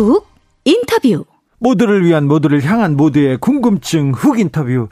훅 0.00 0.26
인터뷰 0.64 1.26
모두를 1.58 2.06
위한 2.06 2.26
모두를 2.26 2.64
향한 2.64 2.96
모두의 2.96 3.36
궁금증 3.36 4.12
훅 4.12 4.40
인터뷰 4.40 4.88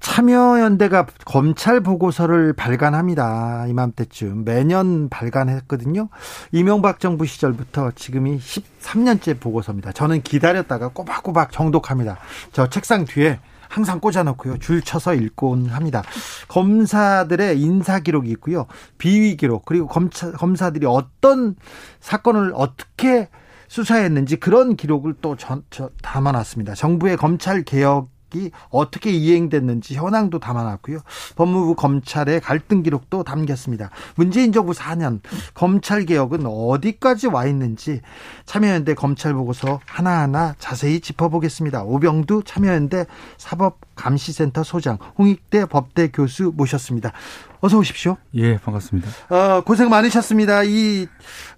참여연대가 0.00 1.06
검찰 1.26 1.80
보고서를 1.80 2.54
발간합니다. 2.54 3.66
이맘때쯤 3.68 4.44
매년 4.44 5.10
발간했거든요. 5.10 6.08
이명박 6.52 7.00
정부 7.00 7.26
시절부터 7.26 7.92
지금이 7.96 8.38
13년째 8.38 9.38
보고서입니다. 9.40 9.92
저는 9.92 10.22
기다렸다가 10.22 10.88
꼬박꼬박 10.88 11.52
정독합니다. 11.52 12.16
저 12.52 12.70
책상 12.70 13.04
뒤에 13.04 13.40
항상 13.68 14.00
꽂아놓고요. 14.00 14.58
줄 14.58 14.80
쳐서 14.80 15.12
읽곤 15.12 15.66
합니다. 15.66 16.02
검사들의 16.48 17.60
인사 17.60 17.98
기록이 18.00 18.30
있고요. 18.30 18.66
비위 18.96 19.36
기록 19.36 19.66
그리고 19.66 19.86
검사 19.86 20.30
검사들이 20.32 20.86
어떤 20.86 21.56
사건을 22.00 22.52
어떻게 22.54 23.28
수사했는지 23.68 24.36
그런 24.36 24.76
기록을 24.76 25.14
또 25.20 25.36
전, 25.36 25.62
저, 25.70 25.90
담아놨습니다. 26.02 26.74
정부의 26.74 27.16
검찰 27.16 27.62
개혁 27.62 28.10
이 28.34 28.50
어떻게 28.70 29.10
이행됐는지 29.10 29.94
현황도 29.94 30.38
담아놨고요. 30.38 30.98
법무부 31.36 31.74
검찰의 31.76 32.40
갈등 32.40 32.82
기록도 32.82 33.22
담겼습니다. 33.22 33.90
문재인 34.16 34.52
정부 34.52 34.72
4년 34.72 35.20
검찰 35.54 36.04
개혁은 36.04 36.44
어디까지 36.46 37.28
와 37.28 37.46
있는지 37.46 38.00
참여연대 38.44 38.94
검찰 38.94 39.32
보고서 39.34 39.80
하나하나 39.86 40.54
자세히 40.58 41.00
짚어보겠습니다. 41.00 41.84
오병두 41.84 42.42
참여연대 42.44 43.06
사법감시센터 43.38 44.64
소장 44.64 44.98
홍익대 45.18 45.66
법대 45.66 46.08
교수 46.08 46.52
모셨습니다. 46.54 47.12
어서 47.60 47.78
오십시오. 47.78 48.16
예, 48.34 48.58
반갑습니다. 48.58 49.08
어, 49.30 49.62
고생 49.62 49.88
많으셨습니다. 49.88 50.64
이 50.64 51.06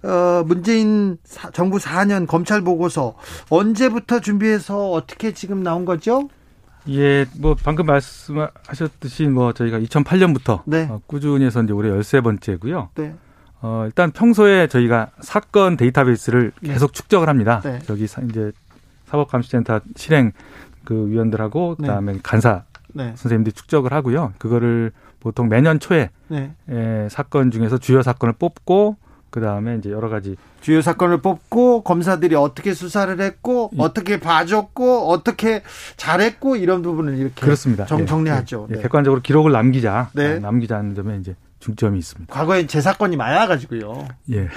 어, 0.03 0.43
문재인 0.47 1.19
사, 1.25 1.51
정부 1.51 1.79
4년 1.79 2.27
검찰 2.27 2.63
보고서 2.63 3.15
언제부터 3.51 4.21
준비해서 4.21 4.91
어떻게 4.91 5.33
지금 5.33 5.63
나온 5.63 5.85
거죠? 5.85 6.29
예, 6.89 7.27
뭐 7.39 7.55
방금 7.63 7.87
말씀하셨듯이 7.87 9.27
뭐 9.27 9.53
저희가 9.53 9.79
2008년부터 9.81 10.63
네. 10.65 10.87
어, 10.91 11.01
꾸준히 11.07 11.45
해서 11.45 11.63
이제 11.63 11.73
올해 11.73 11.91
13번째고요. 11.91 12.89
네. 12.95 13.15
어, 13.61 13.83
일단 13.87 14.11
평소에 14.11 14.69
저희가 14.69 15.11
사건 15.21 15.77
데이터베이스를 15.77 16.53
네. 16.63 16.73
계속 16.73 16.93
축적을 16.93 17.29
합니다. 17.29 17.61
네. 17.65 17.81
여기 17.91 18.05
이제 18.05 18.53
사법감시센터 19.07 19.81
실행 19.97 20.33
그 20.85 21.09
위원들하고 21.09 21.77
네. 21.79 21.87
그다음에 21.87 22.19
간사 22.23 22.65
네. 22.95 23.13
선생님들이 23.17 23.53
축적을 23.53 23.93
하고요. 23.93 24.33
그거를 24.39 24.93
보통 25.21 25.49
매년 25.49 25.81
초에 25.81 26.11
네. 26.29 26.55
에, 26.69 27.09
사건 27.11 27.51
중에서 27.51 27.79
주요 27.79 28.03
사건을 28.03 28.35
뽑고 28.39 28.97
그 29.31 29.41
다음에 29.41 29.77
이제 29.77 29.91
여러 29.91 30.09
가지 30.09 30.37
주요 30.61 30.81
사건을 30.81 31.19
뽑고 31.21 31.83
검사들이 31.83 32.35
어떻게 32.35 32.75
수사를 32.75 33.21
했고 33.21 33.71
이, 33.73 33.77
어떻게 33.79 34.19
봐줬고 34.19 35.11
어떻게 35.11 35.63
잘했고 35.97 36.57
이런 36.57 36.83
부분을 36.83 37.17
이렇게 37.19 37.41
그렇습니다. 37.41 37.87
정, 37.87 38.07
정리하죠. 38.07 38.69
예, 38.71 38.73
예, 38.73 38.77
네. 38.77 38.83
객관적으로 38.83 39.21
기록을 39.21 39.53
남기자, 39.53 40.11
네. 40.15 40.37
아, 40.37 40.39
남기자는 40.39 40.95
점에 40.95 41.17
이제 41.19 41.37
중점이 41.61 41.99
있습니다. 41.99 42.33
과거에 42.33 42.67
제 42.67 42.81
사건이 42.81 43.17
많아가지고요. 43.17 44.09
예. 44.33 44.49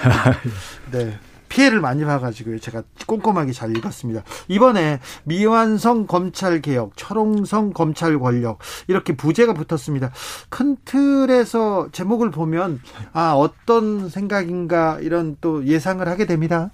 네. 0.91 1.17
피해를 1.51 1.81
많이 1.81 2.05
봐가지고 2.05 2.57
제가 2.59 2.83
꼼꼼하게 3.05 3.51
잘 3.51 3.75
읽었습니다. 3.75 4.23
이번에 4.47 5.01
미완성 5.25 6.07
검찰 6.07 6.61
개혁, 6.61 6.93
철옹성 6.95 7.73
검찰 7.73 8.17
권력 8.17 8.59
이렇게 8.87 9.13
부제가 9.17 9.53
붙었습니다. 9.53 10.11
큰 10.49 10.77
틀에서 10.85 11.89
제목을 11.91 12.31
보면 12.31 12.79
아 13.11 13.33
어떤 13.33 14.07
생각인가 14.07 14.99
이런 15.01 15.35
또 15.41 15.65
예상을 15.65 16.07
하게 16.07 16.25
됩니다. 16.25 16.71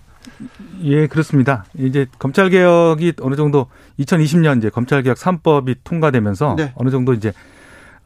예, 0.84 1.08
그렇습니다. 1.08 1.66
이제 1.74 2.06
검찰 2.20 2.52
개혁이 2.52 3.14
어느 3.22 3.36
정도 3.36 3.68
2020년 4.00 4.60
이제 4.60 4.70
검찰 4.70 5.02
개혁 5.02 5.18
3법이 5.18 5.78
통과되면서 5.84 6.54
네. 6.56 6.72
어느 6.76 6.92
정도 6.92 7.14
이제 7.14 7.34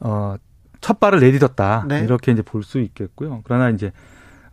어첫 0.00 1.00
발을 1.00 1.20
내딛었다 1.20 1.84
네. 1.86 2.00
이렇게 2.00 2.32
이제 2.32 2.40
볼 2.40 2.62
수 2.62 2.80
있겠고요. 2.80 3.42
그러나 3.44 3.68
이제 3.68 3.92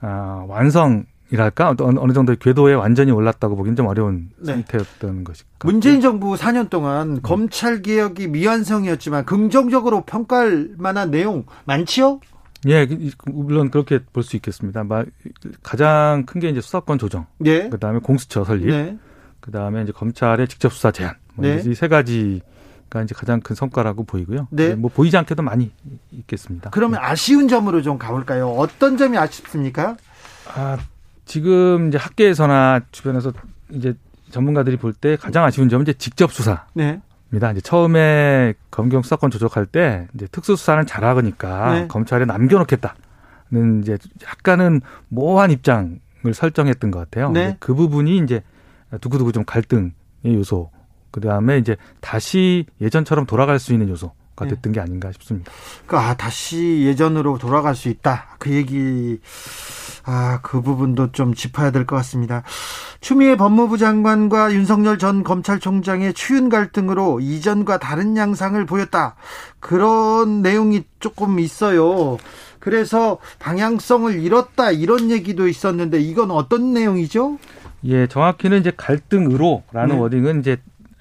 아, 0.02 0.44
완성 0.50 1.06
이랄까 1.32 1.76
어느 1.80 2.14
정도의 2.14 2.38
궤도에 2.40 2.74
완전히 2.74 3.12
올랐다고 3.12 3.56
보기는 3.56 3.76
좀 3.76 3.86
어려운 3.88 4.30
네. 4.38 4.54
상태였던 4.54 5.24
것이. 5.24 5.44
문재인 5.64 6.02
정부 6.02 6.36
4년 6.36 6.70
동안 6.70 7.16
네. 7.16 7.20
검찰 7.22 7.82
개혁이 7.82 8.28
미완성이었지만 8.28 9.26
긍정적으로 9.26 10.02
평가할 10.02 10.72
만한 10.78 11.12
내용 11.12 11.46
많지요? 11.66 12.20
예, 12.68 12.88
물론 13.26 13.70
그렇게 13.70 14.00
볼 14.04 14.24
수 14.24 14.36
있겠습니다. 14.36 14.84
가장 15.64 16.26
큰 16.26 16.40
게 16.40 16.50
이제 16.50 16.62
수사권 16.62 16.98
조정, 16.98 17.26
네. 17.38 17.70
그다음에 17.70 18.00
공수처 18.00 18.44
설립, 18.44 18.68
네. 18.70 18.98
그다음에 19.40 19.84
이제 19.84 19.92
검찰의 19.92 20.48
직접 20.48 20.74
수사 20.74 20.92
제한, 20.92 21.16
뭐 21.36 21.46
네. 21.46 21.62
이세 21.66 21.88
가지 21.88 22.42
가 22.90 23.04
이제 23.04 23.14
가장 23.16 23.40
큰 23.40 23.56
성과라고 23.56 24.04
보이고요. 24.04 24.48
네. 24.50 24.74
뭐 24.74 24.90
보이지 24.92 25.16
않게도 25.16 25.44
많이 25.44 25.72
있겠습니다. 26.12 26.72
그러면 26.72 27.00
네. 27.00 27.06
아쉬운 27.06 27.48
점으로 27.48 27.84
좀 27.84 28.00
가볼까요? 28.00 28.50
어떤 28.50 28.98
점이 28.98 29.16
아쉽습니까? 29.16 29.96
아, 30.56 30.78
지금 31.30 31.90
이제 31.90 31.98
학계에서나 32.00 32.82
주변에서 32.92 33.32
이제 33.70 33.94
전문가들이 34.32 34.78
볼 34.78 34.94
때 34.94 35.16
가장 35.16 35.44
아쉬운 35.46 35.70
점은 35.70 35.84
이제 35.84 35.94
직접 35.94 36.32
수사. 36.34 36.66
네. 36.74 37.00
입니다. 37.32 37.52
이제 37.52 37.62
처음에 37.62 38.56
검경 38.72 39.04
수사권 39.04 39.30
조정할 39.30 39.68
때 39.68 40.08
이제 40.16 40.26
특수 40.32 40.56
수사는 40.56 40.84
잘하니까 40.88 41.74
네. 41.74 41.88
검찰에 41.88 42.26
남겨놓겠다는 42.26 43.82
이제 43.84 44.00
약간은 44.26 44.82
모호한 45.10 45.52
입장을 45.52 46.00
설정했던 46.34 46.90
것 46.90 46.98
같아요. 46.98 47.30
네. 47.30 47.58
그 47.60 47.76
부분이 47.76 48.18
이제 48.18 48.42
두고두고 49.00 49.32
좀 49.32 49.46
갈등의 49.46 49.92
요소. 50.26 50.72
그 51.12 51.22
다음에 51.22 51.60
이제 51.60 51.76
다시 52.02 52.66
예전처럼 52.82 53.28
돌아갈 53.28 53.60
수 53.60 53.72
있는 53.74 53.88
요소. 53.90 54.12
가 54.40 54.46
네. 54.46 54.52
됐던 54.52 54.72
게 54.74 54.80
아닌가 54.80 55.12
싶습니다. 55.12 55.52
그러니까 55.86 56.10
아, 56.12 56.14
다시 56.16 56.84
예전으로 56.86 57.38
돌아갈 57.38 57.76
수 57.76 57.90
있다. 57.90 58.38
그 58.40 58.52
얘기 58.52 59.20
아, 60.06 60.40
그 60.42 60.62
부분도 60.62 61.12
좀 61.12 61.34
짚어야 61.34 61.72
될 61.72 61.86
것 61.86 61.96
같습니다. 61.98 62.44
추미애 63.02 63.36
법무부 63.36 63.78
장관과 63.78 64.54
윤석열 64.54 64.98
전 64.98 65.24
검찰총장의 65.24 66.14
추윤 66.14 66.50
갈등으로 66.50 67.20
이전과 67.20 67.80
다른 67.80 68.16
양상을 68.16 68.64
보였다. 68.66 69.16
그런 69.60 70.42
내용이 70.42 70.84
조금 71.00 71.40
있어요. 71.40 72.18
그래서 72.60 73.18
방향성을 73.40 74.20
잃었다 74.22 74.72
이런 74.72 75.12
얘기도 75.12 75.48
있었는데 75.48 76.00
이건 76.00 76.32
어떤 76.32 76.74
내용이죠? 76.74 77.38
예, 77.86 78.08
정확히는 78.08 78.60
이제 78.60 78.72
갈등으로라는 78.76 79.96
네. 79.96 80.02
워딩은 80.02 80.40
이제 80.42 80.58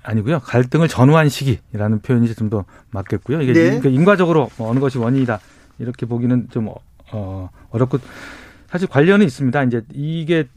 아니고요. 0.09 0.41
갈등을 0.41 0.89
전후한 0.89 1.29
시기라는 1.29 2.01
표현이 2.01 2.35
좀 2.35 2.49
더 2.49 2.65
맞겠고요. 2.91 3.43
이게 3.43 3.53
네. 3.53 3.65
그러니까 3.65 3.91
인과적으로 3.91 4.49
어느 4.59 4.81
것이 4.81 4.97
원인이다 4.99 5.39
이렇게 5.79 6.07
보기는 6.07 6.49
좀 6.51 6.71
어, 7.13 7.51
어렵고 7.71 7.99
사실 8.71 8.89
관련은 8.89 9.27
있습니다. 9.27 9.63
이제 9.65 9.83
이게 9.93 10.49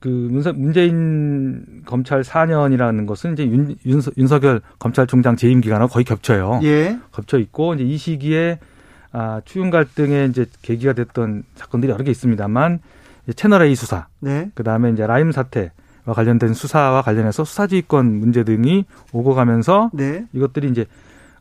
그 0.00 0.08
문재인 0.54 1.82
검찰 1.86 2.22
4년이라는 2.22 3.06
것은 3.06 3.34
이제 3.34 3.44
윤, 3.46 3.76
윤, 3.86 4.02
윤석열 4.16 4.60
검찰총장 4.78 5.36
재임 5.36 5.60
기간하고 5.60 5.92
거의 5.92 6.04
겹쳐요. 6.04 6.60
예. 6.62 6.98
겹쳐 7.12 7.38
있고 7.38 7.74
이제 7.74 7.84
이 7.84 7.96
시기에 7.96 8.58
아, 9.12 9.40
추윤 9.44 9.70
갈등의 9.70 10.28
이제 10.30 10.46
계기가 10.62 10.92
됐던 10.92 11.44
사건들이 11.54 11.92
여러 11.92 12.02
개 12.04 12.10
있습니다만 12.10 12.80
채널 13.36 13.62
A 13.62 13.74
수사, 13.74 14.08
네. 14.20 14.50
그 14.54 14.62
다음에 14.62 14.90
이제 14.90 15.06
라임 15.06 15.32
사태, 15.32 15.60
와 15.62 15.70
관련된 16.12 16.52
수사와 16.54 17.02
관련해서 17.02 17.44
수사지휘권 17.44 18.18
문제 18.20 18.44
등이 18.44 18.84
오고 19.12 19.34
가면서 19.34 19.90
네. 19.92 20.26
이것들이 20.32 20.68
이제 20.68 20.86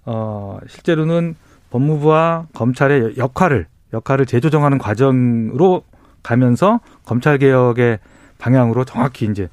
어 0.05 0.57
실제로는 0.67 1.35
법무부와 1.69 2.47
검찰의 2.53 3.17
역할을 3.17 3.67
역할을 3.93 4.25
재조정하는 4.25 4.77
과정으로 4.77 5.83
가면서 6.21 6.79
검찰 7.05 7.37
개혁의 7.37 7.99
방향으로 8.37 8.85
정확히 8.85 9.25
이제 9.25 9.49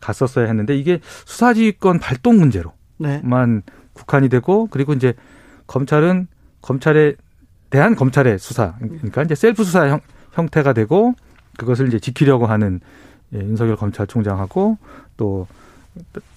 갔었어야 0.00 0.46
했는데 0.46 0.76
이게 0.76 1.00
수사지휘권 1.02 1.98
발동 1.98 2.36
문제로만 2.38 2.74
네. 2.98 3.72
국한이 3.92 4.28
되고 4.28 4.66
그리고 4.70 4.92
이제 4.92 5.14
검찰은 5.66 6.26
검찰에 6.60 7.14
대한 7.70 7.94
검찰의 7.94 8.38
수사 8.38 8.74
그러니까 8.78 9.22
이제 9.22 9.34
셀프 9.34 9.64
수사 9.64 9.88
형, 9.88 10.00
형태가 10.32 10.72
되고 10.72 11.14
그것을 11.56 11.88
이제 11.88 11.98
지키려고 11.98 12.46
하는 12.46 12.80
예, 13.34 13.38
윤석열 13.38 13.76
검찰총장하고 13.76 14.78
또 15.16 15.46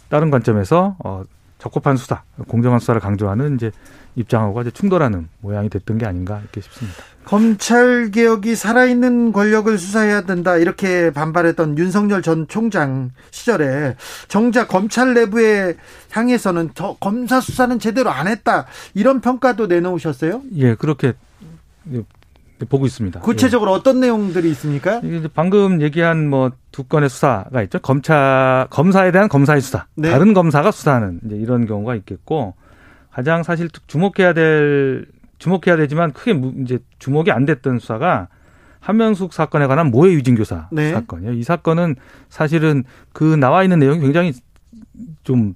다른 0.09 0.31
관점에서 0.31 0.95
어 0.99 1.23
적법한 1.59 1.97
수사, 1.97 2.21
공정한 2.47 2.79
수사를 2.79 2.99
강조하는 3.01 3.55
이제 3.55 3.71
입장하고 4.15 4.61
이제 4.61 4.71
충돌하는 4.71 5.27
모양이 5.41 5.69
됐던 5.69 5.97
게 5.97 6.05
아닌가 6.05 6.39
이렇게 6.39 6.61
싶습니다. 6.61 6.97
검찰 7.25 8.09
개혁이 8.09 8.55
살아있는 8.55 9.31
권력을 9.33 9.77
수사해야 9.77 10.21
된다 10.21 10.55
이렇게 10.57 11.11
반발했던 11.11 11.77
윤석열 11.77 12.21
전 12.21 12.47
총장 12.47 13.11
시절에 13.31 13.95
정작 14.27 14.67
검찰 14.69 15.13
내부에 15.13 15.75
향해서는 16.11 16.71
저 16.73 16.95
검사 16.99 17.41
수사는 17.41 17.77
제대로 17.79 18.09
안 18.09 18.27
했다 18.27 18.65
이런 18.93 19.19
평가도 19.19 19.67
내놓으셨어요? 19.67 20.41
예, 20.55 20.75
그렇게 20.75 21.13
보고 22.65 22.85
있습니다. 22.85 23.19
구체적으로 23.19 23.71
예. 23.71 23.75
어떤 23.75 23.99
내용들이 23.99 24.49
있습니까? 24.51 25.01
방금 25.33 25.81
얘기한 25.81 26.29
뭐 26.29 26.51
두 26.77 26.83
건의 26.83 27.09
수사가 27.09 27.63
있죠. 27.63 27.79
검찰 27.79 28.67
검사에 28.69 29.11
대한 29.11 29.27
검사의 29.29 29.61
수사, 29.61 29.87
네. 29.95 30.11
다른 30.11 30.35
검사가 30.35 30.69
수사하는 30.69 31.19
이제 31.25 31.35
이런 31.35 31.65
경우가 31.65 31.95
있겠고 31.95 32.53
가장 33.09 33.41
사실 33.41 33.67
주목해야 33.87 34.33
될 34.33 35.07
주목해야 35.39 35.75
되지만 35.75 36.13
크게 36.13 36.39
이제 36.61 36.77
주목이 36.99 37.31
안 37.31 37.45
됐던 37.45 37.79
수사가 37.79 38.27
한명숙 38.79 39.33
사건에 39.33 39.65
관한 39.65 39.89
모해 39.89 40.13
유진교사 40.13 40.69
네. 40.71 40.91
사건이에요. 40.91 41.33
이 41.33 41.41
사건은 41.41 41.95
사실은 42.29 42.83
그 43.11 43.23
나와 43.23 43.63
있는 43.63 43.79
내용이 43.79 43.99
굉장히 43.99 44.33
좀 45.23 45.55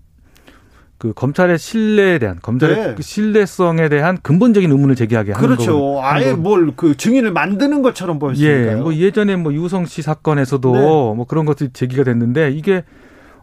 그 1.02 1.14
검찰의 1.14 1.58
신뢰에 1.58 2.20
대한 2.20 2.38
검찰의 2.44 2.76
네. 2.76 2.94
그 2.94 3.02
신뢰성에 3.02 3.90
대한 3.90 4.20
근본적인 4.22 4.70
의문을 4.72 4.96
제기하게 4.96 5.32
하는 5.32 5.48
그렇죠. 5.50 5.72
거고. 5.74 6.04
아예 6.04 6.34
뭘 6.34 6.74
그 6.76 6.96
증인을 6.96 7.32
만드는 7.34 7.82
것처럼 7.82 8.20
보였으니까요. 8.20 8.68
예, 8.70 8.76
뭐 8.76 8.94
예전에 8.94 9.36
뭐 9.36 9.52
유성 9.52 9.88
씨 9.88 10.04
사건에서도 10.04 10.72
네. 10.76 10.80
뭐 10.80 11.26
그런 11.28 11.46
것들이 11.46 11.72
제기가 11.74 12.04
됐는데 12.04 12.52
이게 12.52 12.84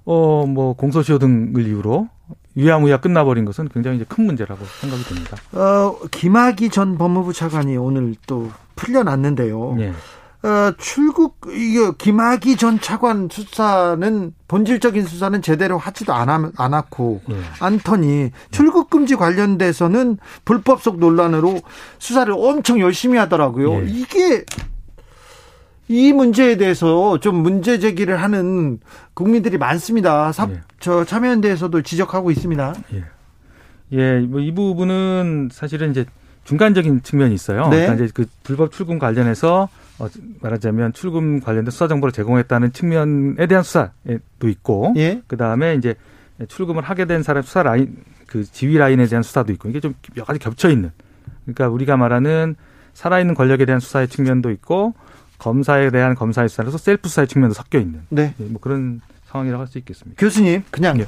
어 0.05 0.47
뭐 0.47 0.75
공소시효 0.75 1.19
등을 1.19 1.67
이유로 1.67 2.09
유야무야 2.57 2.99
끝나버린 2.99 3.45
것은 3.45 3.69
굉장히 3.75 3.97
이제 3.97 4.07
큰 4.09 4.25
문제라고 4.27 4.65
생각이 4.81 5.03
듭니다. 5.03 5.37
어, 5.53 5.97
김학의 6.13 6.71
전 6.71 6.97
법무부 6.97 7.33
차관이 7.33 7.77
오늘 7.77 8.15
또 8.29 8.51
풀려났는데요. 8.77 9.75
네. 9.79 9.93
어, 10.43 10.73
출국 10.79 11.49
이거 11.53 11.93
김학의 11.93 12.57
전 12.57 12.81
차관 12.81 13.29
수사는 13.31 14.33
본질적인 14.47 15.05
수사는 15.05 15.43
제대로 15.43 15.79
하지도 15.79 16.13
않아, 16.13 16.53
않았고 16.57 17.23
네. 17.29 17.37
안터니 17.59 18.31
출국 18.53 18.89
금지 18.89 19.17
관련돼서는 19.17 20.19
불법성 20.45 21.01
논란으로 21.01 21.61
수사를 21.99 22.33
엄청 22.37 22.79
열심히 22.79 23.19
하더라고요. 23.19 23.81
네. 23.81 23.87
이게 23.89 24.45
이 25.89 26.13
문제에 26.13 26.57
대해서 26.57 27.19
좀 27.19 27.37
문제 27.37 27.79
제기를 27.81 28.23
하는 28.23 28.79
국민들이 29.15 29.59
많습니다. 29.59 30.31
사, 30.33 30.47
예. 30.51 30.61
저 30.79 31.03
참여연대에서도 31.05 31.83
지적하고 31.83 32.31
있습니다. 32.31 32.75
예. 32.95 33.05
예, 33.93 34.19
뭐 34.21 34.41
이 34.41 34.53
부분은 34.55 35.49
사실은 35.51 35.91
이제 35.91 36.05
중간적인 36.45 37.03
측면이 37.03 37.35
있어요. 37.35 37.69
네. 37.71 37.87
그러니까 37.87 38.05
이제 38.05 38.13
그 38.15 38.27
불법 38.45 38.71
출금 38.71 38.99
관련해서 38.99 39.63
어, 39.63 39.69
말하자면 40.41 40.93
출금 40.93 41.41
관련된 41.41 41.71
수사 41.71 41.89
정보를 41.89 42.13
제공했다는 42.13 42.73
측면에 42.73 43.47
대한 43.47 43.63
수사도 43.65 44.49
있고, 44.49 44.95
예. 44.97 45.23
그 45.27 45.37
다음에 45.37 45.75
이제 45.75 45.95
출금을 46.47 46.83
하게 46.83 47.05
된 47.07 47.23
사람 47.23 47.43
수사 47.43 47.63
라인 47.63 47.97
그 48.27 48.45
지휘 48.45 48.79
라인에 48.79 49.07
대한 49.07 49.23
수사도 49.23 49.53
있고 49.53 49.69
이게 49.69 49.81
좀 49.81 49.95
여러 50.17 50.27
가지 50.27 50.39
겹쳐 50.39 50.71
있는. 50.71 50.91
그러니까 51.45 51.69
우리가 51.69 51.97
말하는 51.97 52.57
살아있는 52.95 53.35
권력에 53.35 53.65
대한 53.65 53.81
수사의 53.81 54.09
측면도 54.09 54.51
있고 54.51 54.95
검사에 55.39 55.91
대한 55.91 56.15
검사의 56.15 56.49
수사로서 56.49 56.79
셀프 56.79 57.09
수사의 57.09 57.27
측면도 57.29 57.55
섞여 57.55 57.79
있는 57.79 58.03
네. 58.11 58.35
예, 58.39 58.45
뭐 58.45 58.61
그런 58.61 59.01
상황이라고 59.27 59.61
할 59.61 59.69
수 59.69 59.79
있겠습니다. 59.79 60.19
교수님 60.21 60.63
그냥 60.71 60.99
네. 60.99 61.07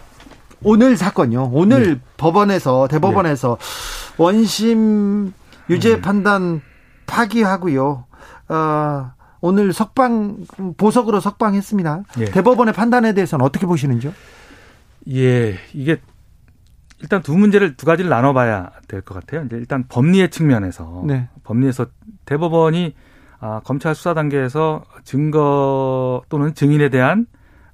오늘 0.62 0.96
사건요. 0.96 1.50
오늘 1.52 1.94
네. 1.94 2.00
법원에서 2.16 2.88
대법원에서 2.88 3.58
네. 3.58 4.22
원심 4.22 5.32
유죄 5.69 5.94
음. 5.94 6.00
판단 6.00 6.60
파기하고요. 7.06 8.04
어, 8.50 9.12
오늘 9.41 9.73
석방 9.73 10.44
보석으로 10.76 11.20
석방했습니다. 11.20 12.02
예. 12.19 12.25
대법원의 12.26 12.75
판단에 12.75 13.12
대해서는 13.14 13.44
어떻게 13.44 13.67
보시는지요? 13.67 14.12
예, 15.12 15.56
이게 15.73 16.00
일단 17.00 17.23
두 17.23 17.37
문제를 17.38 17.76
두 17.76 17.87
가지를 17.87 18.11
나눠봐야 18.11 18.70
될 18.88 19.00
것 19.02 19.14
같아요. 19.14 19.44
이제 19.44 19.56
일단 19.56 19.85
법리의 19.88 20.31
측면에서 20.31 21.02
네. 21.06 21.29
법리에서 21.44 21.87
대법원이 22.26 22.94
아, 23.38 23.61
검찰 23.64 23.94
수사 23.94 24.12
단계에서 24.12 24.85
증거 25.05 26.23
또는 26.29 26.52
증인에 26.55 26.91
대한 26.91 27.26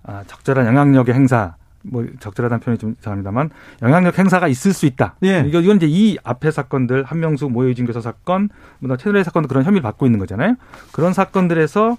아, 0.05 0.23
적절한 0.29 0.67
영향력의 0.67 1.13
행사 1.15 1.57
뭐 1.91 2.07
적절하다는 2.21 2.61
표현이 2.61 2.79
좀 2.79 2.97
이상합니다만 3.01 3.51
영향력 3.83 4.19
행사가 4.19 4.49
있을 4.49 4.73
수 4.73 4.87
있다. 4.87 5.17
예. 5.25 5.45
이거 5.47 5.61
이건 5.61 5.77
이제 5.77 5.87
이 5.89 6.17
앞에 6.23 6.51
사건들 6.51 7.05
한명숙 7.05 7.53
모여진 7.53 7.87
교사 7.87 8.01
사건, 8.01 8.49
뭐 8.79 8.97
채널의 8.97 9.25
사건도 9.25 9.49
그런 9.49 9.65
혐의를 9.65 9.83
받고 9.83 10.07
있는 10.07 10.19
거잖아요. 10.19 10.57
그런 10.93 11.13
사건들에서 11.13 11.97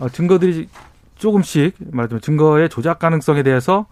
어, 0.00 0.08
증거들이 0.08 0.68
조금씩 1.16 1.74
말하자면 1.90 2.20
증거의 2.20 2.68
조작 2.68 2.98
가능성에 2.98 3.42
대해서 3.42 3.86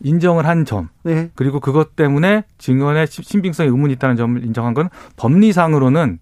인정을 0.00 0.46
한 0.46 0.64
점, 0.64 0.90
네. 1.04 1.30
그리고 1.34 1.58
그것 1.60 1.96
때문에 1.96 2.44
증언의 2.58 3.06
신빙성에 3.06 3.68
의문이 3.68 3.94
있다는 3.94 4.16
점을 4.16 4.44
인정한 4.44 4.74
건 4.74 4.90
법리상으로는 5.16 6.18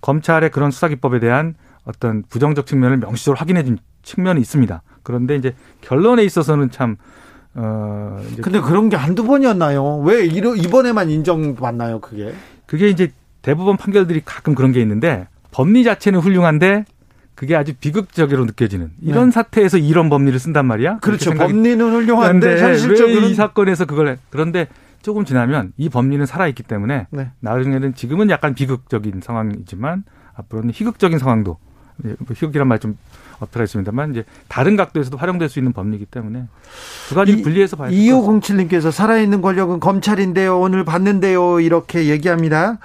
검찰의 0.00 0.50
그런 0.50 0.70
수사 0.70 0.88
기법에 0.88 1.18
대한 1.18 1.54
어떤 1.84 2.22
부정적 2.28 2.66
측면을 2.66 2.98
명시적으로 2.98 3.38
확인해 3.38 3.64
준 3.64 3.78
측면이 4.02 4.40
있습니다. 4.40 4.82
그런데 5.02 5.36
이제 5.36 5.54
결론에 5.80 6.22
있어서는 6.24 6.70
참 6.70 6.96
어. 7.60 8.22
근데 8.40 8.60
그런 8.60 8.88
게 8.88 8.96
한두 8.96 9.26
번이었나요? 9.26 9.98
왜 9.98 10.24
이번에만 10.24 11.10
인정받나요, 11.10 12.00
그게? 12.00 12.32
그게 12.66 12.88
이제 12.88 13.10
대부분 13.42 13.76
판결들이 13.76 14.22
가끔 14.24 14.54
그런 14.54 14.72
게 14.72 14.80
있는데 14.80 15.26
법리 15.50 15.82
자체는 15.82 16.20
훌륭한데 16.20 16.84
그게 17.34 17.56
아주 17.56 17.72
비극적으로 17.74 18.44
느껴지는 18.44 18.90
이런 19.02 19.26
네. 19.26 19.30
사태에서 19.32 19.78
이런 19.78 20.08
법리를 20.08 20.38
쓴단 20.38 20.66
말이야. 20.66 20.98
그렇죠. 20.98 21.32
법리는 21.34 21.80
훌륭한데 21.80 22.60
현실적으로 22.60 23.26
이 23.26 23.34
사건에서 23.34 23.84
그걸 23.86 24.08
해. 24.08 24.16
그런데 24.30 24.68
조금 25.02 25.24
지나면 25.24 25.72
이 25.76 25.88
법리는 25.88 26.24
살아있기 26.26 26.64
때문에 26.64 27.06
네. 27.10 27.30
나중에는 27.40 27.94
지금은 27.94 28.30
약간 28.30 28.54
비극적인 28.54 29.20
상황이지만 29.22 30.04
앞으로는 30.34 30.70
희극적인 30.72 31.18
상황도 31.18 31.56
뭐 31.96 32.14
희극이란 32.34 32.68
말 32.68 32.78
좀 32.78 32.96
어떻게 33.40 33.60
했습니다만 33.62 34.12
이제 34.12 34.24
다른 34.48 34.76
각도에서도 34.76 35.16
활용될 35.16 35.48
수 35.48 35.58
있는 35.58 35.72
법리이기 35.72 36.06
때문에 36.06 36.44
두 37.08 37.14
가지를 37.14 37.42
분리해서 37.42 37.76
봐야 37.76 37.90
됩니다. 37.90 38.16
2507님께서 38.16 38.90
살아있는 38.90 39.40
권력은 39.40 39.80
검찰인데요. 39.80 40.58
오늘 40.58 40.84
봤는데요. 40.84 41.60
이렇게 41.60 42.06
얘기합니다. 42.06 42.78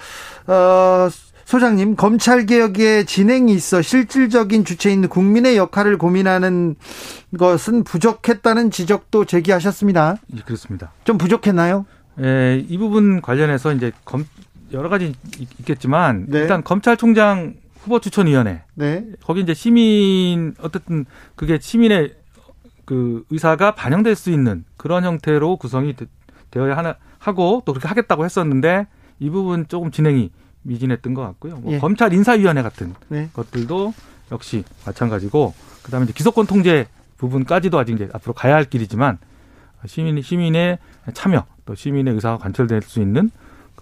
어, 0.48 1.10
소장님, 1.46 1.96
검찰 1.96 2.46
개혁의 2.46 3.06
진행이 3.06 3.54
있어 3.54 3.82
실질적인 3.82 4.66
주체인 4.66 5.08
국민의 5.08 5.58
역할을 5.58 5.98
고민하는 5.98 6.76
것은 7.38 7.84
부족했다는 7.84 8.72
지적도 8.72 9.26
제기하셨습니다. 9.26 10.18
예, 10.36 10.42
그렇습니다. 10.42 10.92
좀 11.04 11.18
부족했나요? 11.18 11.86
예, 12.22 12.64
이 12.68 12.78
부분 12.78 13.22
관련해서 13.22 13.74
이제 13.74 13.92
검, 14.06 14.26
여러 14.72 14.90
가지 14.90 15.14
있겠지만 15.60 16.26
네. 16.30 16.40
일단 16.40 16.64
검찰총장 16.64 17.56
후보 17.84 18.00
추천위원회 18.00 18.64
네. 18.76 19.06
거기 19.24 19.42
이제 19.42 19.54
시민 19.54 20.56
어쨌든 20.62 21.06
그게 21.36 21.60
시민의 21.60 22.16
그 22.86 23.26
의사가 23.30 23.76
반영될 23.76 24.16
수 24.16 24.32
있는 24.32 24.64
그런 24.78 25.04
형태로 25.04 25.58
구성이 25.58 25.94
되 25.94 26.08
어야 26.60 26.78
하나 26.78 26.96
하고 27.20 27.62
또 27.66 27.74
그렇게 27.74 27.88
하겠다고 27.90 28.24
했었는데 28.24 28.88
이 29.20 29.30
부분 29.30 29.68
조금 29.68 29.92
진행이 29.92 30.32
미진했던 30.62 31.14
것 31.14 31.24
같고요. 31.24 31.58
뭐 31.58 31.74
예. 31.74 31.80
검찰 31.80 32.14
인사위원회 32.14 32.62
같은 32.62 32.94
네. 33.10 33.30
것들도 33.34 33.94
역시 34.32 34.64
마찬가지고 34.86 35.54
그다음에 35.84 36.06
이제 36.06 36.14
기소권 36.14 36.48
통제 36.48 36.88
부분까지도 37.18 37.78
아직 37.78 37.94
이제 37.94 38.10
앞으로 38.14 38.34
가야 38.34 38.56
할 38.56 38.64
길이지만 38.64 39.18
시민 39.86 40.22
시민의 40.22 40.80
참여 41.14 41.46
또 41.66 41.76
시민의 41.76 42.14
의사가 42.14 42.38
관철될 42.38 42.82
수 42.84 43.02
있는 43.02 43.30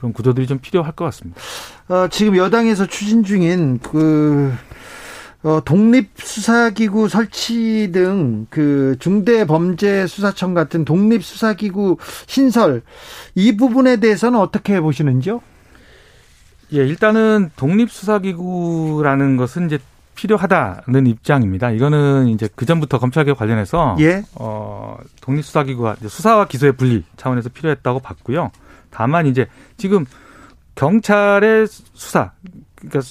그런 0.02 0.14
구조들이 0.14 0.48
좀 0.48 0.58
필요할 0.58 0.94
것 0.94 1.06
같습니다. 1.06 1.40
어, 1.88 2.08
지금 2.10 2.36
여당에서 2.36 2.88
추진 2.88 3.24
중인 3.24 3.80
그 3.80 4.52
어, 5.44 5.62
독립수사기구 5.64 7.08
설치 7.08 7.92
등 7.94 8.48
그 8.50 8.96
중대범죄수사청 9.00 10.54
같은 10.54 10.86
독립수사기구 10.86 11.98
신설 12.28 12.82
이 13.36 13.56
부분에 13.56 13.98
대해서는 13.98 14.40
어떻게 14.40 14.80
보시는지요? 14.82 15.42
예, 16.74 16.78
일단은 16.78 17.52
독립수사기구라는 17.56 19.38
것은 19.38 19.68
이제 19.68 19.80
필요하다는 20.16 21.08
입장입니다. 21.08 21.72
이거는 21.72 22.28
이제 22.28 22.50
그 22.56 22.66
전부터 22.66 23.00
검찰개혁 23.00 23.38
관련해서 23.38 23.98
예? 24.00 24.24
어, 24.36 24.98
독립수사기구가 25.22 25.98
수사와 26.08 26.46
기소의 26.46 26.74
분리 26.74 27.04
차원에서 27.18 27.50
필요했다고 27.50 28.00
봤고요. 28.00 28.52
다만 28.92 29.26
이제 29.26 29.48
지금 29.78 30.06
경찰의 30.76 31.68
수사, 31.68 32.32
그러니까 32.76 33.02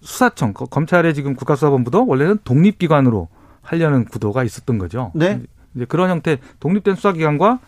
수사청, 0.00 0.52
검찰의 0.52 1.14
지금 1.14 1.34
국가수사본부도 1.34 2.06
원래는 2.06 2.38
독립기관으로 2.44 3.28
하려는 3.62 4.04
구도가 4.04 4.44
있었던 4.44 4.78
거죠. 4.78 5.12
네. 5.14 5.40
이제 5.74 5.84
그런 5.84 6.10
형태 6.10 6.38
독립된 6.60 6.96
수사기관과 6.96 7.60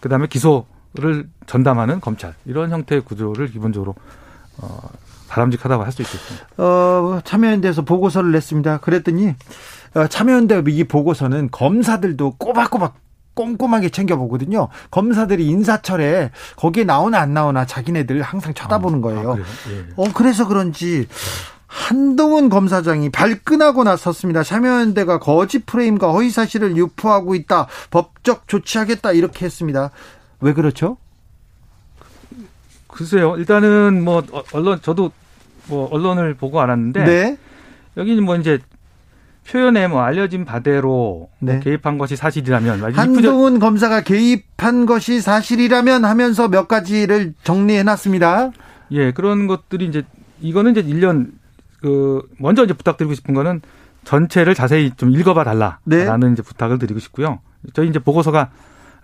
그다음에 0.00 0.26
기소를 0.26 1.28
전담하는 1.46 2.00
검찰 2.00 2.34
이런 2.46 2.70
형태의 2.70 3.02
구조를 3.02 3.48
기본적으로 3.48 3.94
어, 4.58 4.88
바람직하다고 5.28 5.84
할 5.84 5.92
수 5.92 6.02
있겠습니다. 6.02 6.46
어, 6.58 7.20
참여연대에서 7.24 7.82
보고서를 7.82 8.32
냈습니다. 8.32 8.78
그랬더니 8.78 9.34
어, 9.94 10.06
참여연대 10.06 10.62
이 10.68 10.84
보고서는 10.84 11.50
검사들도 11.50 12.36
꼬박꼬박 12.38 12.94
꼼꼼하게 13.34 13.90
챙겨보거든요. 13.90 14.68
검사들이 14.90 15.46
인사철에 15.46 16.30
거기에 16.56 16.84
나오나 16.84 17.20
안 17.20 17.32
나오나 17.34 17.66
자기네들 17.66 18.22
항상 18.22 18.54
쳐다보는 18.54 18.98
아, 18.98 19.02
거예요. 19.02 19.32
아, 19.32 19.36
예. 19.38 19.86
어, 19.96 20.04
그래서 20.14 20.46
그런지 20.46 21.06
한동훈 21.66 22.48
검사장이 22.48 23.10
발끈하고 23.10 23.84
나섰습니다. 23.84 24.42
참여연대가 24.42 25.20
거짓 25.20 25.64
프레임과 25.66 26.10
허위 26.10 26.30
사실을 26.30 26.76
유포하고 26.76 27.34
있다. 27.36 27.68
법적 27.90 28.48
조치하겠다. 28.48 29.12
이렇게 29.12 29.44
했습니다. 29.44 29.90
왜 30.40 30.52
그렇죠? 30.52 30.96
글쎄요. 32.88 33.36
일단은 33.36 34.02
뭐 34.02 34.24
언론 34.52 34.80
저도 34.82 35.12
뭐 35.68 35.88
언론을 35.92 36.34
보고 36.34 36.60
알았는데 36.60 37.04
네. 37.04 37.38
여기는 37.96 38.24
뭐 38.24 38.36
이제 38.36 38.58
표현에 39.50 39.88
뭐 39.88 40.02
알려진 40.02 40.44
바대로 40.44 40.88
뭐 40.88 41.28
네. 41.40 41.54
뭐 41.54 41.60
개입한 41.60 41.98
것이 41.98 42.14
사실이라면 42.14 42.94
한동훈 42.94 43.58
검사가 43.58 44.02
개입한 44.02 44.86
것이 44.86 45.20
사실이라면 45.20 46.04
하면서 46.04 46.48
몇 46.48 46.68
가지를 46.68 47.34
정리해 47.42 47.82
놨습니다. 47.82 48.52
예, 48.92 49.10
그런 49.10 49.48
것들이 49.48 49.86
이제 49.86 50.04
이거는 50.40 50.72
이제 50.72 50.82
1년 50.84 51.32
그 51.80 52.22
먼저 52.38 52.64
이제 52.64 52.74
부탁드리고 52.74 53.14
싶은 53.14 53.34
거는 53.34 53.60
전체를 54.04 54.54
자세히 54.54 54.92
좀 54.96 55.10
읽어봐 55.10 55.44
달라라는 55.44 55.80
네. 55.84 56.32
이제 56.32 56.42
부탁을 56.42 56.78
드리고 56.78 57.00
싶고요. 57.00 57.40
저희 57.74 57.88
이제 57.88 57.98
보고서가 57.98 58.50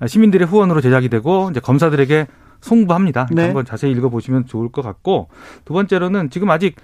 시민들의 0.07 0.47
후원으로 0.47 0.81
제작이 0.81 1.09
되고 1.09 1.49
이제 1.51 1.59
검사들에게 1.59 2.27
송부합니다. 2.61 3.29
네. 3.33 3.47
한번 3.47 3.65
자세히 3.65 3.93
읽어보시면 3.93 4.47
좋을 4.47 4.71
것 4.71 4.83
같고 4.83 5.29
두 5.65 5.75
번째로는 5.75 6.31
지금 6.31 6.51
아직 6.51 6.77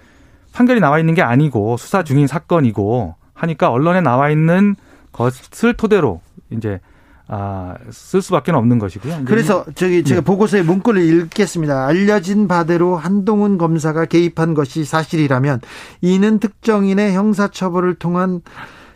판결이 0.52 0.80
나와 0.80 0.98
있는 0.98 1.14
게 1.14 1.22
아니고 1.22 1.76
수사 1.76 2.02
중인 2.02 2.26
사건이고 2.26 3.21
하니까 3.34 3.70
언론에 3.70 4.00
나와 4.00 4.30
있는 4.30 4.76
것을 5.12 5.74
토대로 5.74 6.20
이제 6.50 6.80
아, 7.28 7.76
쓸 7.90 8.20
수밖에 8.20 8.52
없는 8.52 8.78
것이고요. 8.78 9.22
그래서 9.24 9.64
저기 9.74 10.04
제가 10.04 10.20
네. 10.20 10.24
보고서의 10.24 10.64
문구를 10.64 11.02
읽겠습니다. 11.02 11.86
알려진 11.86 12.46
바대로 12.46 12.96
한동훈 12.96 13.56
검사가 13.56 14.04
개입한 14.04 14.52
것이 14.54 14.84
사실이라면 14.84 15.60
이는 16.02 16.38
특정인의 16.40 17.14
형사처벌을 17.14 17.94
통한 17.94 18.42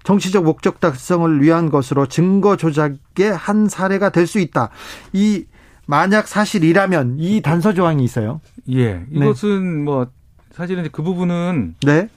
정치적 0.05 0.45
목적 0.45 0.81
달성을 0.81 1.41
위한 1.43 1.71
것으로 1.71 2.07
증거 2.07 2.57
조작의 2.57 3.35
한 3.35 3.69
사례가 3.69 4.11
될 4.11 4.27
수 4.27 4.39
있다. 4.39 4.69
이 5.13 5.47
만약 5.87 6.29
사실이라면 6.29 7.17
이 7.19 7.41
단서 7.41 7.73
조항이 7.73 8.05
있어요. 8.05 8.41
예, 8.71 9.05
이것은 9.11 9.79
네. 9.79 9.83
뭐 9.85 10.09
사실은 10.53 10.89
그 10.93 11.03
부분은 11.03 11.77
네. 11.87 12.09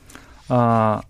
아 0.49 1.01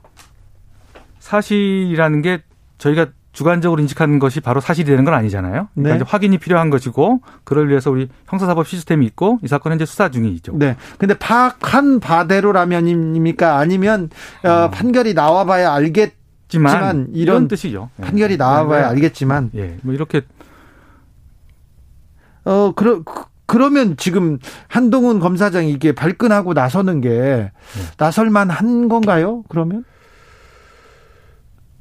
사실이라는 1.30 2.24
게 2.24 2.42
저희가 2.80 3.08
주관적으로 3.32 3.80
인식하는 3.82 4.18
것이 4.18 4.40
바로 4.40 4.60
사실이 4.60 4.88
되는 4.88 5.06
건 5.06 5.14
아니잖아요. 5.14 5.70
그러니까 5.76 5.90
네. 5.90 5.96
이제 5.96 6.06
확인이 6.08 6.40
필요한 6.40 6.72
것이고 6.72 7.22
그걸 7.44 7.70
위해서 7.70 7.92
우리 7.92 8.10
형사사법 8.28 8.68
시스템이 8.68 9.06
있고 9.06 9.38
이 9.44 9.48
사건은 9.48 9.78
이제 9.78 9.86
수사 9.86 10.10
중이죠. 10.10 10.54
네. 10.58 10.76
근데 10.98 11.14
파악한 11.14 12.00
바대로라면입니까? 12.00 13.58
아니면 13.58 14.10
어, 14.44 14.50
어. 14.50 14.70
판결이 14.72 15.14
나와봐야 15.14 15.72
알겠지만 15.72 17.10
이런, 17.10 17.10
이런 17.14 17.48
뜻이죠. 17.48 17.92
예. 18.00 18.04
판결이 18.04 18.38
나와봐야 18.38 18.82
네. 18.82 18.88
알겠지만 18.88 19.52
예, 19.54 19.78
뭐 19.84 19.94
이렇게 19.94 20.22
어 22.44 22.74
그러 22.76 23.04
그러면 23.46 23.98
지금 23.98 24.40
한동훈 24.68 25.20
검사장이 25.20 25.72
이게 25.72 25.94
발끈하고 25.94 26.54
나서는 26.54 27.02
게 27.02 27.10
네. 27.10 27.52
나설만 27.98 28.50
한 28.50 28.90
건가요? 28.90 29.44
그러면? 29.48 29.86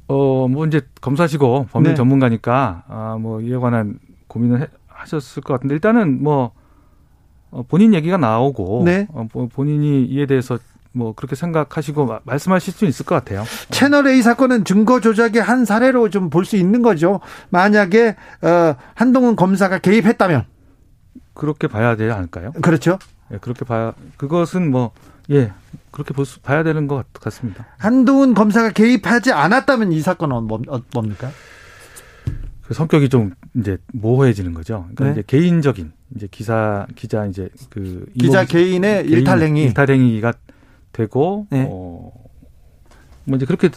어, 0.09 0.47
뭐 0.47 0.65
이제 0.65 0.81
검사시고 1.01 1.67
법률 1.71 1.93
네. 1.93 1.95
전문가니까 1.95 2.83
아, 2.87 3.17
뭐 3.19 3.41
이에 3.41 3.55
관한 3.57 3.99
고민을 4.27 4.61
해, 4.61 4.67
하셨을 4.87 5.41
것 5.43 5.53
같은데 5.53 5.75
일단은 5.75 6.21
뭐 6.23 6.51
어, 7.51 7.63
본인 7.67 7.93
얘기가 7.93 8.17
나오고 8.17 8.81
네. 8.85 9.07
어, 9.11 9.27
본인이 9.53 10.05
이에 10.05 10.25
대해서 10.25 10.57
뭐 10.91 11.13
그렇게 11.13 11.35
생각하시고 11.35 12.05
마, 12.05 12.19
말씀하실 12.23 12.73
수 12.73 12.85
있을 12.85 13.05
것 13.05 13.13
같아요. 13.15 13.43
채널 13.69 14.07
A 14.07 14.21
사건은 14.23 14.65
증거 14.65 14.99
조작의 14.99 15.41
한 15.41 15.63
사례로 15.63 16.09
좀 16.09 16.29
볼 16.31 16.45
수 16.45 16.57
있는 16.57 16.81
거죠. 16.81 17.19
만약에 17.51 18.15
어, 18.41 18.75
한동훈 18.95 19.35
검사가 19.35 19.77
개입했다면 19.79 20.45
그렇게 21.35 21.67
봐야 21.67 21.95
되지 21.95 22.11
않을까요? 22.11 22.51
그렇죠. 22.61 22.97
예, 23.31 23.37
그렇게 23.37 23.63
봐야 23.65 23.93
그것은 24.17 24.71
뭐 24.71 24.91
예, 25.29 25.51
그렇게 25.91 26.13
볼 26.13 26.25
수, 26.25 26.39
봐야 26.41 26.63
되는 26.63 26.87
것 26.87 27.05
같 27.13 27.31
습니다. 27.33 27.67
한동훈 27.77 28.33
검사가 28.33 28.71
개입하지 28.71 29.31
않았다면 29.31 29.91
이 29.91 30.01
사건은 30.01 30.43
뭐, 30.43 30.61
어, 30.67 30.81
뭡니까? 30.93 31.31
그 32.63 32.73
성격이 32.73 33.09
좀 33.09 33.33
이제 33.55 33.77
모호해지는 33.93 34.53
거죠. 34.53 34.87
그러니까 34.95 35.05
네. 35.05 35.11
이제 35.11 35.23
개인적인 35.25 35.91
이제 36.15 36.27
기사 36.29 36.85
기자 36.95 37.25
이제 37.25 37.49
그 37.69 38.05
기자 38.19 38.45
개인의 38.45 39.03
개인, 39.03 39.17
일탈 39.17 39.41
행위 39.41 39.63
일탈 39.63 39.89
행위가 39.89 40.33
되고 40.91 41.47
네. 41.49 41.67
어 41.69 42.11
뭐 43.29 43.37
이제 43.37 43.45
그렇게 43.45 43.69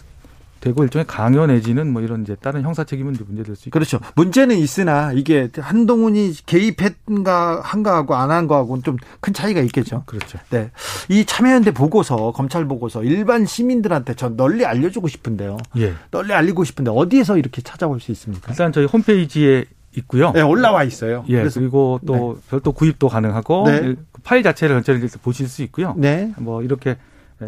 되고 0.63 0.83
일종의 0.85 1.07
강요 1.07 1.45
내지는 1.47 1.93
뭐 1.93 2.01
이런 2.01 2.23
이제 2.23 2.37
다른 2.41 2.63
형사 2.63 2.85
책임은 2.85 3.17
문제될 3.27 3.57
수 3.57 3.69
있고 3.69 3.73
그렇죠. 3.73 3.99
문제는 4.15 4.57
있으나 4.57 5.13
이게 5.13 5.51
한동훈이 5.59 6.33
개입했가 6.47 7.61
한가 7.63 7.97
하고 7.97 8.15
안 8.15 8.31
한 8.31 8.47
거하고는 8.47 8.83
좀 8.83 8.97
큰 9.21 9.33
차이가 9.35 9.61
있겠죠. 9.61 10.05
그렇죠. 10.07 10.39
네. 10.51 10.71
이 11.09 11.25
참여연대 11.25 11.73
보고서 11.73 12.33
검찰 12.33 12.67
보고서 12.67 13.03
일반 13.05 13.45
시민들한테 13.45 14.15
전 14.15 14.37
널리 14.37 14.65
알려주고 14.65 15.09
싶은데요. 15.09 15.59
예. 15.79 15.95
널리 16.11 16.33
알리고 16.33 16.65
싶은데 16.65 16.91
어디에서 16.95 17.37
이렇게 17.37 17.61
찾아볼 17.63 18.01
수 18.01 18.11
있습니까? 18.13 18.53
일단 18.53 18.73
저희 18.73 18.87
홈페이지에 18.87 19.65
있고요. 19.97 20.33
네, 20.33 20.41
올라와 20.41 20.85
있어요. 20.85 21.25
예. 21.29 21.39
그래서 21.39 21.61
그리고 21.61 22.01
또 22.07 22.37
네. 22.41 22.51
별도 22.51 22.73
구입도 22.73 23.09
가능하고 23.09 23.65
네. 23.67 23.95
파일 24.23 24.43
자체를 24.43 24.77
전체를 24.77 25.09
보실 25.23 25.49
수 25.49 25.63
있고요. 25.63 25.95
네. 25.99 26.33
뭐 26.39 26.63
이렇게 26.63 26.91
네, 26.95 26.97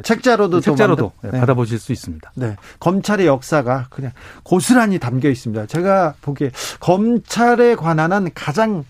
책자로도 0.03 0.61
책자로도 0.61 1.13
네. 1.23 1.31
받아보실 1.31 1.79
수 1.79 1.93
있습니다. 1.93 2.33
네. 2.37 2.57
검찰의 2.81 3.27
역사가 3.27 3.87
그냥 3.91 4.13
고스란히 4.43 4.99
담겨 4.99 5.29
있습니다. 5.29 5.67
제가 5.67 6.15
보기에 6.21 6.51
검찰에 6.81 7.75
관한 7.75 8.13
한 8.13 8.31
가장 8.35 8.85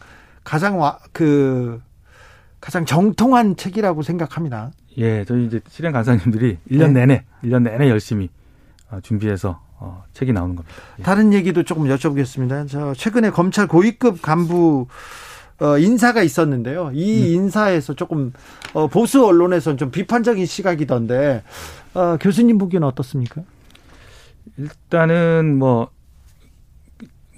가장 0.44 0.78
와, 0.78 0.98
그 1.12 1.80
가장 2.60 2.84
정통한 2.84 3.56
책이라고 3.56 4.02
생각합니다. 4.02 4.70
예, 4.98 5.24
저희 5.24 5.46
이제 5.46 5.60
실행 5.68 5.92
간사님들이 5.92 6.58
1년 6.70 6.92
네. 6.92 7.00
내내 7.06 7.24
1년 7.42 7.62
내내 7.62 7.90
열심히 7.90 8.28
어, 8.90 9.00
준비해서 9.02 9.60
어, 9.78 10.04
책이 10.12 10.32
나오는 10.32 10.54
겁니다. 10.54 10.74
예. 10.98 11.02
다른 11.02 11.32
얘기도 11.32 11.62
조금 11.62 11.84
여쭤보겠습니다. 11.84 12.68
저 12.68 12.94
최근에 12.94 13.30
검찰 13.30 13.66
고위급 13.66 14.22
간부 14.22 14.86
어, 15.60 15.78
인사가 15.78 16.22
있었는데요. 16.22 16.90
이 16.94 17.28
음. 17.28 17.34
인사에서 17.34 17.94
조금 17.94 18.32
어, 18.72 18.88
보수 18.88 19.24
언론에서는 19.24 19.78
좀 19.78 19.90
비판적인 19.90 20.46
시각이던데 20.46 21.42
어, 21.94 22.16
교수님 22.20 22.58
보기에는 22.58 22.86
어떻습니까? 22.88 23.42
일단은 24.56 25.58
뭐, 25.58 25.90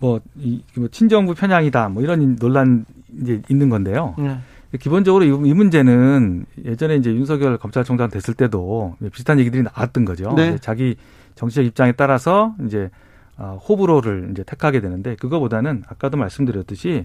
뭐, 0.00 0.20
이, 0.36 0.62
뭐 0.74 0.88
친정부 0.88 1.34
편향이다, 1.34 1.90
뭐 1.90 2.02
이런 2.02 2.36
논란 2.36 2.84
이제 3.20 3.42
있는 3.48 3.68
건데요. 3.68 4.14
네. 4.18 4.38
기본적으로 4.78 5.24
이, 5.24 5.28
이, 5.28 5.54
문제는 5.54 6.46
예전에 6.64 6.96
이제 6.96 7.10
윤석열 7.14 7.56
검찰총장 7.58 8.10
됐을 8.10 8.34
때도 8.34 8.96
비슷한 9.12 9.38
얘기들이 9.38 9.62
나왔던 9.62 10.04
거죠. 10.04 10.32
네. 10.34 10.58
자기 10.60 10.96
정치적 11.34 11.64
입장에 11.64 11.92
따라서 11.92 12.54
이제 12.66 12.90
어, 13.38 13.58
호불호를 13.68 14.30
이제 14.32 14.42
택하게 14.42 14.80
되는데 14.80 15.14
그거보다는 15.16 15.84
아까도 15.88 16.16
말씀드렸듯이 16.16 17.04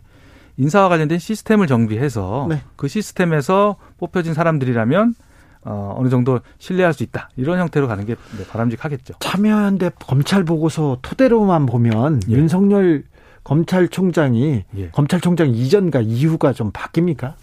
인사와 0.58 0.90
관련된 0.90 1.20
시스템을 1.20 1.68
정비해서 1.68 2.48
네. 2.50 2.62
그 2.76 2.88
시스템에서 2.88 3.78
뽑혀진 3.98 4.34
사람들이라면 4.34 5.16
어, 5.64 5.96
어느 5.98 6.10
정도 6.10 6.40
신뢰할 6.58 6.94
수 6.94 7.04
있다. 7.04 7.30
이런 7.38 7.60
형태로 7.60 7.88
가는 7.88 8.06
게 8.06 8.16
네, 8.16 8.46
바람직하겠죠. 8.50 9.16
참여연대 9.20 9.92
검찰 10.00 10.44
보고서 10.44 10.98
토대로만 11.02 11.66
보면 11.68 12.22
예. 12.30 12.34
윤석열 12.34 13.04
검찰총장이 13.44 14.64
예. 14.78 14.90
검찰총장 14.90 15.50
이전과 15.50 16.02
이후가 16.02 16.54
좀 16.54 16.72
바뀝니까? 16.72 17.34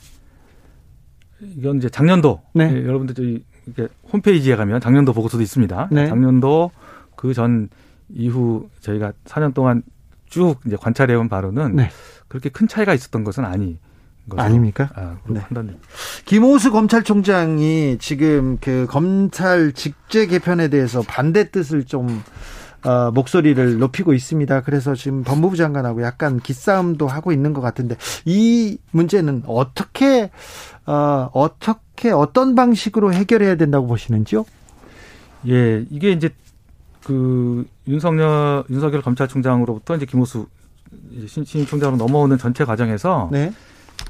이건 1.41 1.79
이제 1.79 1.89
작년도 1.89 2.41
네. 2.55 2.71
예, 2.73 2.85
여러분들 2.85 3.15
저희 3.15 3.45
이렇게 3.67 3.93
홈페이지에 4.13 4.57
가면 4.57 4.81
작년도 4.81 5.13
보고서도 5.13 5.43
있습니다. 5.43 5.89
네. 5.93 6.07
작년도 6.09 6.71
그 7.17 7.33
전 7.35 7.69
이후 8.11 8.69
저희가 8.81 9.13
4년 9.27 9.53
동안 9.55 9.83
쭉 10.29 10.57
이제 10.67 10.77
관찰해온 10.77 11.29
바로는 11.29 11.77
네. 11.77 11.91
그렇게 12.29 12.49
큰 12.49 12.69
차이가 12.69 12.95
있었던 12.95 13.25
것은 13.25 13.45
아니. 13.45 13.79
것으로, 14.29 14.43
아닙니까? 14.43 14.91
아, 14.95 15.17
네. 15.27 15.41
판단됩니다. 15.41 15.87
김호수 16.27 16.71
검찰총장이 16.71 17.97
지금 17.99 18.59
그 18.61 18.87
검찰 18.89 19.73
직제 19.73 20.27
개편에 20.27 20.69
대해서 20.69 21.01
반대 21.01 21.51
뜻을 21.51 21.85
좀 21.85 22.23
어, 22.85 23.11
목소리를 23.11 23.79
높이고 23.79 24.13
있습니다. 24.15 24.61
그래서 24.63 24.95
지금 24.95 25.25
법무부 25.25 25.57
장관하고 25.57 26.03
약간 26.03 26.39
기싸움도 26.39 27.09
하고 27.09 27.33
있는 27.33 27.53
것 27.53 27.61
같은데 27.61 27.97
이 28.25 28.79
문제는 28.93 29.45
어떻게 29.47 30.31
어, 30.87 31.31
어떻게 31.33 32.11
어떤 32.11 32.55
방식으로 32.55 33.13
해결해야 33.13 33.57
된다고 33.57 33.87
보시는지요? 33.87 34.45
예, 35.49 35.85
이게 35.91 36.13
이제 36.13 36.31
그 37.09 37.65
윤석열 37.87 38.65
윤석열 38.69 39.01
검찰총장으로부터 39.01 39.97
이제 39.97 40.05
김호수 40.05 40.47
신, 41.27 41.43
신 41.43 41.65
총장으로 41.65 41.97
넘어오는 41.97 42.37
전체 42.37 42.67
과정에서 42.67 43.31
네. 43.33 43.51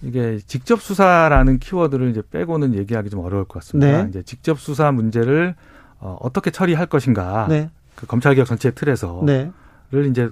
이게 0.02 0.40
직접 0.48 0.82
수사라는 0.82 1.60
키워드를 1.60 2.10
이제 2.10 2.22
빼고는 2.28 2.74
얘기하기 2.74 3.08
좀 3.08 3.20
어려울 3.20 3.44
것 3.44 3.60
같습니다. 3.60 4.02
네. 4.02 4.08
이제 4.08 4.22
직접 4.24 4.58
수사 4.58 4.90
문제를 4.90 5.54
어, 6.00 6.16
어떻게 6.20 6.50
처리할 6.50 6.86
것인가. 6.86 7.46
네. 7.48 7.70
그 7.94 8.06
검찰개혁 8.06 8.48
전체 8.48 8.72
틀에서 8.72 9.22
네. 9.24 9.52
를 9.92 10.06
이제 10.06 10.28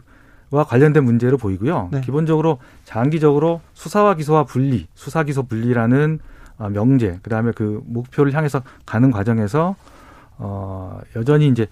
와 0.50 0.64
관련된 0.64 1.04
문제로 1.04 1.38
보이고요. 1.38 1.90
네. 1.92 2.00
기본적으로 2.00 2.58
장기적으로 2.84 3.60
수사와 3.74 4.16
기소와 4.16 4.42
분리, 4.42 4.88
수사 4.96 5.22
기소 5.22 5.44
분리라는 5.44 6.18
어, 6.58 6.68
명제, 6.68 7.20
그다음에 7.22 7.52
그 7.54 7.80
목표를 7.86 8.34
향해서 8.34 8.62
가는 8.84 9.12
과정에서 9.12 9.76
어 10.38 10.98
여전히 11.14 11.46
이제 11.48 11.68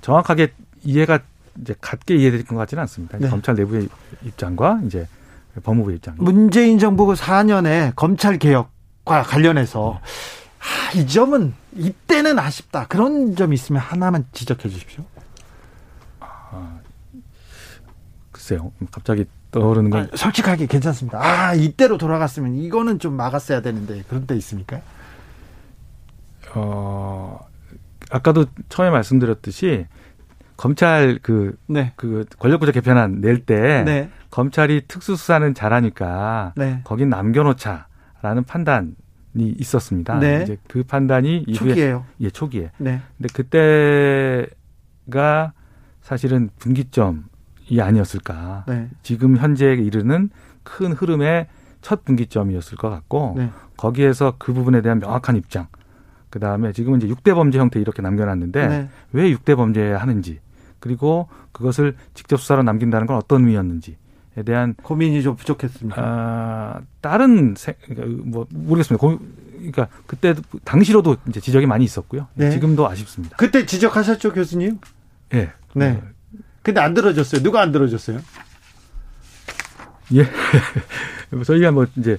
정확하게 0.00 0.52
이해가 0.84 1.20
이제 1.60 1.74
같게 1.80 2.16
이해될 2.16 2.44
것 2.44 2.56
같지는 2.56 2.82
않습니다. 2.82 3.18
네. 3.18 3.28
검찰 3.28 3.54
내부의 3.54 3.88
입장과 4.24 4.80
이제 4.86 5.06
법무부 5.62 5.92
입장. 5.92 6.14
문재인 6.18 6.78
정부 6.78 7.12
4년에 7.12 7.92
검찰 7.96 8.38
개혁과 8.38 9.22
관련해서 9.24 10.00
아, 10.60 10.92
이 10.96 11.06
점은 11.06 11.54
이때는 11.74 12.38
아쉽다. 12.38 12.86
그런 12.86 13.34
점이 13.36 13.54
있으면 13.54 13.80
하나만 13.80 14.26
지적해 14.32 14.68
주십시오. 14.68 15.04
아, 16.20 16.78
글쎄요. 18.32 18.72
갑자기 18.90 19.24
떠오르는 19.50 19.90
건 19.90 20.08
아, 20.12 20.16
솔직하게 20.16 20.66
괜찮습니다. 20.66 21.18
아, 21.22 21.54
이때로 21.54 21.98
돌아갔으면 21.98 22.56
이거는 22.56 22.98
좀 22.98 23.14
막았어야 23.14 23.62
되는데 23.62 24.02
그런 24.08 24.26
때 24.26 24.36
있습니까? 24.36 24.80
어, 26.54 27.47
아까도 28.10 28.46
처음에 28.68 28.90
말씀드렸듯이 28.90 29.86
검찰 30.56 31.18
그, 31.22 31.56
네. 31.66 31.92
그 31.96 32.24
권력구조 32.38 32.72
개편안 32.72 33.20
낼때 33.20 33.84
네. 33.84 34.10
검찰이 34.30 34.82
특수수사는 34.88 35.54
잘하니까 35.54 36.54
네. 36.56 36.80
거긴 36.84 37.10
남겨놓자라는 37.10 38.44
판단이 38.46 38.94
있었습니다. 39.36 40.18
네. 40.18 40.42
이제 40.42 40.56
그 40.66 40.82
판단이 40.82 41.44
이후에 41.46 41.68
초기에요. 41.68 42.04
예, 42.20 42.30
초기에. 42.30 42.72
네. 42.78 43.00
근데 43.16 43.28
그때가 43.32 45.52
사실은 46.00 46.50
분기점이 46.58 47.20
아니었을까. 47.80 48.64
네. 48.66 48.88
지금 49.02 49.36
현재에 49.36 49.74
이르는 49.74 50.30
큰 50.64 50.92
흐름의 50.92 51.46
첫 51.82 52.04
분기점이었을 52.04 52.78
것 52.78 52.90
같고 52.90 53.34
네. 53.36 53.50
거기에서 53.76 54.34
그 54.38 54.52
부분에 54.52 54.82
대한 54.82 54.98
명확한 54.98 55.36
입장. 55.36 55.68
그 56.30 56.38
다음에 56.38 56.72
지금은 56.72 57.00
이제 57.00 57.12
6대 57.12 57.34
범죄 57.34 57.58
형태 57.58 57.80
이렇게 57.80 58.02
남겨놨는데 58.02 58.68
네. 58.68 58.88
왜 59.12 59.32
6대 59.34 59.56
범죄 59.56 59.92
하는지 59.92 60.40
그리고 60.80 61.28
그것을 61.52 61.96
직접 62.14 62.38
수사로 62.40 62.62
남긴다는 62.62 63.06
건 63.06 63.16
어떤 63.16 63.40
의미였는지 63.42 63.96
에 64.36 64.42
대한 64.44 64.74
고민이 64.74 65.20
좀 65.22 65.34
부족했습니다. 65.34 66.00
아, 66.00 66.80
다른 67.00 67.54
세, 67.56 67.74
그러니까 67.84 68.22
뭐 68.24 68.46
모르겠습니다. 68.50 69.00
고, 69.04 69.18
그러니까 69.56 69.88
그때 70.06 70.34
당시로도 70.64 71.16
이제 71.28 71.40
지적이 71.40 71.66
많이 71.66 71.84
있었고요. 71.84 72.28
네. 72.34 72.50
지금도 72.50 72.88
아쉽습니다. 72.88 73.36
그때 73.36 73.66
지적하셨죠, 73.66 74.32
교수님? 74.32 74.78
예. 75.34 75.50
네. 75.74 75.92
네. 75.92 76.02
근데 76.62 76.80
안 76.80 76.94
들어줬어요. 76.94 77.42
누가 77.42 77.62
안 77.62 77.72
들어줬어요? 77.72 78.20
예. 80.14 80.24
저희가 81.44 81.72
뭐 81.72 81.86
이제 81.96 82.18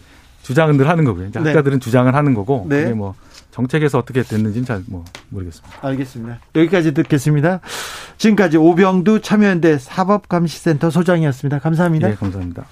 주장은 0.49 0.77
늘 0.77 0.89
하는 0.89 1.03
거고요. 1.03 1.27
이제 1.27 1.39
네. 1.39 1.49
학자들은 1.49 1.79
주장을 1.79 2.11
하는 2.15 2.33
거고. 2.33 2.65
네. 2.67 2.81
그게 2.81 2.93
뭐 2.95 3.13
정책에서 3.51 3.99
어떻게 3.99 4.23
됐는지는 4.23 4.65
잘 4.65 4.81
뭐 4.87 5.05
모르겠습니다. 5.29 5.77
알겠습니다. 5.87 6.39
여기까지 6.55 6.91
듣겠습니다. 6.95 7.59
지금까지 8.17 8.57
오병두 8.57 9.21
참여연대 9.21 9.77
사법감시센터 9.77 10.89
소장이었습니다. 10.89 11.59
감사합니다. 11.59 12.07
네, 12.07 12.15
감사합니다. 12.15 12.65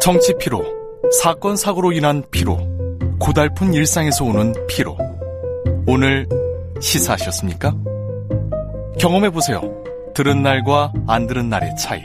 정치 0.00 0.32
피로, 0.38 0.62
사건 1.20 1.56
사고로 1.56 1.90
인한 1.90 2.22
피로, 2.30 2.58
고달픈 3.18 3.74
일상에서 3.74 4.24
오는 4.24 4.54
피로. 4.68 4.96
오늘 5.88 6.28
시사하셨습니까? 6.80 7.74
경험해 9.00 9.30
보세요. 9.30 9.60
들은 10.14 10.44
날과 10.44 10.92
안 11.08 11.26
들은 11.26 11.48
날의 11.48 11.74
차이. 11.76 12.04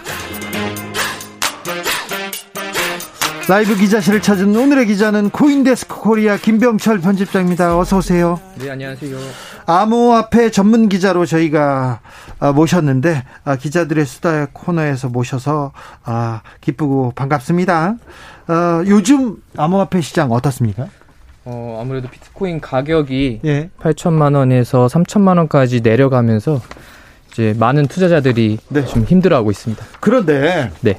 라이브 3.49 3.75
기자실을 3.75 4.21
찾은 4.21 4.55
오늘의 4.55 4.85
기자는 4.87 5.29
코인데스크 5.31 5.99
코리아 5.99 6.37
김병철 6.37 6.99
편집장입니다. 7.01 7.77
어서 7.77 7.97
오세요. 7.97 8.39
네, 8.57 8.69
안녕하세요. 8.69 9.17
암호화폐 9.65 10.51
전문 10.51 10.87
기자로 10.87 11.25
저희가 11.25 11.99
아, 12.39 12.51
모셨는데 12.53 13.23
아, 13.43 13.55
기자들의 13.57 14.05
수다 14.05 14.47
코너에서 14.53 15.09
모셔서 15.09 15.73
아, 16.03 16.41
기쁘고 16.61 17.11
반갑습니다. 17.15 17.95
어, 18.47 18.83
요즘 18.87 19.37
암호화폐 19.57 20.01
시장 20.01 20.31
어떻습니까? 20.31 20.87
어, 21.43 21.79
아무래도 21.81 22.07
비트코인 22.09 22.61
가격이 22.61 23.41
예. 23.43 23.69
8천만 23.81 24.35
원에서 24.35 24.85
3천만 24.87 25.37
원까지 25.37 25.81
내려가면서 25.81 26.61
이제 27.31 27.53
많은 27.57 27.87
투자자들이 27.87 28.59
네. 28.69 28.85
좀 28.85 29.03
힘들어하고 29.03 29.51
있습니다. 29.51 29.83
그런데 29.99 30.71
네. 30.81 30.97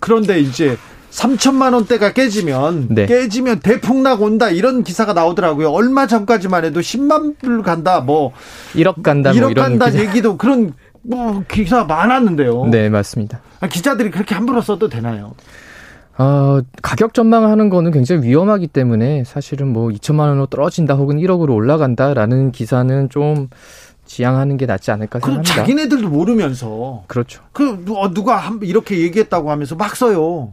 그런데 0.00 0.40
이제 0.40 0.76
3천만 1.10 1.74
원대가 1.74 2.12
깨지면 2.12 2.88
네. 2.90 3.06
깨지면 3.06 3.60
대풍락 3.60 4.22
온다 4.22 4.50
이런 4.50 4.82
기사가 4.84 5.12
나오더라고요. 5.14 5.70
얼마 5.70 6.06
전까지만 6.06 6.64
해도 6.64 6.80
10만 6.80 7.38
불 7.38 7.62
간다 7.62 8.00
뭐 8.00 8.32
1억 8.74 9.02
간다 9.02 9.32
1억 9.32 9.54
뭐 9.54 9.54
간다 9.54 9.86
기사. 9.90 10.02
얘기도 10.02 10.36
그런 10.36 10.74
뭐 11.02 11.42
기사 11.48 11.84
많았는데요. 11.84 12.66
네, 12.66 12.88
맞습니다. 12.88 13.40
아, 13.60 13.68
기자들이 13.68 14.10
그렇게 14.10 14.34
함부로 14.34 14.60
써도 14.60 14.88
되나요? 14.88 15.34
어, 16.18 16.60
가격 16.82 17.14
전망하는 17.14 17.70
거는 17.70 17.92
굉장히 17.92 18.26
위험하기 18.26 18.66
때문에 18.68 19.22
사실은 19.24 19.68
뭐 19.72 19.88
2천만 19.88 20.20
원으로 20.28 20.46
떨어진다 20.46 20.94
혹은 20.94 21.16
1억으로 21.16 21.54
올라간다라는 21.54 22.50
기사는 22.50 23.08
좀 23.08 23.48
지양하는 24.04 24.56
게 24.56 24.66
낫지 24.66 24.90
않을까 24.90 25.20
생각합니다. 25.20 25.54
자기네들도 25.54 26.08
모르면서 26.08 27.04
그렇죠. 27.06 27.42
그 27.52 27.84
누가 28.14 28.50
이렇게 28.62 28.98
얘기했다고 29.00 29.50
하면서 29.50 29.76
막 29.76 29.94
써요. 29.94 30.52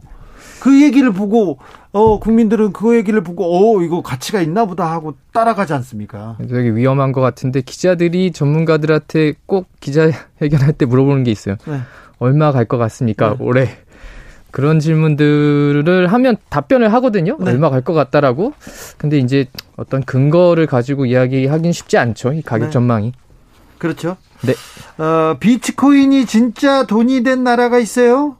그 0.60 0.82
얘기를 0.82 1.12
보고 1.12 1.58
어 1.92 2.18
국민들은 2.20 2.72
그 2.72 2.96
얘기를 2.96 3.22
보고 3.22 3.44
어 3.44 3.82
이거 3.82 4.02
가치가 4.02 4.40
있나 4.40 4.64
보다 4.66 4.90
하고 4.90 5.14
따라가지 5.32 5.72
않습니까? 5.74 6.36
되게 6.48 6.70
위험한 6.70 7.12
것 7.12 7.20
같은데 7.20 7.60
기자들이 7.60 8.32
전문가들한테 8.32 9.34
꼭 9.46 9.68
기자회견할 9.80 10.72
때 10.78 10.86
물어보는 10.86 11.24
게 11.24 11.30
있어요. 11.30 11.56
네. 11.66 11.80
얼마 12.18 12.52
갈 12.52 12.64
것 12.66 12.78
같습니까? 12.78 13.30
네. 13.30 13.36
올해 13.40 13.68
그런 14.50 14.80
질문들을 14.80 16.06
하면 16.06 16.36
답변을 16.48 16.92
하거든요. 16.94 17.36
네. 17.40 17.50
얼마 17.50 17.68
갈 17.70 17.82
것 17.82 17.92
같다라고. 17.92 18.54
근데 18.96 19.18
이제 19.18 19.46
어떤 19.76 20.02
근거를 20.02 20.66
가지고 20.66 21.04
이야기하기는 21.06 21.72
쉽지 21.72 21.98
않죠. 21.98 22.32
이 22.32 22.40
가격 22.42 22.66
네. 22.66 22.70
전망이. 22.72 23.12
그렇죠. 23.78 24.16
네. 24.42 24.54
어, 25.02 25.36
비트코인이 25.38 26.24
진짜 26.24 26.86
돈이 26.86 27.22
된 27.22 27.44
나라가 27.44 27.78
있어요? 27.78 28.36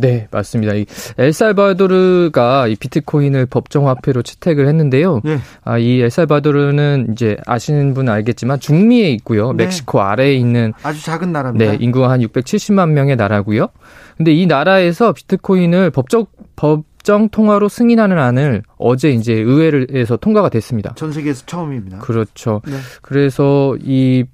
네, 0.00 0.28
맞습니다. 0.30 0.74
이 0.74 0.86
엘살바도르가 1.18 2.68
이 2.68 2.76
비트코인을 2.76 3.46
법정 3.46 3.88
화폐로 3.88 4.22
채택을 4.22 4.66
했는데요. 4.68 5.20
네. 5.24 5.38
아, 5.64 5.78
이 5.78 6.00
엘살바도르는 6.00 7.08
이제 7.12 7.36
아시는 7.46 7.94
분 7.94 8.08
알겠지만 8.08 8.60
중미에 8.60 9.10
있고요. 9.12 9.52
네. 9.52 9.64
멕시코 9.64 10.00
아래에 10.00 10.34
있는 10.34 10.72
아주 10.82 11.04
작은 11.04 11.32
나라입니다. 11.32 11.72
네, 11.72 11.78
인구가 11.80 12.10
한 12.10 12.20
670만 12.20 12.90
명의 12.90 13.16
나라고요. 13.16 13.68
근데 14.16 14.32
이 14.32 14.46
나라에서 14.46 15.12
비트코인을 15.12 15.90
법적 15.90 16.30
법정 16.56 17.28
통화로 17.30 17.68
승인하는 17.68 18.18
안을 18.18 18.62
어제 18.76 19.10
이제 19.10 19.32
의회에서 19.32 20.16
통과가 20.16 20.50
됐습니다. 20.50 20.94
전 20.94 21.12
세계에서 21.12 21.44
처음입니다. 21.46 21.98
그렇죠. 21.98 22.60
네. 22.66 22.76
그래서 23.02 23.76
이 23.82 24.24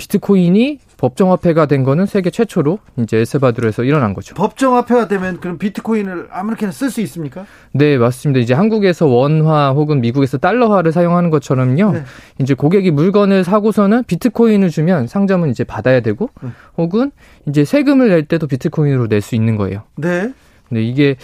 비트코인이 0.00 0.78
법정화폐가 0.96 1.66
된 1.66 1.84
거는 1.84 2.06
세계 2.06 2.30
최초로 2.30 2.78
이제 2.98 3.18
엘살바도르에서 3.18 3.84
일어난 3.84 4.14
거죠. 4.14 4.34
법정화폐가 4.34 5.08
되면 5.08 5.40
그럼 5.40 5.58
비트코인을 5.58 6.28
아무렇게나 6.30 6.72
쓸 6.72 6.90
수 6.90 7.02
있습니까? 7.02 7.44
네, 7.72 7.98
맞습니다. 7.98 8.40
이제 8.40 8.54
한국에서 8.54 9.06
원화 9.06 9.72
혹은 9.72 10.00
미국에서 10.00 10.38
달러화를 10.38 10.92
사용하는 10.92 11.28
것처럼요. 11.28 11.92
네. 11.92 12.04
이제 12.40 12.54
고객이 12.54 12.90
물건을 12.92 13.44
사고서는 13.44 14.04
비트코인을 14.04 14.70
주면 14.70 15.06
상점은 15.06 15.50
이제 15.50 15.64
받아야 15.64 16.00
되고 16.00 16.30
네. 16.42 16.48
혹은 16.78 17.10
이제 17.46 17.64
세금을 17.64 18.08
낼 18.08 18.24
때도 18.24 18.46
비트코인으로 18.46 19.06
낼 19.08 19.20
수 19.20 19.34
있는 19.34 19.56
거예요. 19.56 19.82
네. 19.96 20.32
네, 20.70 20.82
이게 20.82 21.16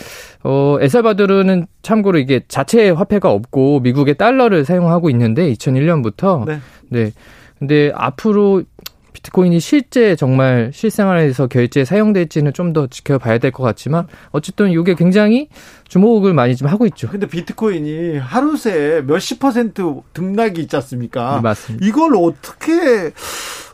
어 0.42 0.76
에살바도르는 0.80 1.66
참고로 1.80 2.18
이게 2.18 2.42
자체 2.48 2.90
화폐가 2.90 3.30
없고 3.30 3.80
미국의 3.80 4.16
달러를 4.18 4.64
사용하고 4.66 5.08
있는데 5.10 5.50
2001년부터 5.52 6.44
네. 6.44 6.60
네. 6.90 7.12
근데 7.58 7.90
앞으로 7.94 8.62
비트코인이 9.12 9.58
실제 9.60 10.14
정말 10.14 10.70
실생활에서 10.74 11.46
결제에 11.46 11.84
사용될지는 11.86 12.52
좀 12.52 12.72
더 12.74 12.86
지켜봐야 12.86 13.38
될 13.38 13.50
것 13.50 13.62
같지만 13.62 14.06
어쨌든 14.30 14.70
이게 14.70 14.94
굉장히 14.94 15.48
주목을 15.88 16.34
많이 16.34 16.54
좀 16.54 16.68
하고 16.68 16.84
있죠. 16.86 17.08
근데 17.08 17.26
비트코인이 17.26 18.18
하루 18.18 18.56
새 18.58 19.02
몇십 19.06 19.38
퍼센트 19.40 19.82
등락이 20.12 20.60
있지 20.60 20.76
않습니까? 20.76 21.36
네, 21.36 21.40
맞습니다. 21.40 21.86
이걸 21.86 22.14
어떻게 22.16 23.12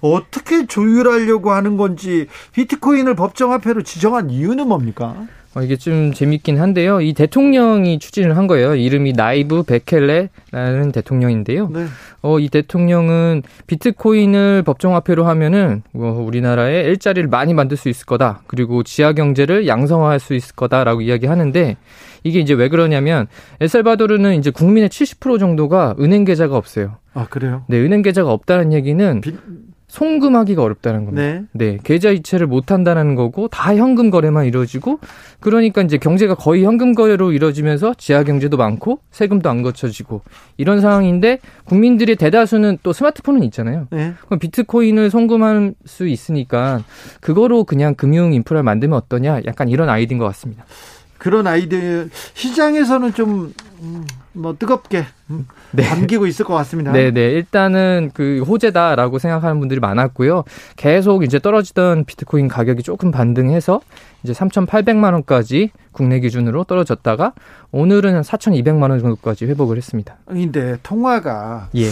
어떻게 0.01 0.67
조율하려고 0.67 1.51
하는 1.53 1.77
건지 1.77 2.29
비트코인을 2.53 3.17
법정 3.17 3.51
화폐로 3.53 3.83
지정한 3.83 4.31
이유는 4.31 4.69
뭡니까? 4.69 5.27
어, 5.55 5.63
이게 5.63 5.77
좀 5.77 6.13
재밌긴 6.13 6.59
한데요. 6.59 7.01
이 7.01 7.13
대통령이 7.13 7.99
추진을 7.99 8.37
한 8.37 8.47
거예요. 8.47 8.75
이름이 8.75 9.13
나이브 9.13 9.65
베켈레라는 9.65 10.93
대통령인데요. 10.93 11.69
네. 11.69 11.87
어, 12.23 12.39
이 12.39 12.49
대통령은 12.49 13.43
비트코인을 13.67 14.63
법정화폐로 14.63 15.25
하면은 15.27 15.83
어, 15.93 16.25
우리나라에 16.27 16.83
일자리를 16.85 17.29
많이 17.29 17.53
만들 17.53 17.77
수 17.77 17.91
있을 17.91 18.07
거다. 18.07 18.43
그리고 18.47 18.83
지하 18.83 19.13
경제를 19.13 19.67
양성화할 19.67 20.21
수 20.21 20.35
있을 20.35 20.55
거다라고 20.55 21.03
이야기하는데 21.03 21.77
이게 22.25 22.41
이제 22.41 22.55
왜 22.55 22.69
그러냐면 22.69 23.27
엘살바도르는 23.61 24.37
이제 24.37 24.51
국민의 24.51 24.89
70% 24.89 25.39
정도가 25.39 25.97
은행 26.01 26.25
계좌가 26.25 26.57
없어요. 26.57 26.97
아 27.15 27.27
그래요? 27.29 27.65
네, 27.67 27.79
은행 27.79 28.01
계좌가 28.03 28.33
없다는 28.33 28.73
얘기는 28.73 29.21
비... 29.21 29.37
송금하기가 29.93 30.63
어렵다는 30.63 31.05
겁니다. 31.05 31.23
네. 31.23 31.45
네. 31.53 31.79
계좌 31.83 32.09
이체를 32.09 32.47
못 32.47 32.73
한다는 32.73 33.15
거고 33.15 33.49
다 33.49 33.77
현금 33.77 34.09
거래만 34.09 34.47
이루어지고 34.47 34.99
그러니까 35.39 35.83
이제 35.83 35.99
경제가 35.99 36.35
거의 36.35 36.65
현금 36.65 36.95
거래로 36.95 37.33
이루어지면서 37.33 37.93
지하 37.99 38.25
경제도 38.25 38.57
많고 38.57 39.01
세금도 39.11 39.51
안 39.51 39.61
거쳐지고 39.61 40.23
이런 40.57 40.81
상황인데 40.81 41.41
국민들의 41.65 42.17
대다수는 42.17 42.79
또 42.83 42.95
스마트폰은 42.95 43.43
있잖아요. 43.45 43.87
네. 43.91 44.15
그럼 44.25 44.39
비트코인을 44.39 45.11
송금할 45.11 45.75
수 45.85 46.09
있으니까 46.09 46.83
그거로 47.21 47.65
그냥 47.65 47.95
금융 47.95 48.33
인프라를 48.33 48.63
만들면 48.63 48.97
어떠냐? 48.97 49.43
약간 49.45 49.69
이런 49.69 49.91
아이디어인 49.91 50.19
것 50.19 50.25
같습니다. 50.25 50.65
그런 51.19 51.47
아이디어 51.47 52.07
시장에서는 52.33 53.13
좀 53.13 53.53
음, 53.83 54.07
뭐 54.33 54.55
뜨겁게 54.57 55.05
음, 55.31 55.47
네. 55.73 55.83
담기고 55.83 56.27
있을 56.27 56.45
것 56.45 56.55
같습니다. 56.55 56.93
네, 56.93 57.11
네. 57.11 57.31
일단은 57.33 58.13
그 58.15 58.43
호재다라고 58.47 59.19
생각하는 59.19 59.59
분들이 59.59 59.81
많았고요. 59.81 60.45
계속 60.77 61.25
이제 61.25 61.39
떨어지던 61.39 62.05
비트코인 62.05 62.49
가격이 62.49 62.83
조금 62.83 63.11
반등해서 63.11 63.81
이제 64.23 64.33
3,800만 64.33 65.13
원까지 65.13 65.71
국내 65.91 66.21
기준으로 66.21 66.65
떨어졌다가 66.65 67.33
오늘은 67.73 68.23
4,200만 68.23 68.91
원 68.91 69.01
정도까지 69.01 69.47
회복을 69.47 69.77
했습니다. 69.77 70.17
근데 70.27 70.77
통화가 70.83 71.71
예. 71.75 71.89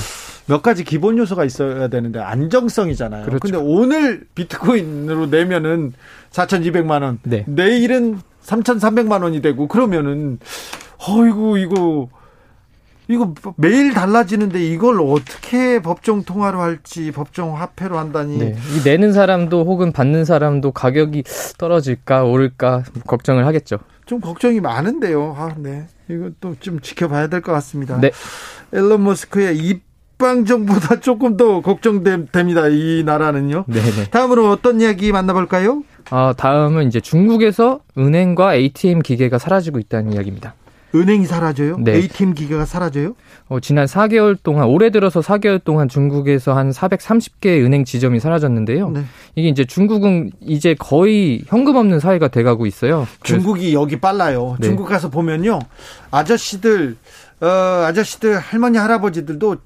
몇 0.46 0.62
가지 0.62 0.84
기본 0.84 1.18
요소가 1.18 1.44
있어야 1.44 1.88
되는데 1.88 2.20
안정성이잖아요. 2.20 3.24
그렇죠. 3.24 3.40
근데 3.40 3.58
오늘 3.58 4.26
비트코인으로 4.34 5.26
내면은 5.26 5.92
4,200만 6.30 7.02
원. 7.02 7.18
네. 7.24 7.44
내일은 7.46 8.20
3,300만 8.44 9.22
원이 9.22 9.42
되고 9.42 9.68
그러면은 9.68 10.38
어이구 11.08 11.58
이거 11.58 12.08
이거 13.08 13.34
매일 13.56 13.92
달라지는데 13.92 14.62
이걸 14.64 15.00
어떻게 15.00 15.82
법정 15.82 16.22
통화로 16.22 16.60
할지 16.60 17.10
법정 17.10 17.56
화폐로 17.56 17.98
한다니. 17.98 18.38
네. 18.38 18.54
이 18.76 18.84
내는 18.88 19.12
사람도 19.12 19.64
혹은 19.64 19.90
받는 19.92 20.24
사람도 20.24 20.70
가격이 20.70 21.24
떨어질까 21.58 22.22
오를까 22.24 22.84
걱정을 23.08 23.46
하겠죠. 23.46 23.78
좀 24.06 24.20
걱정이 24.20 24.60
많은데요. 24.60 25.34
아, 25.36 25.54
네. 25.56 25.86
이것도 26.08 26.56
좀 26.60 26.78
지켜봐야 26.80 27.26
될 27.26 27.40
것 27.42 27.50
같습니다. 27.52 27.98
네. 27.98 28.12
앨런 28.72 29.02
머스크의 29.02 29.58
입방 29.58 30.44
정보다 30.44 30.98
조금 31.00 31.36
더 31.36 31.60
걱정됩니다. 31.62 32.68
이 32.68 33.02
나라는요. 33.04 33.64
네, 33.66 33.80
네. 33.80 34.10
다음으로 34.10 34.50
어떤 34.50 34.80
이야기 34.80 35.10
만나볼까요? 35.10 35.82
아, 36.10 36.32
다음은 36.36 36.86
이제 36.86 37.00
중국에서 37.00 37.80
은행과 37.98 38.54
ATM 38.54 39.00
기계가 39.00 39.38
사라지고 39.38 39.80
있다는 39.80 40.12
이야기입니다. 40.12 40.54
은행이 40.94 41.26
사라져요? 41.26 41.76
네. 41.78 41.94
ATM 41.96 42.34
기계가 42.34 42.64
사라져요? 42.64 43.14
어, 43.48 43.60
지난 43.60 43.86
4개월 43.86 44.36
동안 44.42 44.66
올해 44.66 44.90
들어서 44.90 45.20
4개월 45.20 45.62
동안 45.62 45.88
중국에서 45.88 46.56
한 46.56 46.70
430개의 46.70 47.64
은행 47.64 47.84
지점이 47.84 48.18
사라졌는데요. 48.20 48.90
네. 48.90 49.04
이게 49.36 49.48
이제 49.48 49.64
중국은 49.64 50.30
이제 50.40 50.74
거의 50.74 51.42
현금 51.46 51.76
없는 51.76 52.00
사회가 52.00 52.28
돼가고 52.28 52.66
있어요. 52.66 53.06
중국이 53.22 53.72
여기 53.74 54.00
빨라요. 54.00 54.56
네. 54.58 54.66
중국 54.66 54.86
가서 54.86 55.10
보면요, 55.10 55.60
아저씨들, 56.10 56.96
어, 57.40 57.46
아저씨들 57.46 58.38
할머니 58.38 58.78
할아버지들도 58.78 59.56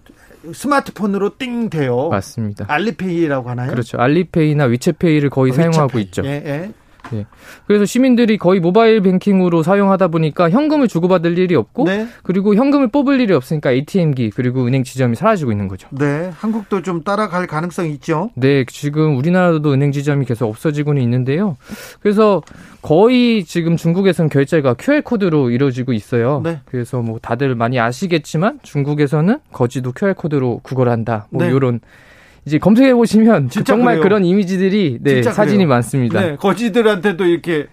스마트폰으로 0.53 1.39
띵 1.39 1.71
돼요. 1.71 2.09
맞습니다. 2.11 2.67
알리페이라고 2.69 3.49
하나요? 3.49 3.71
그렇죠. 3.71 3.97
알리페이나 3.99 4.67
위챗페이를 4.67 5.31
거의 5.31 5.53
어, 5.53 5.55
사용하고 5.55 5.99
있죠. 6.01 6.23
예, 6.27 6.43
예. 6.45 6.73
네. 7.13 7.27
그래서 7.67 7.85
시민들이 7.85 8.39
거의 8.39 8.61
모바일 8.61 9.01
뱅킹으로 9.01 9.63
사용하다 9.63 10.09
보니까 10.09 10.51
현금을 10.51 10.89
주고받을 10.89 11.39
일이 11.39 11.55
없고 11.55 11.85
네. 11.85 12.07
그리고 12.23 12.55
현금을 12.55 12.89
뽑을 12.89 13.21
일이 13.21 13.33
없으니까 13.33 13.71
ATM기 13.71 14.31
그리고 14.31 14.67
은행 14.67 14.85
지점이 14.85 15.17
사라지고 15.17 15.53
있는 15.53 15.69
거죠. 15.69 15.89
네. 15.93 16.31
한국도 16.35 16.83
좀 16.83 17.03
따라갈 17.03 17.47
가능성이 17.47 17.93
있죠. 17.93 18.31
네. 18.35 18.65
지금 18.67 19.17
우리나라도 19.17 19.73
은행 19.73 19.93
지점이 19.93 20.25
계속 20.25 20.49
없어지고는 20.49 21.03
있는데요. 21.03 21.57
그래서 22.01 22.43
거의 22.83 23.45
지금 23.45 23.77
중국에서는 23.77 24.29
결제가 24.29 24.75
QR코드로 24.75 25.51
이루어지고 25.51 25.93
있어요. 25.93 26.41
네. 26.45 26.61
그래서 26.65 27.01
뭐 27.01 27.19
다들 27.21 27.55
많이 27.55 27.79
아시겠지만 27.81 28.61
중국에서는 28.63 29.39
거지도 29.53 29.93
QR코드로 29.93 30.61
구걸한다. 30.63 31.29
뭐 31.31 31.45
네. 31.45 31.51
이런 31.51 31.81
이제 32.47 32.59
검색해 32.59 32.95
보시면 32.95 33.49
정말 33.49 33.95
그래요. 33.95 34.03
그런 34.03 34.25
이미지들이 34.25 34.99
네, 35.01 35.23
사진이 35.23 35.59
그래요. 35.59 35.69
많습니다. 35.69 36.21
네, 36.21 36.37
거지들한테도 36.37 37.25
이렇게 37.25 37.61
이 37.61 37.67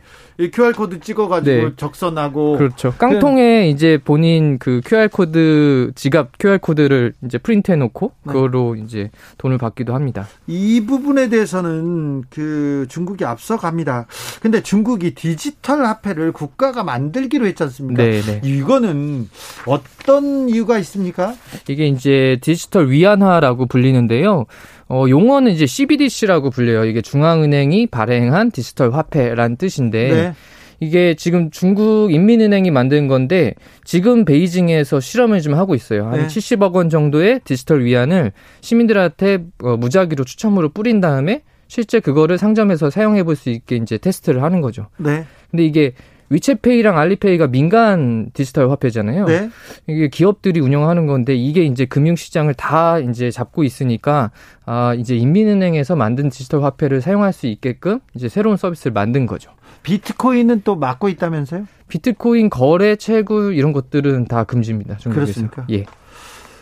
QR 0.52 0.74
코드 0.74 1.00
찍어가지고 1.00 1.70
네. 1.70 1.72
적선하고 1.76 2.58
그렇죠. 2.58 2.94
깡통에 2.98 3.70
이제 3.70 4.00
본인 4.04 4.58
그 4.58 4.82
QR 4.86 5.10
코드 5.10 5.92
지갑 5.96 6.38
QR 6.40 6.60
코드를 6.60 7.14
이제 7.26 7.38
프린트해 7.38 7.78
놓고 7.78 8.14
네. 8.24 8.34
그거로 8.34 8.76
이제 8.76 9.12
돈을 9.38 9.58
받기도 9.58 9.94
합니다. 9.94 10.28
이 10.48 10.86
부분에 10.86 11.30
대해서는 11.30 12.24
그 12.30 12.86
중국이 12.90 13.26
앞서갑니다. 13.26 14.08
근데 14.42 14.62
중국이 14.62 15.14
디지털 15.14 15.86
화폐를 15.86 16.32
국가가 16.32 16.84
만들기로 16.84 17.46
했지 17.46 17.64
않습니까? 17.64 18.04
네, 18.04 18.22
네. 18.22 18.42
이거는 18.44 19.30
어떤 19.66 20.50
이유가 20.50 20.78
있습니까? 20.80 21.34
이게 21.68 21.88
이제 21.88 22.38
디지털 22.42 22.90
위안화라고 22.90 23.68
불리는데요. 23.68 24.46
어, 24.92 25.08
용어는 25.08 25.54
이제 25.54 25.66
CBDC라고 25.66 26.50
불려요. 26.50 26.84
이게 26.84 27.02
중앙은행이 27.02 27.88
발행한 27.88 28.52
디지털 28.52 28.94
화폐란 28.94 29.56
뜻인데 29.56 30.10
네. 30.14 30.34
이게 30.82 31.14
지금 31.14 31.50
중국 31.50 32.12
인민은행이 32.12 32.72
만든 32.72 33.08
건데 33.08 33.54
지금 33.86 34.26
베이징에서 34.26 35.00
실험을 35.00 35.40
좀 35.42 35.54
하고 35.54 35.76
있어요. 35.76 36.08
한 36.08 36.20
네. 36.22 36.28
70억 36.28 36.74
원 36.74 36.90
정도의 36.90 37.40
디지털 37.46 37.86
위안을 37.86 38.34
시민들한테 38.60 39.46
어, 39.64 39.78
무작위로 39.78 40.26
추첨으로 40.26 40.70
뿌린 40.70 41.00
다음에 41.00 41.44
실제 41.70 42.02
그거를 42.02 42.38
상점에서 42.38 42.90
사용해 42.90 43.24
볼 43.24 43.38
수 43.38 43.50
있게 43.50 43.78
이제 43.78 43.98
테스트를 43.98 44.44
하는 44.44 44.60
거죠. 44.60 44.88
네. 44.98 45.24
근데 45.52 45.64
이게 45.64 45.94
위챗페이랑 46.32 46.96
알리페이가 46.96 47.48
민간 47.48 48.32
디지털 48.34 48.72
화폐잖아요. 48.72 49.26
네. 49.26 49.50
이게 49.88 50.08
기업들이 50.08 50.60
운영하는 50.62 51.06
건데 51.06 51.36
이게 51.36 51.64
이제 51.64 51.86
금융시장을 51.86 52.54
다 52.54 53.00
이제 53.00 53.30
잡고 53.30 53.64
있으니까 53.64 54.32
아 54.66 54.94
이제 54.94 55.16
인민은행에서 55.16 55.96
만든 55.96 56.30
디지털 56.30 56.64
화폐를 56.64 57.02
사용할 57.02 57.34
수 57.34 57.48
있게끔 57.48 58.00
이제 58.16 58.30
새로운 58.30 58.58
서비스를 58.58 58.94
만든 58.94 59.26
거죠. 59.26 59.52
비트코인은 59.84 60.62
또 60.64 60.76
막고 60.76 61.10
있다면서요? 61.10 61.68
비트코인 61.88 62.50
거래, 62.50 62.96
채굴 62.96 63.56
이런 63.56 63.74
것들은 63.74 64.26
다 64.26 64.44
금지입니다. 64.44 64.98
중국에서. 64.98 65.26
그렇습니까? 65.26 65.66
예. 65.72 65.86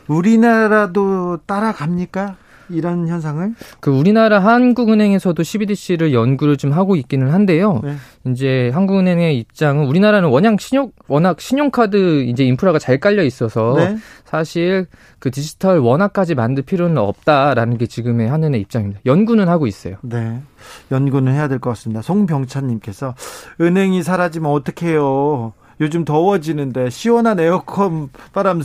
우리나라도 0.07 1.37
따라갑니까? 1.45 2.37
이런 2.69 3.07
현상을? 3.07 3.53
그 3.79 3.91
우리나라 3.91 4.39
한국은행에서도 4.39 5.41
CBDC를 5.41 6.13
연구를 6.13 6.57
좀 6.57 6.71
하고 6.71 6.95
있기는 6.95 7.31
한데요. 7.31 7.81
네. 7.83 7.95
이제 8.27 8.69
한국은행의 8.73 9.37
입장은 9.37 9.85
우리나라는 9.85 10.29
워낙 10.29 10.59
신용 10.59 10.91
워낙 11.07 11.39
신용카드 11.41 12.23
이제 12.23 12.43
인프라가 12.43 12.79
잘 12.79 12.99
깔려 12.99 13.23
있어서 13.23 13.75
네. 13.77 13.97
사실 14.25 14.85
그 15.19 15.31
디지털 15.31 15.79
원화까지 15.79 16.35
만들 16.35 16.63
필요는 16.63 16.97
없다라는 16.97 17.77
게 17.77 17.87
지금의 17.87 18.29
한은의 18.29 18.61
입장입니다. 18.61 19.01
연구는 19.05 19.47
하고 19.49 19.67
있어요. 19.67 19.95
네. 20.01 20.39
연구는 20.91 21.33
해야 21.33 21.47
될 21.47 21.59
것 21.59 21.71
같습니다. 21.71 22.01
송병찬님께서 22.01 23.15
은행이 23.61 24.03
사라지면 24.03 24.51
어떡해요. 24.51 25.53
요즘 25.81 26.03
더워지는데 26.05 26.89
시원한 26.89 27.39
에어컨 27.39 28.09
바람 28.33 28.61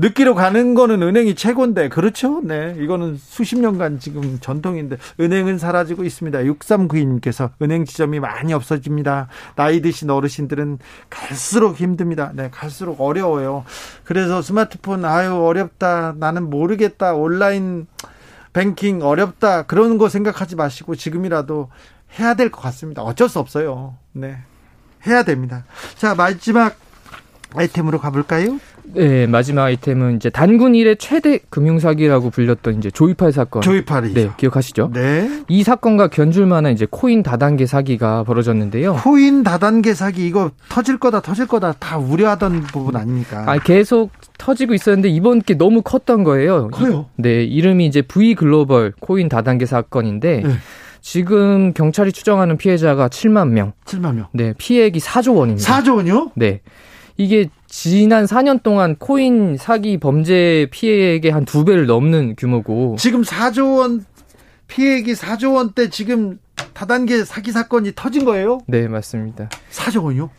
느끼러 0.00 0.34
가는 0.34 0.74
거는 0.74 1.02
은행이 1.02 1.34
최고인데 1.34 1.88
그렇죠? 1.88 2.40
네. 2.44 2.76
이거는 2.78 3.16
수십 3.18 3.58
년간 3.58 3.98
지금 3.98 4.38
전통인데 4.40 4.96
은행은 5.18 5.58
사라지고 5.58 6.04
있습니다. 6.04 6.38
6392님께서 6.38 7.50
은행 7.60 7.84
지점이 7.84 8.20
많이 8.20 8.52
없어집니다. 8.52 9.26
나이 9.56 9.82
드신 9.82 10.08
어르신들은 10.10 10.78
갈수록 11.10 11.76
힘듭니다. 11.80 12.30
네, 12.32 12.48
갈수록 12.50 13.00
어려워요. 13.00 13.64
그래서 14.04 14.40
스마트폰 14.40 15.04
아유 15.04 15.34
어렵다. 15.34 16.14
나는 16.16 16.48
모르겠다. 16.48 17.14
온라인 17.14 17.88
뱅킹 18.52 19.02
어렵다. 19.02 19.62
그런 19.62 19.98
거 19.98 20.08
생각하지 20.08 20.54
마시고 20.54 20.94
지금이라도 20.94 21.70
해야 22.18 22.34
될 22.34 22.50
것 22.50 22.60
같습니다. 22.62 23.02
어쩔 23.02 23.28
수 23.28 23.40
없어요. 23.40 23.96
네. 24.12 24.38
해야 25.06 25.24
됩니다. 25.24 25.64
자, 25.96 26.14
마지막 26.14 26.76
아이템으로 27.54 27.98
가볼까요? 27.98 28.58
네, 28.94 29.26
마지막 29.26 29.64
아이템은 29.64 30.16
이제 30.16 30.30
단군 30.30 30.74
일의 30.74 30.96
최대 30.96 31.38
금융 31.50 31.78
사기라고 31.78 32.30
불렸던 32.30 32.78
이제 32.78 32.90
조이팔 32.90 33.32
사건. 33.32 33.62
조이팔이. 33.62 34.14
네, 34.14 34.30
기억하시죠? 34.36 34.90
네. 34.92 35.42
이 35.48 35.62
사건과 35.62 36.08
견줄만한 36.08 36.72
이제 36.72 36.86
코인 36.90 37.22
다단계 37.22 37.66
사기가 37.66 38.24
벌어졌는데요. 38.24 38.94
코인 38.96 39.42
다단계 39.42 39.94
사기 39.94 40.26
이거 40.26 40.50
터질 40.68 40.98
거다 40.98 41.20
터질 41.20 41.46
거다 41.46 41.74
다 41.78 41.98
우려하던 41.98 42.62
부분 42.62 42.96
아닙니까? 42.96 43.44
아, 43.46 43.58
계속 43.58 44.10
터지고 44.38 44.74
있었는데 44.74 45.08
이번 45.08 45.40
게 45.40 45.54
너무 45.54 45.82
컸던 45.82 46.24
거예요. 46.24 46.68
커요. 46.68 47.06
네, 47.16 47.44
이름이 47.44 47.86
이제 47.86 48.02
V 48.02 48.34
글로벌 48.34 48.92
코인 49.00 49.28
다단계 49.28 49.66
사건인데 49.66 50.42
네. 50.44 50.50
지금 51.00 51.72
경찰이 51.72 52.12
추정하는 52.12 52.56
피해자가 52.56 53.08
7만 53.08 53.48
명. 53.50 53.72
7만 53.84 54.14
명. 54.14 54.26
네, 54.32 54.52
피해액이 54.58 54.98
4조 54.98 55.36
원입니다. 55.36 55.80
4조 55.80 55.96
원이요? 55.96 56.32
네. 56.34 56.60
이게 57.18 57.48
지난 57.66 58.24
4년 58.24 58.62
동안 58.62 58.94
코인 58.96 59.56
사기 59.58 59.98
범죄 59.98 60.68
피해액의 60.70 61.32
한 61.32 61.44
두 61.44 61.64
배를 61.64 61.86
넘는 61.86 62.36
규모고 62.36 62.96
지금 62.98 63.22
4조 63.22 63.78
원 63.78 64.04
피해액이 64.68 65.12
4조 65.14 65.54
원대 65.54 65.90
지금 65.90 66.38
다단계 66.74 67.24
사기 67.24 67.50
사건이 67.52 67.92
터진 67.96 68.24
거예요? 68.24 68.60
네, 68.66 68.86
맞습니다. 68.86 69.48
4조 69.72 70.04
원이요? 70.04 70.30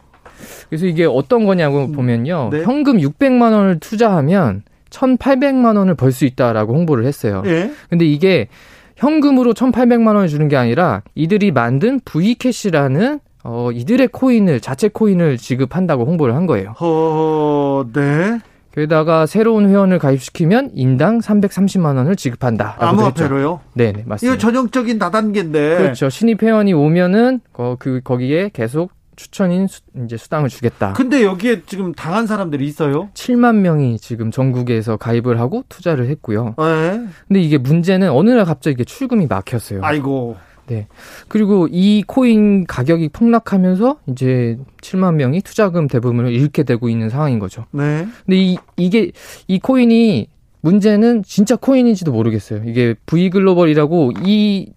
그래서 0.70 0.86
이게 0.86 1.06
어떤 1.06 1.46
거냐고 1.46 1.86
음, 1.86 1.92
보면요. 1.92 2.50
네. 2.52 2.64
현금 2.64 2.98
600만 2.98 3.52
원을 3.52 3.80
투자하면 3.80 4.64
1,800만 4.90 5.76
원을 5.78 5.96
벌 5.96 6.12
수 6.12 6.26
있다라고 6.26 6.74
홍보를 6.74 7.06
했어요. 7.06 7.42
네. 7.44 7.72
근데 7.90 8.06
이게 8.06 8.48
현금으로 8.96 9.54
1,800만 9.54 10.08
원을 10.16 10.28
주는 10.28 10.48
게 10.48 10.56
아니라 10.56 11.02
이들이 11.16 11.52
만든 11.52 12.00
V캐시라는 12.06 13.20
어, 13.44 13.70
이들의 13.72 14.10
코인을 14.10 14.60
자체 14.60 14.90
코인을 14.90 15.38
지급한다고 15.38 16.06
홍보를 16.06 16.36
한 16.36 16.46
거예요. 16.46 16.76
어, 16.80 17.84
네. 17.94 18.40
게다가 18.74 19.26
새로운 19.26 19.68
회원을 19.70 19.98
가입시키면 20.00 20.72
인당 20.74 21.20
330만 21.20 21.98
원을 21.98 22.16
지급한다. 22.16 22.76
암호화폐로요? 22.80 23.62
네, 23.74 23.92
네, 23.92 24.04
맞습니다. 24.06 24.36
이거 24.36 24.38
전형적인 24.38 25.00
다단계인데. 25.00 25.78
그렇죠. 25.78 26.10
신입 26.10 26.44
회원이 26.44 26.74
오면은 26.74 27.42
어, 27.54 27.76
그 27.80 28.02
거기에 28.04 28.52
계속 28.54 28.92
추천인 29.16 29.68
수, 29.68 29.82
이제 30.06 30.16
수당을 30.16 30.48
주겠다. 30.48 30.94
근데 30.94 31.26
여기에 31.26 31.64
지금 31.66 31.92
당한 31.94 32.26
사람들이 32.26 32.66
있어요? 32.66 33.10
7만 33.16 33.58
명이 33.58 34.00
지금 34.00 34.32
전국에서 34.32 34.96
가입을 34.96 35.42
하고 35.42 35.64
투자를 35.68 36.08
했고요. 36.08 36.56
네. 36.58 37.06
근데 37.28 37.42
이게 37.42 37.58
문제는 37.58 38.12
어느 38.12 38.30
날 38.30 38.46
갑자기 38.46 38.76
이게 38.76 38.84
출금이 38.86 39.28
막혔어요. 39.28 39.82
아이고. 39.84 40.38
네. 40.70 40.88
그리고 41.28 41.68
이 41.72 42.04
코인 42.06 42.66
가격이 42.66 43.10
폭락하면서 43.10 43.98
이제 44.08 44.58
7만 44.82 45.16
명이 45.16 45.42
투자금 45.42 45.88
대부분을 45.88 46.32
잃게 46.32 46.64
되고 46.64 46.90
있는 46.90 47.10
상황인 47.10 47.40
거죠. 47.40 47.66
네. 47.72 48.08
근데 48.26 48.38
이, 48.38 48.58
이게, 48.78 49.12
이 49.48 49.60
코인이 49.60 50.28
문제는 50.62 51.24
진짜 51.24 51.56
코인인지도 51.56 52.12
모르겠어요. 52.12 52.64
이게 52.66 52.94
V글로벌이라고 53.06 54.12
이 54.24 54.72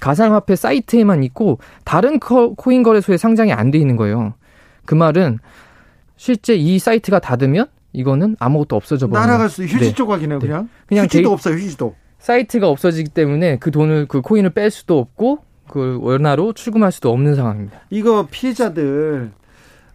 가상화폐 0.00 0.56
사이트에만 0.56 1.22
있고 1.24 1.58
다른 1.84 2.18
코인 2.18 2.82
거래소에 2.82 3.16
상장이 3.16 3.52
안 3.52 3.70
돼 3.70 3.78
있는 3.78 3.96
거예요. 3.96 4.34
그 4.84 4.94
말은 4.94 5.38
실제 6.16 6.54
이 6.54 6.78
사이트가 6.78 7.20
닫으면 7.20 7.66
이거는 7.92 8.36
아무것도 8.38 8.74
없어져 8.76 9.06
버려요. 9.06 9.26
날아갈 9.26 9.48
수 9.48 9.62
휴지 9.64 9.78
네. 9.78 9.94
조각이네요, 9.94 10.38
그냥. 10.40 10.62
네. 10.62 10.68
그냥 10.86 11.04
휴지도 11.04 11.22
데이, 11.22 11.32
없어요, 11.32 11.54
휴지도. 11.54 11.94
사이트가 12.22 12.68
없어지기 12.68 13.10
때문에 13.10 13.58
그 13.58 13.72
돈을 13.72 14.06
그 14.06 14.20
코인을 14.20 14.50
뺄 14.50 14.70
수도 14.70 14.98
없고 14.98 15.40
그 15.68 15.98
원화로 16.00 16.52
출금할 16.52 16.92
수도 16.92 17.10
없는 17.12 17.34
상황입니다. 17.34 17.80
이거 17.90 18.28
피해자들 18.30 19.32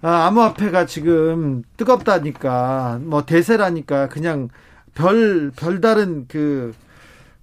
아, 0.02 0.28
암호화폐가 0.28 0.86
지금 0.86 1.64
뜨겁다니까 1.78 3.00
뭐 3.02 3.26
대세라니까 3.26 4.10
그냥 4.10 4.50
별 4.94 5.52
별다른 5.56 6.26
그 6.28 6.74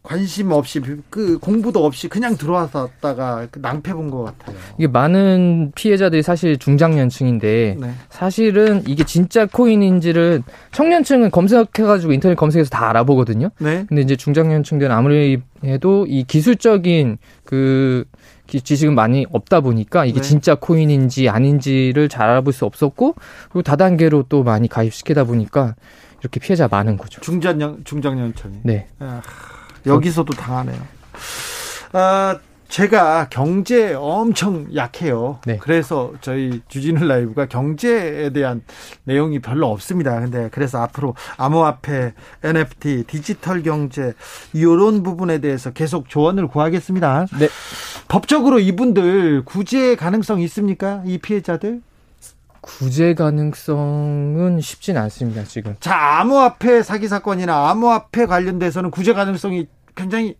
관심 0.04 0.52
없이 0.52 0.82
그 1.08 1.38
공부도 1.38 1.82
없이 1.84 2.08
그냥 2.08 2.36
들어왔다가 2.36 3.48
그 3.50 3.58
낭패 3.58 3.94
본 3.94 4.10
것 4.10 4.22
같아요. 4.24 4.54
이게 4.76 4.86
많은 4.86 5.72
피해자들이 5.74 6.22
사실 6.22 6.58
중장년층인데 6.58 7.78
네. 7.80 7.90
사실은 8.10 8.82
이게 8.86 9.02
진짜 9.04 9.46
코인인지를 9.46 10.42
청년층은 10.72 11.30
검색해가지고 11.30 12.12
인터넷 12.12 12.34
검색해서 12.34 12.68
다 12.68 12.90
알아보거든요. 12.90 13.48
네. 13.58 13.86
근데 13.88 14.02
이제 14.02 14.14
중장년층들은 14.14 14.94
아무리 14.94 15.40
해도 15.64 16.04
이 16.06 16.24
기술적인 16.24 17.16
그 17.44 18.04
지식은 18.46 18.94
많이 18.94 19.24
없다 19.32 19.62
보니까 19.62 20.04
이게 20.04 20.20
네. 20.20 20.28
진짜 20.28 20.54
코인인지 20.54 21.30
아닌지를 21.30 22.10
잘 22.10 22.28
알아볼 22.28 22.52
수 22.52 22.66
없었고 22.66 23.14
그리고 23.48 23.62
다단계로 23.62 24.26
또 24.28 24.42
많이 24.42 24.68
가입시키다 24.68 25.24
보니까 25.24 25.76
이렇게 26.20 26.40
피해자 26.40 26.68
많은 26.70 26.98
거죠. 26.98 27.22
중장년 27.22 27.80
중장년층이. 27.84 28.58
네. 28.64 28.86
아. 28.98 29.22
여기서도 29.86 30.32
당하네요. 30.34 30.80
아, 31.92 32.38
제가 32.68 33.28
경제 33.30 33.94
엄청 33.94 34.66
약해요. 34.74 35.38
네. 35.46 35.58
그래서 35.58 36.12
저희 36.20 36.60
주진우 36.66 37.04
라이브가 37.04 37.46
경제에 37.46 38.30
대한 38.30 38.62
내용이 39.04 39.38
별로 39.38 39.70
없습니다. 39.70 40.18
근데 40.18 40.48
그래서 40.50 40.82
앞으로 40.82 41.14
암호화폐, 41.36 42.14
NFT, 42.42 43.04
디지털 43.06 43.62
경제 43.62 44.14
이런 44.52 45.04
부분에 45.04 45.38
대해서 45.38 45.72
계속 45.72 46.08
조언을 46.08 46.48
구하겠습니다. 46.48 47.26
네. 47.38 47.48
법적으로 48.08 48.58
이분들 48.58 49.44
구제 49.44 49.94
가능성 49.94 50.40
있습니까? 50.40 51.02
이 51.06 51.18
피해자들? 51.18 51.80
구제 52.64 53.12
가능성은 53.12 54.60
쉽진 54.60 54.96
않습니다, 54.96 55.44
지금. 55.44 55.76
자, 55.80 56.20
암호화폐 56.20 56.82
사기 56.82 57.08
사건이나 57.08 57.70
암호화폐 57.70 58.24
관련돼서는 58.24 58.90
구제 58.90 59.12
가능성이 59.12 59.66
굉장히 59.94 60.36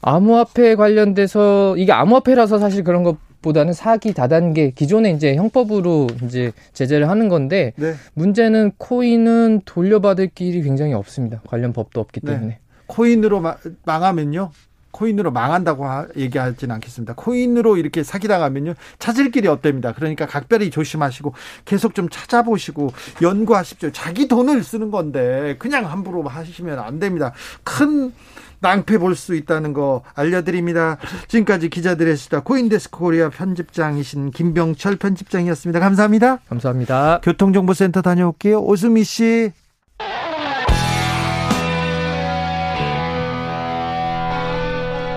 암호화폐 0.00 0.74
관련돼서 0.74 1.76
이게 1.76 1.92
암호화폐라서 1.92 2.58
사실 2.58 2.82
그런 2.84 3.02
것 3.02 3.18
보다는 3.42 3.72
사기 3.72 4.14
다단계 4.14 4.70
기존에 4.70 5.10
이제 5.10 5.34
형법으로 5.34 6.06
이제 6.24 6.52
제재를 6.72 7.10
하는 7.10 7.28
건데 7.28 7.72
네. 7.76 7.94
문제는 8.14 8.72
코인은 8.78 9.62
돌려받을 9.64 10.30
길이 10.34 10.62
굉장히 10.62 10.94
없습니다. 10.94 11.42
관련 11.46 11.72
법도 11.72 12.00
없기 12.00 12.20
네. 12.20 12.32
때문에. 12.32 12.48
네. 12.48 12.58
코인으로 12.86 13.42
망하면요. 13.84 14.50
코인으로 14.92 15.32
망한다고 15.32 15.86
얘기하지는 16.16 16.74
않겠습니다. 16.76 17.14
코인으로 17.16 17.76
이렇게 17.76 18.02
사기당하면요. 18.02 18.74
찾을 18.98 19.30
길이 19.30 19.48
없답니다. 19.48 19.92
그러니까 19.92 20.26
각별히 20.26 20.70
조심하시고 20.70 21.34
계속 21.64 21.94
좀 21.94 22.08
찾아보시고 22.08 22.92
연구하십시오. 23.20 23.90
자기 23.92 24.28
돈을 24.28 24.62
쓰는 24.62 24.90
건데 24.90 25.56
그냥 25.58 25.90
함부로 25.90 26.22
하시면 26.22 26.78
안 26.78 26.98
됩니다. 27.00 27.32
큰 27.64 28.12
낭패 28.60 28.98
볼 28.98 29.16
수 29.16 29.34
있다는 29.34 29.72
거 29.72 30.04
알려드립니다. 30.14 30.98
지금까지 31.26 31.68
기자들의 31.68 32.16
수다 32.16 32.40
코인데스크 32.40 32.96
코리아 32.98 33.28
편집장이신 33.28 34.30
김병철 34.30 34.96
편집장이었습니다. 34.96 35.80
감사합니다. 35.80 36.38
감사합니다. 36.48 37.20
교통정보센터 37.24 38.02
다녀올게요. 38.02 38.60
오수미 38.60 39.02
씨. 39.02 39.52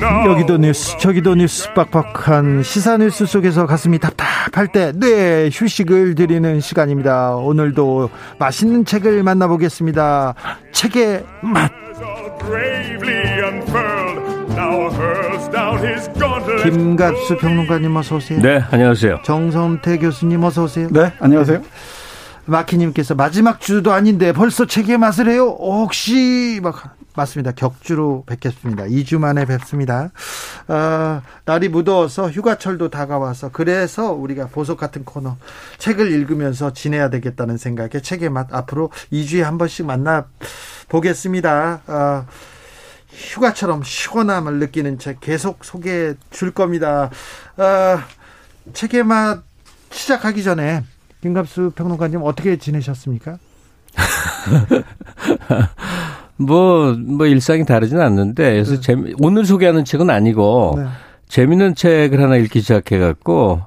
여기도 0.00 0.56
뉴스 0.56 0.96
저기도 0.98 1.34
뉴스 1.34 1.72
빡빡한 1.74 2.62
시사 2.62 2.96
뉴스 2.96 3.26
속에서 3.26 3.66
가슴이 3.66 3.98
답답할 3.98 4.68
때 4.68 4.92
네 4.94 5.50
휴식을 5.52 6.14
드리는 6.14 6.60
시간입니다. 6.60 7.36
오늘도 7.36 8.10
맛있는 8.38 8.84
책을 8.84 9.22
만나보겠습니다. 9.22 10.34
책의 10.72 11.24
맛. 11.42 11.70
김갑수 16.62 17.36
평론가님 17.38 17.94
어서 17.96 18.16
오세요. 18.16 18.40
네 18.40 18.62
안녕하세요. 18.70 19.20
정성태 19.24 19.98
교수님 19.98 20.42
어서 20.44 20.64
오세요. 20.64 20.88
네 20.90 21.12
안녕하세요. 21.20 21.60
마키님께서 22.46 23.14
마지막 23.14 23.60
주도 23.60 23.92
아닌데 23.92 24.32
벌써 24.32 24.64
책의 24.66 24.98
맛을 24.98 25.28
해요? 25.28 25.56
혹시 25.58 26.60
막 26.62 26.96
맞습니다. 27.20 27.52
격주로 27.52 28.24
뵙겠습니다. 28.26 28.84
2주 28.84 29.18
만에 29.18 29.44
뵙습니다. 29.44 30.10
어, 30.68 31.22
날이 31.44 31.68
무더워서 31.68 32.30
휴가철도 32.30 32.88
다가와서 32.88 33.50
그래서 33.52 34.12
우리가 34.12 34.48
보석 34.48 34.78
같은 34.78 35.04
코너 35.04 35.36
책을 35.78 36.10
읽으면서 36.10 36.72
지내야 36.72 37.10
되겠다는 37.10 37.58
생각에 37.58 38.00
책의 38.00 38.30
맛 38.30 38.54
앞으로 38.54 38.90
2주에 39.12 39.42
한 39.42 39.58
번씩 39.58 39.84
만나 39.84 40.26
보겠습니다. 40.88 41.82
어, 41.86 42.26
휴가처럼 43.10 43.82
시원함을 43.82 44.58
느끼는 44.58 44.98
책 44.98 45.20
계속 45.20 45.64
소개해 45.64 46.14
줄 46.30 46.52
겁니다. 46.52 47.10
어, 47.58 47.98
책의 48.72 49.04
맛 49.04 49.42
시작하기 49.90 50.42
전에 50.42 50.84
김갑수 51.20 51.72
평론가님 51.74 52.22
어떻게 52.22 52.56
지내셨습니까? 52.56 53.36
뭐, 56.40 56.94
뭐 56.98 57.26
일상이 57.26 57.64
다르진 57.64 58.00
않는데, 58.00 58.52
그래서 58.52 58.74
네. 58.74 58.80
재미, 58.80 59.14
오늘 59.20 59.44
소개하는 59.44 59.84
책은 59.84 60.10
아니고, 60.10 60.74
네. 60.78 60.84
재밌는 61.28 61.76
책을 61.76 62.20
하나 62.20 62.36
읽기 62.36 62.60
시작해갖고, 62.60 63.60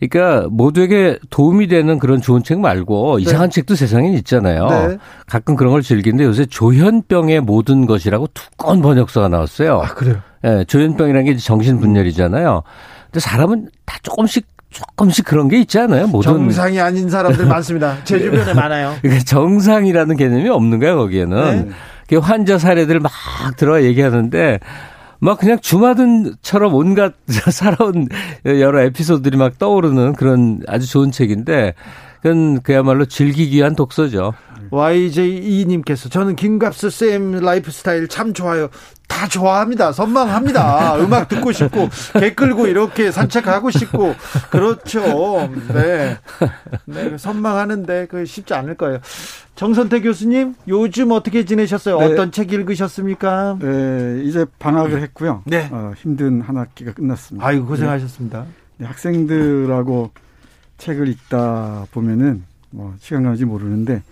그러니까 0.00 0.48
모두에게 0.50 1.18
도움이 1.30 1.68
되는 1.68 1.98
그런 1.98 2.20
좋은 2.20 2.42
책 2.42 2.60
말고 2.60 3.16
네. 3.16 3.22
이상한 3.22 3.50
책도 3.50 3.76
세상에 3.76 4.12
있잖아요. 4.14 4.66
네. 4.68 4.98
가끔 5.26 5.54
그런 5.56 5.72
걸 5.72 5.82
즐기는데 5.82 6.24
요새 6.24 6.44
조현병의 6.44 7.40
모든 7.42 7.86
것이라고 7.86 8.28
두꺼운 8.34 8.82
번역서가 8.82 9.28
나왔어요. 9.28 9.80
아, 9.80 9.94
그래요? 9.94 10.16
예, 10.44 10.48
네, 10.48 10.64
조현병이라는 10.64 11.24
게 11.24 11.36
정신분열이잖아요. 11.36 12.62
근데 13.06 13.20
사람은 13.20 13.68
다 13.86 13.96
조금씩 14.02 14.46
조금씩 14.70 15.24
그런 15.24 15.48
게 15.48 15.60
있지 15.60 15.78
않아요? 15.78 16.08
모든 16.08 16.32
정상이 16.32 16.80
아닌 16.80 17.08
사람들 17.08 17.46
많습니다. 17.46 17.96
제 18.02 18.18
주변에 18.18 18.52
많아요. 18.52 18.94
그러니까 19.00 19.24
정상이라는 19.24 20.16
개념이 20.16 20.48
없는 20.48 20.80
거야 20.80 20.96
거기에는. 20.96 21.72
네. 22.08 22.16
환자 22.16 22.58
사례들 22.58 23.00
막 23.00 23.12
들어 23.56 23.82
얘기하는데 23.82 24.60
막 25.20 25.38
그냥 25.38 25.58
주마등처럼 25.60 26.74
온갖 26.74 27.14
살아온 27.50 28.08
여러 28.44 28.82
에피소드들이 28.82 29.36
막 29.36 29.58
떠오르는 29.58 30.14
그런 30.14 30.60
아주 30.68 30.86
좋은 30.88 31.10
책인데 31.10 31.74
그건 32.20 32.60
그야말로 32.62 33.04
즐기기 33.04 33.56
위한 33.56 33.74
독서죠. 33.74 34.32
YJ2님께서 34.70 36.10
저는 36.10 36.36
김갑수 36.36 36.90
쌤 36.90 37.32
라이프 37.40 37.70
스타일 37.70 38.08
참 38.08 38.32
좋아요. 38.32 38.68
다 39.06 39.28
좋아합니다. 39.28 39.92
선망합니다. 39.92 40.96
음악 40.98 41.28
듣고 41.28 41.52
싶고, 41.52 41.88
개 42.18 42.34
끌고 42.34 42.66
이렇게 42.66 43.10
산책하고 43.10 43.70
싶고, 43.70 44.14
그렇죠. 44.50 45.48
네. 45.72 46.18
네, 46.86 47.18
선망하는데 47.18 48.06
그 48.10 48.24
쉽지 48.24 48.54
않을 48.54 48.76
거예요. 48.76 49.00
정선태 49.56 50.00
교수님, 50.00 50.54
요즘 50.66 51.12
어떻게 51.12 51.44
지내셨어요? 51.44 51.98
네. 51.98 52.06
어떤 52.06 52.32
책 52.32 52.52
읽으셨습니까? 52.52 53.58
네, 53.60 54.22
이제 54.24 54.46
방학을 54.58 55.00
했고요. 55.02 55.42
네. 55.46 55.68
어, 55.70 55.92
힘든 55.96 56.40
한 56.40 56.56
학기가 56.56 56.92
끝났습니다. 56.92 57.46
아이고, 57.46 57.66
고생하셨습니다. 57.66 58.46
네, 58.78 58.86
학생들하고 58.86 60.10
책을 60.78 61.08
읽다 61.08 61.86
보면은, 61.92 62.42
뭐, 62.70 62.94
시간 62.98 63.22
가는지 63.22 63.44
모르는데, 63.44 64.02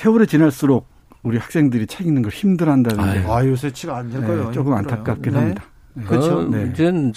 세월이 0.00 0.26
지날수록 0.26 0.86
우리 1.22 1.36
학생들이 1.36 1.86
책 1.86 2.06
읽는 2.06 2.22
걸 2.22 2.32
힘들어한다는 2.32 3.12
게. 3.12 3.30
아, 3.30 3.44
요새 3.44 3.70
책안될 3.70 4.24
거예요. 4.24 4.46
네, 4.46 4.52
조금 4.52 4.72
안타깝긴 4.72 5.32
네. 5.34 5.38
합니다. 5.38 5.64
네. 5.92 6.04
그렇죠. 6.04 6.48
네. 6.48 6.70
이제는 6.70 7.12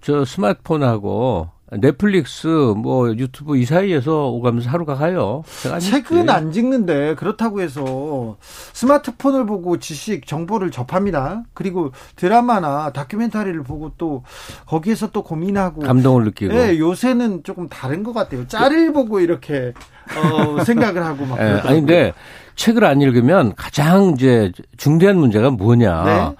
저 0.00 0.24
스마트폰하고 0.24 1.50
넷플릭스 1.70 2.46
뭐 2.46 3.10
유튜브 3.10 3.56
이 3.56 3.64
사이에서 3.64 4.28
오가면서 4.28 4.70
하루가 4.70 4.94
가요. 4.94 5.42
책은 5.80 6.30
안 6.30 6.50
찍는데 6.50 7.14
그렇다고 7.16 7.60
해서 7.60 8.36
스마트폰을 8.72 9.44
보고 9.46 9.78
지식 9.78 10.26
정보를 10.26 10.70
접합니다. 10.70 11.42
그리고 11.52 11.92
드라마나 12.16 12.90
다큐멘터리를 12.92 13.62
보고 13.64 13.92
또 13.98 14.22
거기에서 14.66 15.10
또 15.10 15.22
고민하고 15.22 15.82
감동을 15.82 16.24
느끼고. 16.24 16.54
네, 16.54 16.78
요새는 16.78 17.42
조금 17.42 17.68
다른 17.68 18.02
것 18.02 18.12
같아요. 18.12 18.46
짤을 18.46 18.92
보고 18.92 19.20
이렇게 19.20 19.74
어, 20.16 20.62
생각을 20.64 21.04
하고 21.04 21.26
막. 21.26 21.38
네, 21.38 21.60
아니 21.64 21.80
근데 21.80 22.12
책을 22.56 22.84
안 22.84 23.00
읽으면 23.02 23.54
가장 23.54 24.14
이제 24.16 24.52
중대한 24.78 25.16
문제가 25.16 25.50
뭐냐. 25.50 26.04
네? 26.04 26.36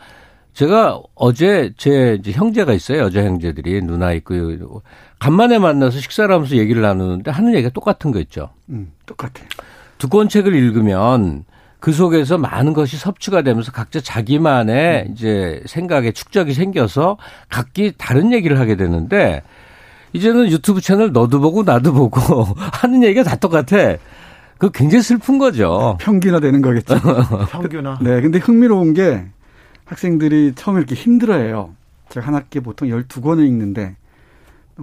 제가 0.58 1.00
어제 1.14 1.72
제 1.76 2.18
형제가 2.24 2.72
있어요. 2.72 3.02
여자 3.02 3.22
형제들이 3.22 3.80
누나 3.80 4.12
있고 4.14 4.82
간만에 5.20 5.60
만나서 5.60 6.00
식사를 6.00 6.34
하면서 6.34 6.56
얘기를 6.56 6.82
나누는데 6.82 7.30
하는 7.30 7.54
얘기가 7.54 7.68
똑같은 7.68 8.10
거 8.10 8.18
있죠. 8.18 8.50
음, 8.68 8.90
똑같아요. 9.06 9.46
두꺼운 9.98 10.28
책을 10.28 10.52
읽으면 10.52 11.44
그 11.78 11.92
속에서 11.92 12.38
많은 12.38 12.72
것이 12.72 12.96
섭취가 12.96 13.42
되면서 13.42 13.70
각자 13.70 14.00
자기만의 14.00 15.04
음. 15.06 15.12
이제 15.12 15.62
생각에 15.66 16.10
축적이 16.10 16.54
생겨서 16.54 17.18
각기 17.48 17.92
다른 17.96 18.32
얘기를 18.32 18.58
하게 18.58 18.74
되는데 18.74 19.44
이제는 20.12 20.50
유튜브 20.50 20.80
채널 20.80 21.12
너도 21.12 21.38
보고 21.38 21.62
나도 21.62 21.92
보고 21.92 22.20
하는 22.58 23.04
얘기가 23.04 23.22
다 23.22 23.36
똑같아. 23.36 23.96
그 24.58 24.72
굉장히 24.72 25.04
슬픈 25.04 25.38
거죠. 25.38 25.96
평균화 26.00 26.40
되는 26.40 26.60
거겠죠. 26.62 26.96
평균화. 27.48 28.00
네. 28.02 28.20
근데 28.20 28.40
흥미로운 28.40 28.92
게 28.92 29.24
학생들이 29.88 30.52
처음에 30.54 30.78
이렇게 30.78 30.94
힘들어해요. 30.94 31.74
제가 32.10 32.26
한 32.26 32.34
학기에 32.34 32.62
보통 32.62 32.88
12권을 32.88 33.46
읽는데 33.46 33.96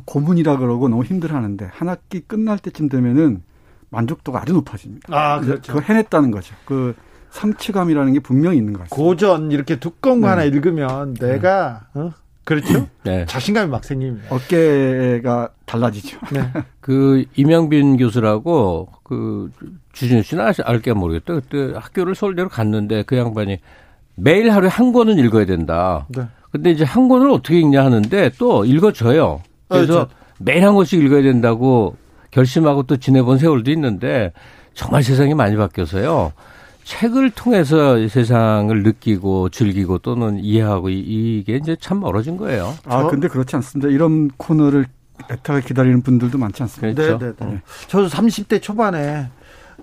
고문이라 0.06 0.58
그러고 0.58 0.90
너무 0.90 1.04
힘들어하는데 1.04 1.70
한 1.72 1.90
학기 1.90 2.22
끝날 2.22 2.60
때쯤 2.60 2.90
되면은 2.90 3.42
만족도가 3.90 4.42
아주 4.42 4.54
높아집니다. 4.54 5.08
아, 5.16 5.40
그렇죠. 5.40 5.74
그거 5.74 5.80
해냈다는 5.80 6.32
거죠. 6.32 6.56
그 6.66 6.96
성취감이라는 7.30 8.14
게 8.14 8.20
분명히 8.20 8.58
있는 8.58 8.74
것 8.74 8.80
같습니다. 8.80 8.96
고전 8.96 9.52
이렇게 9.52 9.80
두꺼운 9.80 10.22
거 10.22 10.28
네. 10.28 10.32
하나 10.32 10.44
읽으면 10.44 11.14
내가 11.16 11.88
어? 11.94 12.12
그렇죠? 12.44 12.88
네. 13.04 13.26
자신감이 13.26 13.70
막 13.70 13.84
생깁니다. 13.84 14.34
어깨가 14.34 15.50
달라지죠. 15.66 16.20
네. 16.32 16.52
그 16.80 17.26
이명빈 17.36 17.98
교수라고 17.98 18.90
그 19.04 19.52
주진우 19.94 20.24
씨는 20.24 20.54
알게 20.64 20.94
모르겠다. 20.94 21.34
그때 21.34 21.74
학교를 21.78 22.16
서울대로 22.16 22.50
갔는데 22.50 23.04
그 23.04 23.18
양반이 23.18 23.60
매일 24.16 24.52
하루에 24.52 24.70
한 24.70 24.92
권은 24.94 25.18
읽어야 25.20 25.46
된다. 25.46 26.06
네. 26.10 26.24
근데 26.52 26.72
이제 26.72 26.84
한 26.84 27.08
권을 27.10 27.30
어떻게 27.30 27.60
읽냐 27.60 27.84
하는데 27.84 28.32
또 28.38 28.64
읽어줘요. 28.66 29.42
그래서 29.68 30.02
아, 30.04 30.08
매일 30.40 30.66
한 30.66 30.76
권씩 30.76 31.04
읽어야 31.04 31.22
된다고 31.22 31.96
결심하고 32.32 32.84
또 32.84 32.98
지내본 32.98 33.38
세월도 33.38 33.72
있는데 33.72 34.32
정말 34.74 35.04
세상이 35.04 35.34
많이 35.34 35.56
바뀌어서요. 35.58 36.32
책을 36.84 37.32
통해서 37.32 38.08
세상을 38.08 38.84
느끼고 38.84 39.50
즐기고 39.50 39.98
또는 40.00 40.38
이해하고 40.40 40.90
이게 40.90 41.56
이제 41.56 41.76
참 41.80 42.00
멀어진 42.00 42.38
거예요. 42.38 42.74
아, 42.86 43.08
근데 43.08 43.28
그렇지 43.28 43.56
않습니다. 43.56 43.90
이런 43.90 44.30
코너를 44.38 44.86
애타게 45.32 45.62
기다리는 45.66 46.02
분들도 46.04 46.38
많지 46.38 46.62
않습니까? 46.64 47.02
그렇죠? 47.02 47.26
네, 47.26 47.34
네, 47.40 47.46
네. 47.54 47.62
저도 47.88 48.08
30대 48.08 48.62
초반에 48.62 49.28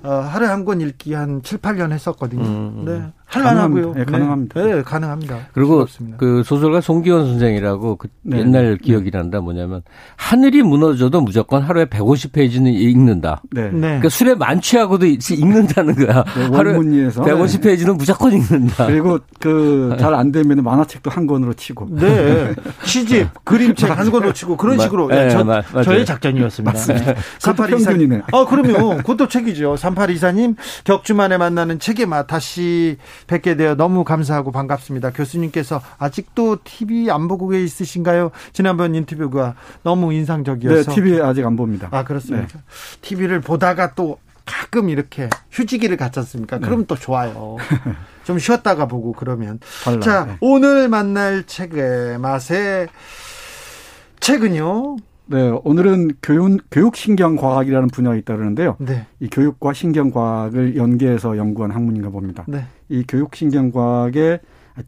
어, 0.04 0.10
하루에 0.10 0.48
한 0.48 0.64
권 0.64 0.80
읽기 0.80 1.14
한 1.14 1.42
7, 1.42 1.58
8년 1.58 1.90
했었거든요. 1.92 2.42
음, 2.42 2.74
음. 2.78 2.84
네. 2.84 3.12
할만하고요. 3.32 3.94
네, 3.94 4.04
가능합니다. 4.04 4.60
네, 4.62 4.74
네 4.76 4.82
가능합니다. 4.82 5.38
그리고 5.52 5.86
즐겁습니다. 5.86 6.16
그 6.18 6.42
소설가 6.44 6.80
송기원 6.80 7.26
선생이라고 7.26 7.96
그 7.96 8.08
네. 8.22 8.40
옛날 8.40 8.76
기억이 8.76 9.10
난다 9.10 9.40
뭐냐면 9.40 9.82
하늘이 10.16 10.62
무너져도 10.62 11.20
무조건 11.20 11.62
하루에 11.62 11.86
150페이지는 11.86 12.72
읽는다. 12.72 13.42
네. 13.50 13.70
네. 13.70 13.80
그러니까 13.80 14.08
술에 14.08 14.34
만취하고도 14.34 15.06
읽는다는 15.06 15.94
거야. 15.94 16.24
네, 16.36 16.56
하루에 16.56 16.74
150페이지는 16.74 17.96
무조건 17.96 18.32
읽는다. 18.32 18.86
그리고 18.86 19.18
그 19.40 19.96
잘 19.98 20.12
안 20.12 20.30
되면 20.30 20.62
만화책도 20.62 21.10
한 21.10 21.26
권으로 21.26 21.54
치고. 21.54 21.88
네. 21.92 22.54
시집, 22.84 23.28
그림책 23.44 23.96
한 23.98 24.10
권으로 24.10 24.32
치고 24.32 24.56
그런 24.56 24.78
식으로 24.78 25.08
네, 25.08 25.30
저, 25.30 25.42
맞, 25.42 25.64
저의 25.84 26.04
작전이었습니다. 26.04 26.70
맞습니다. 26.72 27.14
3824님. 27.38 28.22
아, 28.32 28.44
그럼요. 28.44 28.96
그것도 28.98 29.28
책이죠. 29.28 29.74
3824님 29.74 30.56
격주 30.84 31.14
만에 31.14 31.38
만나는 31.38 31.78
책의 31.78 32.06
맛 32.06 32.26
다시 32.26 32.96
뵙게 33.26 33.56
되어 33.56 33.74
너무 33.74 34.04
감사하고 34.04 34.52
반갑습니다. 34.52 35.12
교수님께서 35.12 35.80
아직도 35.98 36.58
TV 36.64 37.10
안 37.10 37.28
보고 37.28 37.48
계시신가요? 37.48 38.30
지난번 38.52 38.94
인터뷰가 38.94 39.54
너무 39.82 40.12
인상적이어서. 40.12 40.90
네, 40.90 40.94
TV 40.94 41.20
아직 41.20 41.44
안 41.44 41.56
봅니다. 41.56 41.88
아, 41.90 42.04
그렇습니까? 42.04 42.46
네. 42.46 42.60
TV를 43.02 43.40
보다가 43.40 43.94
또 43.94 44.18
가끔 44.44 44.88
이렇게 44.88 45.28
휴지기를 45.50 45.96
갖지 45.96 46.18
않습니까? 46.20 46.58
네. 46.58 46.64
그러면 46.66 46.86
또 46.86 46.96
좋아요. 46.96 47.56
좀 48.24 48.38
쉬었다가 48.38 48.86
보고 48.86 49.12
그러면. 49.12 49.60
달라. 49.84 50.00
자, 50.00 50.24
네. 50.26 50.36
오늘 50.40 50.88
만날 50.88 51.44
책의 51.44 52.18
맛의 52.18 52.88
책은요. 54.20 54.96
네, 55.32 55.50
오늘은 55.64 56.10
교육, 56.22 56.60
교육신경과학이라는 56.70 57.88
분야가 57.88 58.16
있다는데요. 58.16 58.76
네. 58.80 59.06
이 59.18 59.28
교육과 59.28 59.72
신경과학을 59.72 60.76
연계해서 60.76 61.38
연구한 61.38 61.70
학문인가 61.70 62.10
봅니다. 62.10 62.44
네. 62.46 62.66
이 62.90 63.02
교육신경과학의 63.08 64.40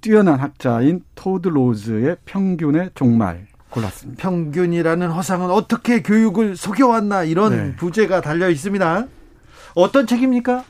뛰어난 0.02 0.38
학자인 0.38 1.02
토드 1.14 1.48
로즈의 1.48 2.18
평균의 2.26 2.90
종말 2.94 3.46
골랐습니다. 3.70 4.20
평균이라는 4.20 5.10
허상은 5.12 5.50
어떻게 5.50 6.02
교육을 6.02 6.56
속여왔나 6.56 7.24
이런 7.24 7.52
네. 7.56 7.76
부제가 7.76 8.20
달려 8.20 8.50
있습니다. 8.50 9.06
어떤 9.74 10.06
책입니까? 10.06 10.62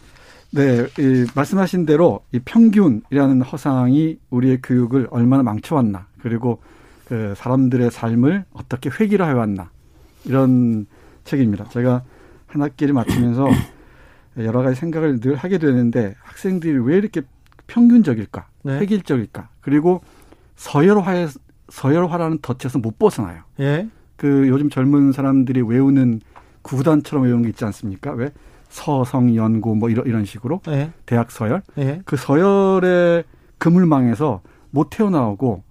네, 0.52 0.86
이 1.00 1.26
말씀하신 1.34 1.84
대로 1.84 2.20
이 2.30 2.38
평균이라는 2.38 3.42
허상이 3.42 4.18
우리의 4.30 4.60
교육을 4.62 5.08
얼마나 5.10 5.42
망쳐왔나 5.42 6.06
그리고 6.22 6.60
그 7.07 7.34
사람들의 7.36 7.90
삶을 7.90 8.44
어떻게 8.52 8.90
획일화해 8.90 9.32
왔나 9.32 9.70
이런 10.24 10.86
책입니다. 11.24 11.64
제가 11.68 12.02
한 12.46 12.62
학기를 12.62 12.94
마치면서 12.94 13.48
여러 14.38 14.62
가지 14.62 14.76
생각을 14.80 15.20
늘 15.20 15.36
하게 15.36 15.59
되는데 15.59 16.14
학생들이 16.22 16.78
왜 16.78 16.96
이렇게 16.96 17.22
평균적일까, 17.66 18.46
네. 18.62 18.78
획일적일까, 18.78 19.48
그리고 19.61 20.02
서열화에 20.57 21.28
서열화라는 21.68 22.38
덫에서 22.42 22.78
못 22.78 22.98
벗어나요. 22.98 23.42
예. 23.61 23.88
그 24.16 24.48
요즘 24.48 24.70
젊은 24.70 25.12
사람들이 25.12 25.62
외우는 25.62 26.20
구단처럼 26.62 27.24
외우는 27.24 27.42
게 27.44 27.48
있지 27.50 27.64
않습니까? 27.64 28.12
왜 28.12 28.30
서성 28.68 29.34
연구 29.36 29.74
뭐 29.76 29.88
이런 29.88 30.07
이런 30.07 30.24
식으로 30.24 30.61
예. 30.68 30.90
대학 31.07 31.30
서열 31.30 31.62
예. 31.78 32.00
그 32.05 32.16
서열의 32.16 33.24
그물망에서 33.59 34.42
못 34.70 34.90
태어나오고 34.90 35.62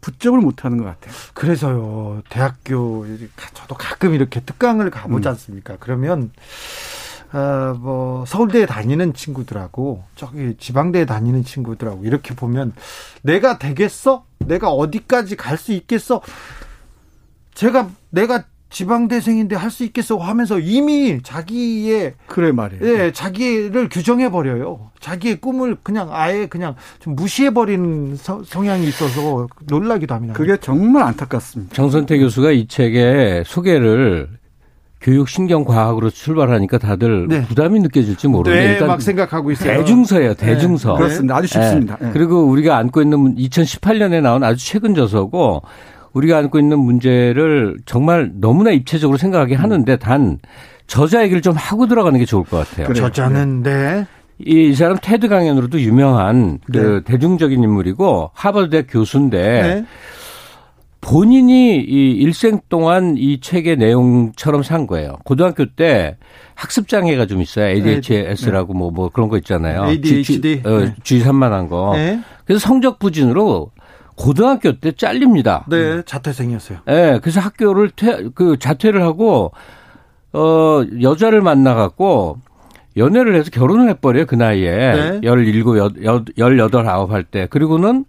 붙잡을 0.00 0.38
못하는 0.38 0.78
것 0.78 0.84
같아요. 0.84 1.12
그래서요 1.34 2.22
대학교 2.28 3.06
저도 3.54 3.74
가끔 3.74 4.14
이렇게 4.14 4.40
특강을 4.40 4.90
가보지 4.90 5.28
음. 5.28 5.30
않습니까? 5.30 5.76
그러면 5.80 6.30
어, 7.32 7.74
뭐 7.78 8.24
서울대에 8.26 8.66
다니는 8.66 9.14
친구들하고 9.14 10.02
저기 10.16 10.56
지방대에 10.58 11.06
다니는 11.06 11.44
친구들하고 11.44 12.04
이렇게 12.04 12.34
보면 12.34 12.72
내가 13.22 13.58
되겠어? 13.58 14.24
내가 14.38 14.70
어디까지 14.70 15.36
갈 15.36 15.56
수 15.56 15.72
있겠어? 15.72 16.22
제가 17.54 17.90
내가 18.10 18.44
지방대생인데 18.70 19.56
할 19.56 19.70
수 19.70 19.84
있겠어 19.84 20.16
하면서 20.16 20.58
이미 20.58 21.20
자기의 21.22 22.14
그래 22.26 22.50
말이에요. 22.50 22.82
예, 22.84 23.12
자기를 23.12 23.88
규정해 23.88 24.30
버려요. 24.30 24.90
자기의 24.98 25.36
꿈을 25.40 25.76
그냥 25.82 26.08
아예 26.10 26.46
그냥 26.46 26.74
좀 26.98 27.14
무시해 27.14 27.50
버리는 27.50 28.16
성향이 28.16 28.86
있어서 28.88 29.46
놀라기도 29.68 30.14
합니다. 30.14 30.34
그게 30.34 30.56
정말 30.56 31.04
안타깝습니다. 31.04 31.74
정선태 31.74 32.18
교수가 32.18 32.50
이 32.50 32.66
책의 32.66 33.44
소개를 33.46 34.28
교육 35.00 35.28
신경 35.28 35.64
과학으로 35.64 36.10
출발하니까 36.10 36.78
다들 36.78 37.26
네. 37.28 37.42
부담이 37.46 37.80
느껴질지 37.80 38.28
모르는데 38.28 38.80
네, 38.80 38.84
막 38.86 39.00
생각하고 39.00 39.50
있어요. 39.52 39.78
대중서예요, 39.78 40.34
네. 40.34 40.46
대중서. 40.46 40.92
네. 40.92 40.98
그렇습니다. 40.98 41.36
아주 41.36 41.46
쉽습니다. 41.46 41.96
네. 42.00 42.10
그리고 42.12 42.42
우리가 42.44 42.76
안고 42.76 43.00
있는 43.02 43.36
2018년에 43.36 44.20
나온 44.20 44.44
아주 44.44 44.64
최근 44.66 44.94
저서고 44.94 45.62
우리가 46.12 46.38
안고 46.38 46.58
있는 46.58 46.78
문제를 46.78 47.76
정말 47.86 48.30
너무나 48.34 48.70
입체적으로 48.70 49.16
생각하게 49.18 49.54
하는데 49.54 49.96
단 49.96 50.38
저자 50.86 51.22
얘기를 51.22 51.40
좀 51.40 51.54
하고 51.56 51.86
들어가는 51.86 52.18
게 52.18 52.24
좋을 52.24 52.44
것 52.44 52.68
같아요. 52.68 52.88
그래요. 52.88 53.04
저자는 53.04 53.62
네. 53.62 54.06
이, 54.38 54.70
이 54.70 54.74
사람 54.74 54.96
테드 55.00 55.28
강연으로도 55.28 55.80
유명한 55.80 56.58
그 56.72 57.02
대중적인 57.04 57.62
인물이고 57.62 58.30
하버드대 58.34 58.86
교수인데 58.88 59.84
본인이 61.00 61.76
이 61.76 62.12
일생 62.12 62.60
동안 62.68 63.16
이 63.16 63.40
책의 63.40 63.76
내용처럼 63.76 64.62
산 64.62 64.86
거예요. 64.86 65.16
고등학교 65.24 65.64
때 65.66 66.16
학습 66.54 66.88
장애가 66.88 67.26
좀 67.26 67.40
있어요. 67.40 67.68
ADHS라고 67.68 68.74
뭐뭐 68.74 68.90
뭐 68.90 69.08
그런 69.08 69.28
거 69.28 69.38
있잖아요. 69.38 69.86
ADHD. 69.86 70.62
주, 70.62 70.68
어, 70.68 70.80
네. 70.80 70.94
주의 71.02 71.20
산만한 71.20 71.68
거. 71.68 71.92
네. 71.94 72.20
그래서 72.44 72.66
성적 72.66 72.98
부진으로 72.98 73.70
고등학교 74.16 74.78
때 74.78 74.92
잘립니다. 74.92 75.64
네, 75.68 76.02
자퇴생이었어요. 76.02 76.78
네, 76.86 77.18
그래서 77.20 77.40
학교를 77.40 77.90
퇴, 77.90 78.28
그 78.34 78.58
자퇴를 78.58 79.02
하고 79.02 79.52
어 80.32 80.82
여자를 81.02 81.40
만나 81.40 81.74
갖고 81.74 82.38
연애를 82.96 83.34
해서 83.34 83.50
결혼을 83.50 83.88
해버려요 83.90 84.26
그 84.26 84.34
나이에 84.34 84.70
네. 84.70 85.20
17, 85.22 85.64
18, 86.36 86.84
9할 86.84 87.24
때. 87.30 87.46
그리고는 87.48 88.04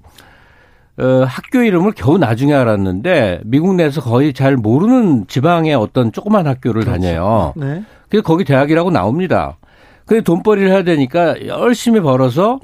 어, 0.97 1.23
학교 1.25 1.61
이름을 1.61 1.93
겨우 1.93 2.17
나중에 2.17 2.53
알았는데 2.53 3.41
미국 3.45 3.75
내에서 3.75 4.01
거의 4.01 4.33
잘 4.33 4.57
모르는 4.57 5.25
지방의 5.27 5.73
어떤 5.75 6.11
조그만 6.11 6.47
학교를 6.47 6.83
그렇죠. 6.83 7.01
다녀요. 7.01 7.53
네. 7.55 7.83
그래서 8.09 8.23
거기 8.23 8.43
대학이라고 8.43 8.91
나옵니다. 8.91 9.57
그래 10.05 10.21
돈벌이를 10.21 10.69
해야 10.69 10.83
되니까 10.83 11.35
열심히 11.47 12.01
벌어서 12.01 12.59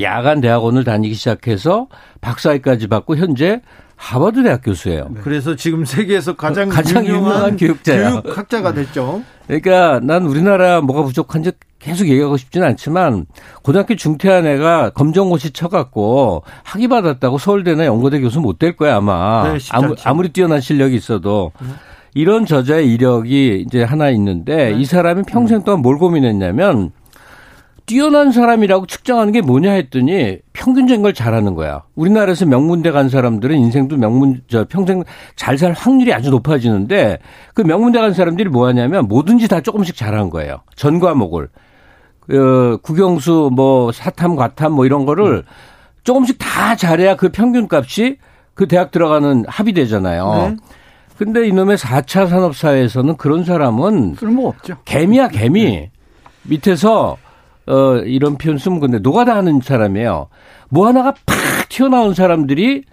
야간 0.00 0.40
대학원을 0.40 0.84
다니기 0.84 1.14
시작해서 1.14 1.88
박사학위까지 2.20 2.86
받고 2.88 3.16
현재 3.16 3.60
하버드 3.96 4.42
대학 4.42 4.62
교수예요. 4.64 5.08
네. 5.14 5.20
그래서 5.22 5.54
지금 5.54 5.84
세계에서 5.84 6.34
가장, 6.34 6.68
가장 6.68 7.04
유명한, 7.06 7.22
유명한 7.30 7.56
교육자야. 7.56 8.10
교육학자가 8.20 8.72
됐죠. 8.74 9.22
그러니까 9.46 10.00
난 10.02 10.24
우리나라 10.26 10.80
뭐가 10.80 11.02
부족한지 11.04 11.52
계속 11.78 12.08
얘기하고 12.08 12.36
싶지는 12.36 12.66
않지만 12.68 13.26
고등학교 13.62 13.94
중퇴한 13.96 14.46
애가 14.46 14.90
검정고시 14.90 15.50
쳐갖고 15.52 16.42
학위 16.62 16.88
받았다고 16.88 17.38
서울대나 17.38 17.84
연고대 17.86 18.20
교수 18.20 18.40
못 18.40 18.58
될 18.58 18.76
거야 18.76 18.96
아마 18.96 19.52
네, 19.52 19.58
아무, 19.70 19.94
아무리 20.04 20.28
뛰어난 20.28 20.60
실력이 20.60 20.94
있어도 20.94 21.50
음. 21.60 21.74
이런 22.14 22.46
저자의 22.46 22.92
이력이 22.92 23.64
이제 23.66 23.82
하나 23.82 24.10
있는데 24.10 24.70
네. 24.72 24.80
이 24.80 24.84
사람이 24.84 25.22
평생 25.26 25.62
동안 25.64 25.80
뭘 25.82 25.98
고민했냐면 25.98 26.92
뛰어난 27.92 28.32
사람이라고 28.32 28.86
측정하는 28.86 29.34
게 29.34 29.42
뭐냐 29.42 29.72
했더니 29.72 30.38
평균적인 30.54 31.02
걸 31.02 31.12
잘하는 31.12 31.54
거야. 31.54 31.82
우리나라에서 31.94 32.46
명문대 32.46 32.90
간 32.90 33.10
사람들은 33.10 33.54
인생도 33.54 33.98
명문 33.98 34.40
저 34.48 34.64
평생 34.64 35.04
잘 35.36 35.58
살 35.58 35.72
확률이 35.72 36.14
아주 36.14 36.30
높아지는데 36.30 37.18
그 37.52 37.60
명문대 37.60 38.00
간 38.00 38.14
사람들이 38.14 38.48
뭐 38.48 38.66
하냐면 38.66 39.08
뭐든지 39.08 39.46
다 39.46 39.60
조금씩 39.60 39.94
잘한 39.94 40.30
거예요. 40.30 40.62
전 40.74 41.00
과목을. 41.00 41.50
그 42.20 42.78
국영수 42.82 43.50
뭐 43.52 43.92
사탐 43.92 44.36
과탐 44.36 44.72
뭐 44.72 44.86
이런 44.86 45.04
거를 45.04 45.44
조금씩 46.02 46.38
다 46.38 46.74
잘해야 46.74 47.16
그 47.16 47.28
평균값이 47.28 48.16
그 48.54 48.68
대학 48.68 48.90
들어가는 48.90 49.44
합이 49.46 49.74
되잖아요. 49.74 50.48
네. 50.48 50.56
근데 51.18 51.46
이놈의 51.46 51.76
4차 51.76 52.26
산업사회에서는 52.30 53.18
그런 53.18 53.44
사람은 53.44 54.14
쓸모 54.18 54.48
없죠. 54.48 54.76
개미야 54.86 55.28
개미. 55.28 55.64
네. 55.64 55.90
밑에서 56.44 57.18
어, 57.66 57.96
이런 58.04 58.38
표현 58.38 58.58
쓰면 58.58 58.80
근데 58.80 58.98
노가다 58.98 59.34
하는 59.34 59.60
사람이에요. 59.60 60.28
뭐 60.68 60.86
하나가 60.86 61.12
팍 61.26 61.68
튀어나온 61.68 62.14
사람들이 62.14 62.84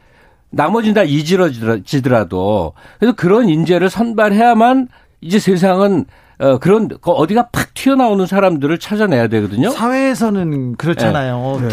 나머지는 0.51 0.95
다 0.95 1.03
이지러지더라도 1.03 2.73
그래서 2.99 3.15
그런 3.15 3.49
인재를 3.49 3.89
선발해야만 3.89 4.87
이제 5.21 5.39
세상은 5.39 6.05
어, 6.39 6.57
그런, 6.57 6.87
그 6.87 7.11
어디가 7.11 7.49
팍 7.49 7.73
튀어나오는 7.73 8.25
사람들을 8.25 8.79
찾아내야 8.79 9.27
되거든요. 9.27 9.71
사회에서는 9.71 10.77
그렇잖아요. 10.77 11.59
네. 11.61 11.67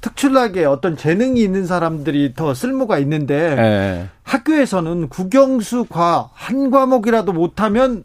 특, 0.00 0.16
출나게 0.16 0.64
어떤 0.64 0.96
재능이 0.96 1.40
있는 1.40 1.66
사람들이 1.66 2.34
더 2.34 2.52
쓸모가 2.52 2.98
있는데 2.98 3.54
네. 3.54 4.08
학교에서는 4.24 5.08
국영수과 5.08 6.30
한 6.32 6.70
과목이라도 6.72 7.32
못하면 7.32 8.02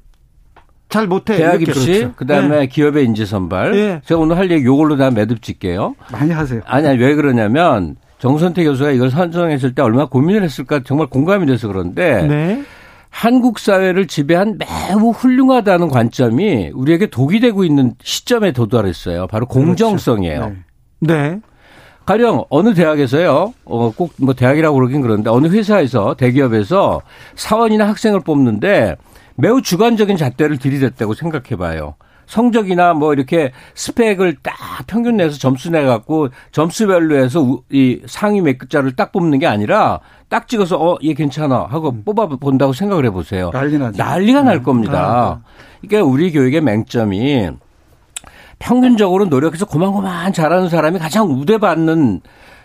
잘 0.94 1.08
못해. 1.08 1.36
대학 1.38 1.62
입시, 1.62 1.86
그렇죠. 1.88 2.14
그다음에 2.16 2.60
네. 2.60 2.68
기업의 2.68 3.06
인재 3.06 3.26
선발. 3.26 3.72
네. 3.72 4.02
제가 4.06 4.22
오늘 4.22 4.38
할 4.38 4.52
얘기 4.52 4.64
요걸로 4.66 4.96
다 4.96 5.10
매듭 5.10 5.42
짓게요. 5.42 5.96
많이 6.12 6.32
하세요. 6.32 6.62
아니, 6.66 6.88
아니 6.88 7.00
왜 7.00 7.16
그러냐면 7.16 7.96
정선태 8.20 8.64
교수가 8.64 8.92
이걸 8.92 9.10
선정했을 9.10 9.74
때 9.76 9.82
얼마나 9.82 10.06
고민을 10.06 10.44
했을까 10.44 10.82
정말 10.86 11.08
공감이 11.08 11.46
돼서 11.48 11.68
그런데 11.68 12.22
네. 12.28 12.64
한국 13.10 13.60
사회를 13.60 14.08
지배한 14.08 14.58
매우 14.60 15.10
훌륭하다는 15.12 15.90
관점이 15.90 16.72
우리에게 16.74 17.08
독이 17.08 17.40
되고 17.40 17.64
있는 17.64 17.94
시점에 18.02 18.52
도달했어요. 18.52 19.28
바로 19.28 19.46
그렇죠. 19.46 19.66
공정성이에요. 19.68 20.40
그렇죠. 20.40 20.56
네. 21.00 21.14
네. 21.32 21.40
가령 22.06 22.44
어느 22.50 22.74
대학에서요, 22.74 23.54
어, 23.66 23.92
꼭 23.96 24.14
뭐 24.18 24.34
대학이라고 24.34 24.76
그러긴 24.76 25.02
그런데 25.02 25.30
어느 25.30 25.48
회사에서 25.48 26.16
대기업에서 26.16 27.02
사원이나 27.36 27.88
학생을 27.88 28.20
뽑는데 28.22 28.96
매우 29.36 29.62
주관적인 29.62 30.18
잣대를 30.18 30.58
들이댔다고 30.58 31.14
생각해 31.14 31.56
봐요. 31.58 31.96
성적이나 32.26 32.94
뭐 32.94 33.14
이렇게 33.14 33.52
스펙을 33.76 34.38
딱 34.42 34.56
평균 34.88 35.18
내서 35.18 35.38
점수 35.38 35.70
내 35.70 35.84
갖고 35.84 36.30
점수별로 36.52 37.18
해서 37.18 37.60
이 37.70 38.02
상위 38.06 38.42
몇 38.42 38.58
글자를 38.58 38.96
딱 38.96 39.12
뽑는 39.12 39.40
게 39.40 39.48
아니라 39.48 40.00
딱 40.30 40.48
찍어서 40.48 40.78
어, 40.78 40.98
얘 41.04 41.14
괜찮아 41.14 41.68
하고 41.70 41.90
음. 41.90 42.04
뽑아 42.04 42.28
본다고 42.28 42.74
생각을 42.74 43.06
해 43.06 43.10
보세요. 43.10 43.52
난리 43.52 43.78
나죠. 43.78 44.02
난리가 44.02 44.44
날 44.44 44.58
음. 44.58 44.64
겁니다. 44.64 45.00
아, 45.00 45.40
네. 45.82 45.88
그러니까 45.88 46.10
우리 46.12 46.32
교육의 46.32 46.62
맹점이 46.62 47.50
평균적으로 48.60 49.26
노력해서 49.26 49.66
고만고만 49.66 50.32
잘하는 50.32 50.70
사람이 50.70 51.00
가장 51.00 51.28
우대받는 51.30 52.22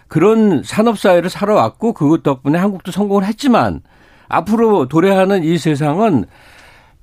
그런 0.06 0.62
산업사회를 0.62 1.28
살아왔고 1.28 1.92
그것 1.92 2.22
덕분에 2.22 2.58
한국도 2.58 2.92
성공을 2.92 3.24
했지만 3.26 3.80
앞으로 4.28 4.86
도래하는 4.88 5.42
이 5.42 5.58
세상은 5.58 6.24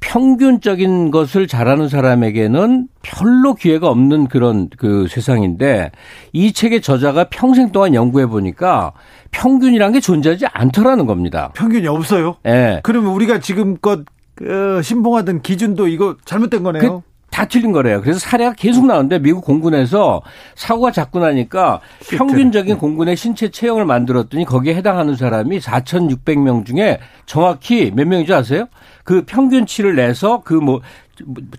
평균적인 0.05 1.09
것을 1.09 1.47
잘하는 1.47 1.89
사람에게는 1.89 2.87
별로 3.01 3.55
기회가 3.55 3.89
없는 3.89 4.27
그런 4.27 4.69
그 4.77 5.07
세상인데 5.09 5.91
이 6.31 6.53
책의 6.53 6.81
저자가 6.81 7.25
평생 7.29 7.71
동안 7.71 7.95
연구해 7.95 8.27
보니까 8.27 8.93
평균이란 9.31 9.93
게 9.93 9.99
존재하지 9.99 10.45
않더라는 10.45 11.07
겁니다. 11.07 11.51
평균이 11.55 11.87
없어요? 11.87 12.35
예. 12.45 12.51
네. 12.51 12.79
그러면 12.83 13.13
우리가 13.13 13.39
지금껏 13.39 14.05
그 14.35 14.81
신봉하던 14.83 15.41
기준도 15.41 15.87
이거 15.87 16.15
잘못된 16.23 16.61
거네요. 16.61 17.01
그, 17.01 17.14
다 17.35 17.43
틀린 17.43 17.73
거래요. 17.73 17.99
그래서 18.01 18.17
사례가 18.17 18.53
계속 18.53 18.85
나오는데 18.85 19.19
미국 19.19 19.43
공군에서 19.43 20.21
사고가 20.55 20.91
자꾸 20.91 21.19
나니까 21.19 21.81
평균적인 22.09 22.77
공군의 22.77 23.17
신체 23.17 23.49
체형을 23.49 23.83
만들었더니 23.83 24.45
거기에 24.45 24.73
해당하는 24.73 25.17
사람이 25.17 25.59
4,600명 25.59 26.65
중에 26.65 26.99
정확히 27.25 27.91
몇 27.93 28.07
명인지 28.07 28.33
아세요? 28.33 28.67
그 29.03 29.23
평균치를 29.25 29.97
내서 29.97 30.41
그 30.41 30.55
뭐 30.55 30.79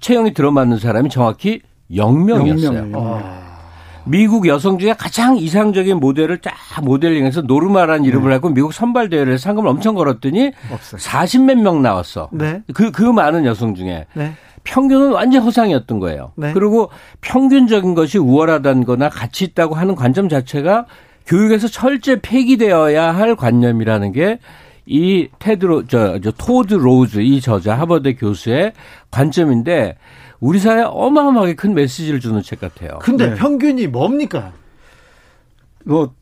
체형이 0.01 0.33
들어맞는 0.33 0.79
사람이 0.79 1.11
정확히 1.11 1.61
0명이었어요. 1.91 2.93
0명. 2.93 3.46
미국 4.07 4.47
여성 4.47 4.79
중에 4.79 4.95
가장 4.95 5.37
이상적인 5.37 5.99
모델을 5.99 6.39
쫙 6.39 6.55
모델링해서 6.83 7.43
노르마라는 7.43 8.05
이름을 8.05 8.31
네. 8.31 8.35
하고 8.35 8.49
미국 8.49 8.73
선발 8.73 9.09
대회를 9.09 9.39
상금을 9.39 9.69
엄청 9.69 9.95
걸었더니 9.95 10.53
없어요. 10.71 11.01
40몇 11.01 11.61
명 11.61 11.83
나왔어. 11.83 12.29
네. 12.33 12.63
그, 12.73 12.91
그 12.91 13.03
많은 13.03 13.45
여성 13.45 13.75
중에. 13.75 14.07
네. 14.15 14.33
평균은 14.65 15.13
완전 15.13 15.43
허상이었던 15.43 16.01
거예요. 16.01 16.33
네. 16.37 16.53
그리고 16.53 16.91
평균적인 17.21 17.95
것이 17.95 18.19
우월하다는 18.19 18.85
거나 18.85 19.09
가치 19.09 19.45
있다고 19.45 19.75
하는 19.75 19.95
관점 19.95 20.29
자체가 20.29 20.87
교육에서 21.27 21.69
철저히 21.69 22.19
폐기되어야 22.21 23.15
할 23.15 23.37
관념이라는 23.37 24.13
게 24.13 24.39
이 24.87 25.29
테드로 25.41 25.87
저, 25.87 26.21
저 26.21 26.31
토드 26.31 26.75
로즈 26.75 27.19
이 27.19 27.41
저자 27.41 27.77
하버드 27.79 28.15
교수의 28.17 28.73
관점인데 29.11 29.97
우리 30.41 30.59
사회에 30.59 30.83
어마어마하게 30.87 31.55
큰 31.55 31.75
메시지를 31.75 32.21
주는 32.21 32.41
책 32.43 32.61
같아요. 32.61 32.99
근데 33.01 33.31
네. 33.31 33.35
평균이 33.37 33.87
뭡니까? 33.87 34.53
뭐 35.85 36.15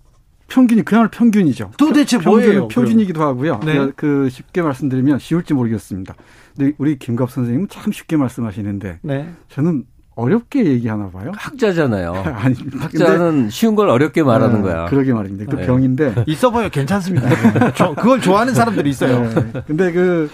평균이 0.49 0.83
그야말로 0.83 1.11
평균이죠. 1.11 1.73
도대체 1.79 2.19
뭐예요? 2.19 2.69
표준이기도 2.69 3.23
하고요. 3.23 3.61
네. 3.65 3.91
그 3.97 4.29
쉽게 4.31 4.63
말씀드리면 4.63 5.19
쉬울지 5.19 5.55
모르겠습니다. 5.55 6.15
근데 6.57 6.73
우리 6.79 6.99
김갑 6.99 7.31
선생님은 7.31 7.69
참 7.69 7.93
쉽게 7.93 8.17
말씀하시는데 8.17 9.01
네. 9.03 9.31
저는 9.49 9.85
어렵게 10.17 10.65
얘기하나 10.65 11.09
봐요. 11.11 11.33
학자잖아요. 11.35 12.13
아니, 12.37 12.55
학자는 12.79 13.51
쉬운 13.51 13.75
걸 13.75 13.89
어렵게 13.89 14.23
말하는 14.23 14.57
네, 14.57 14.63
거야. 14.63 14.87
그러게 14.87 15.13
말입니다. 15.13 15.51
그 15.51 15.57
네. 15.57 15.67
병인데 15.67 16.25
있어 16.29 16.51
보여 16.51 16.69
괜찮습니다. 16.69 17.73
저, 17.73 17.95
그걸 17.95 18.21
좋아하는 18.21 18.55
사람들이 18.55 18.91
있어요. 18.91 19.29
네. 19.29 19.63
근데 19.67 19.91
그 19.93 20.31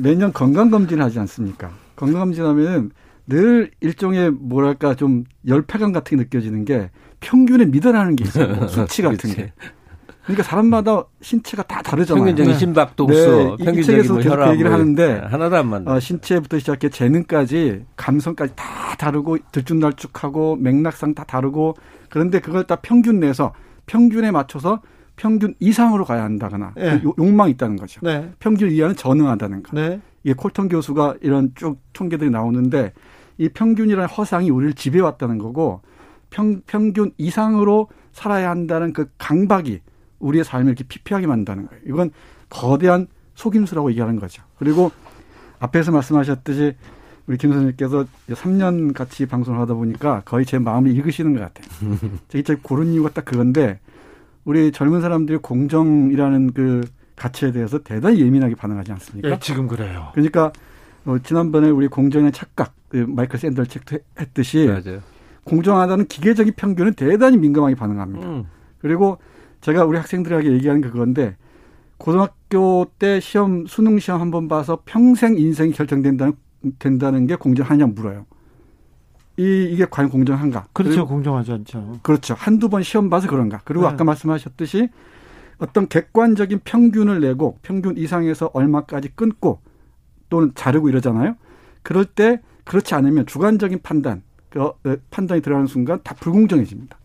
매년 0.00 0.32
건강 0.32 0.70
검진 0.70 1.00
하지 1.00 1.20
않습니까? 1.20 1.70
건강 1.94 2.20
검진하면 2.22 2.90
늘 3.26 3.70
일종의 3.80 4.30
뭐랄까 4.30 4.94
좀 4.94 5.24
열패감 5.46 5.92
같은 5.92 6.18
게 6.18 6.24
느껴지는 6.24 6.64
게 6.64 6.90
평균에 7.20 7.66
미달하는 7.66 8.16
게 8.16 8.24
있어요. 8.24 8.66
수치 8.68 9.02
같은 9.02 9.34
게. 9.34 9.52
그러니까 10.24 10.42
사람마다 10.42 11.04
신체가 11.20 11.64
다 11.64 11.82
다르잖아요. 11.82 12.22
평균적인 12.24 12.52
네. 12.52 12.58
심박동수, 12.58 13.14
네. 13.58 13.64
평균적인 13.64 13.80
이 13.80 13.82
책에서 13.84 14.16
계속 14.16 14.36
그 14.36 14.50
얘기를 14.52 14.72
하는데 14.72 15.18
하나도 15.18 15.56
안 15.56 15.68
맞는. 15.68 15.88
어, 15.88 16.00
신체부터 16.00 16.58
시작해 16.58 16.88
재능까지 16.88 17.84
감성까지 17.96 18.54
다 18.56 18.64
다르고 18.96 19.36
들쭉날쭉하고 19.52 20.56
맥락상 20.56 21.14
다 21.14 21.24
다르고 21.24 21.76
그런데 22.08 22.40
그걸 22.40 22.64
다 22.64 22.76
평균 22.76 23.20
내서 23.20 23.52
평균에 23.86 24.30
맞춰서 24.30 24.80
평균 25.16 25.54
이상으로 25.60 26.04
가야 26.04 26.24
한다거나 26.24 26.72
네. 26.74 27.00
그 27.00 27.12
욕망이 27.18 27.52
있다는 27.52 27.76
거죠. 27.76 28.00
네. 28.02 28.30
평균 28.38 28.70
이하는 28.70 28.96
전능하다는 28.96 29.62
거. 29.62 29.76
네. 29.76 30.00
이게 30.22 30.32
콜턴 30.32 30.68
교수가 30.68 31.16
이런 31.20 31.52
쭉 31.54 31.78
통계들이 31.92 32.30
나오는데 32.30 32.92
이 33.38 33.48
평균이라는 33.48 34.08
허상이 34.08 34.50
우리를 34.50 34.74
지배해왔다는 34.74 35.38
거고 35.38 35.80
평, 36.30 36.62
평균 36.66 37.12
이상으로 37.18 37.88
살아야 38.12 38.50
한다는 38.50 38.92
그 38.92 39.10
강박이 39.18 39.80
우리의 40.20 40.44
삶을 40.44 40.68
이렇게 40.68 40.84
피폐하게 40.84 41.26
만든다는 41.26 41.66
거예요. 41.66 41.82
이건 41.86 42.10
거대한 42.48 43.06
속임수라고 43.34 43.90
얘기하는 43.90 44.18
거죠. 44.18 44.42
그리고 44.58 44.90
앞에서 45.58 45.92
말씀하셨듯이 45.92 46.74
우리 47.26 47.38
김 47.38 47.50
선생님께서 47.52 48.04
3년 48.30 48.92
같이 48.94 49.26
방송을 49.26 49.58
하다 49.60 49.74
보니까 49.74 50.22
거의 50.24 50.44
제 50.44 50.58
마음을 50.58 50.90
읽으시는 50.90 51.34
것 51.34 51.40
같아요. 51.40 51.96
제가 52.28 52.60
고른 52.62 52.88
이유가 52.92 53.10
딱 53.10 53.24
그건데 53.24 53.80
우리 54.44 54.72
젊은 54.72 55.00
사람들이 55.00 55.38
공정이라는 55.38 56.52
그 56.52 56.82
가치에 57.16 57.52
대해서 57.52 57.78
대단히 57.78 58.20
예민하게 58.20 58.54
반응하지 58.54 58.92
않습니까? 58.92 59.30
예, 59.30 59.38
지금 59.38 59.68
그래요. 59.68 60.10
그러니까 60.12 60.52
어, 61.06 61.18
지난번에 61.18 61.70
우리 61.70 61.88
공정의 61.88 62.32
착각 62.32 62.74
그 62.94 63.04
마이클 63.08 63.40
샌들 63.40 63.66
책도 63.66 63.98
했듯이 64.20 64.68
맞아요. 64.68 65.00
공정하다는 65.42 66.06
기계적인 66.06 66.52
평균은 66.56 66.94
대단히 66.94 67.36
민감하게 67.36 67.74
반응합니다. 67.74 68.24
음. 68.24 68.44
그리고 68.78 69.18
제가 69.62 69.84
우리 69.84 69.98
학생들에게 69.98 70.52
얘기하는 70.52 70.80
게 70.80 70.90
그건데 70.90 71.36
고등학교 71.98 72.86
때 73.00 73.18
시험 73.18 73.66
수능 73.66 73.98
시험 73.98 74.20
한 74.20 74.30
번 74.30 74.46
봐서 74.46 74.78
평생 74.84 75.36
인생이 75.36 75.72
결정된다는 75.72 76.34
된다는 76.78 77.26
게 77.26 77.34
공정하냐 77.34 77.86
물어요. 77.86 78.26
이 79.38 79.68
이게 79.72 79.84
과연 79.90 80.08
공정한가? 80.08 80.68
그렇죠, 80.72 81.04
공정하지 81.04 81.50
않죠. 81.50 81.98
그렇죠. 82.04 82.34
한두 82.38 82.68
번 82.68 82.84
시험 82.84 83.10
봐서 83.10 83.26
그런가? 83.26 83.60
그리고 83.64 83.82
네. 83.82 83.88
아까 83.88 84.04
말씀하셨듯이 84.04 84.88
어떤 85.58 85.88
객관적인 85.88 86.60
평균을 86.64 87.20
내고 87.20 87.58
평균 87.62 87.96
이상에서 87.96 88.50
얼마까지 88.54 89.08
끊고 89.16 89.58
또는 90.28 90.52
자르고 90.54 90.88
이러잖아요. 90.88 91.34
그럴 91.82 92.04
때 92.04 92.40
그렇지 92.64 92.94
않으면 92.94 93.26
주관적인 93.26 93.80
판단, 93.82 94.22
그 94.50 94.62
어, 94.62 94.74
판단이 95.10 95.40
들어가는 95.42 95.66
순간 95.66 96.00
다 96.02 96.14
불공정해집니다. 96.14 96.96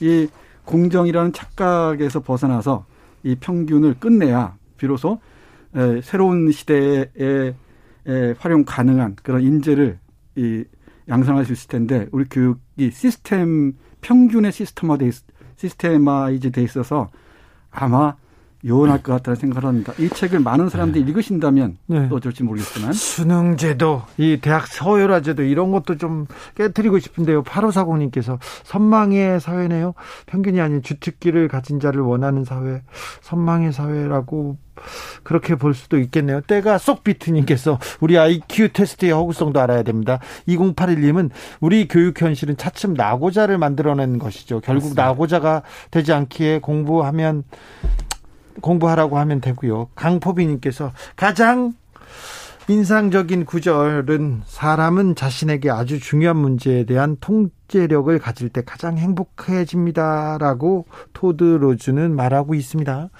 이 0.00 0.28
공정이라는 0.64 1.32
착각에서 1.32 2.20
벗어나서 2.20 2.84
이 3.22 3.36
평균을 3.36 3.94
끝내야 3.98 4.56
비로소 4.76 5.20
새로운 6.02 6.50
시대에 6.52 7.54
활용 8.38 8.64
가능한 8.64 9.16
그런 9.22 9.42
인재를 9.42 9.98
이 10.36 10.64
양성할 11.08 11.44
수 11.44 11.52
있을 11.52 11.68
텐데 11.68 12.08
우리 12.12 12.24
교육이 12.24 12.90
시스템 12.90 13.74
평균의 14.00 14.52
시스템화 14.52 14.98
돼 14.98 15.10
시스템화이즈 15.56 16.50
돼 16.50 16.62
있어서 16.62 17.08
아마 17.70 18.16
요원할 18.66 19.02
것 19.02 19.12
같다는 19.12 19.36
생각을 19.36 19.68
합니다. 19.68 19.92
이 19.98 20.08
책을 20.08 20.40
많은 20.40 20.68
사람들이 20.68 21.04
네. 21.04 21.10
읽으신다면 21.10 21.78
네. 21.86 22.08
또 22.08 22.16
어쩔지 22.16 22.42
모르겠지만 22.42 22.92
수능제도, 22.92 24.02
이 24.18 24.38
대학 24.40 24.66
서열화제도 24.66 25.42
이런 25.42 25.70
것도 25.70 25.96
좀 25.96 26.26
깨뜨리고 26.56 26.98
싶은데요. 26.98 27.42
8540님께서 27.44 28.38
선망의 28.64 29.40
사회네요. 29.40 29.94
평균이 30.26 30.60
아닌 30.60 30.82
주특기를 30.82 31.48
가진 31.48 31.80
자를 31.80 32.00
원하는 32.00 32.44
사회, 32.44 32.82
선망의 33.22 33.72
사회라고 33.72 34.56
그렇게 35.22 35.54
볼 35.54 35.74
수도 35.74 35.98
있겠네요. 35.98 36.40
때가 36.42 36.78
쏙 36.78 37.02
비트님께서 37.02 37.78
우리 38.00 38.18
IQ 38.18 38.72
테스트의 38.72 39.12
허구성도 39.12 39.60
알아야 39.60 39.82
됩니다. 39.82 40.18
2081님은 40.48 41.30
우리 41.60 41.88
교육 41.88 42.20
현실은 42.20 42.56
차츰 42.56 42.94
나고자를 42.94 43.58
만들어낸 43.58 44.18
것이죠. 44.18 44.60
결국 44.60 44.82
맞습니다. 44.82 45.04
나고자가 45.04 45.62
되지 45.90 46.12
않기에 46.12 46.60
공부하면 46.60 47.44
공부하라고 48.60 49.18
하면 49.18 49.40
되고요. 49.40 49.88
강포비님께서 49.94 50.92
가장 51.16 51.74
인상적인 52.68 53.44
구절은 53.44 54.42
사람은 54.44 55.14
자신에게 55.14 55.70
아주 55.70 56.00
중요한 56.00 56.36
문제에 56.36 56.84
대한 56.84 57.16
통제력을 57.20 58.18
가질 58.18 58.48
때 58.48 58.62
가장 58.64 58.98
행복해집니다라고 58.98 60.86
토드 61.12 61.44
로즈는 61.44 62.16
말하고 62.16 62.54
있습니다. 62.54 63.10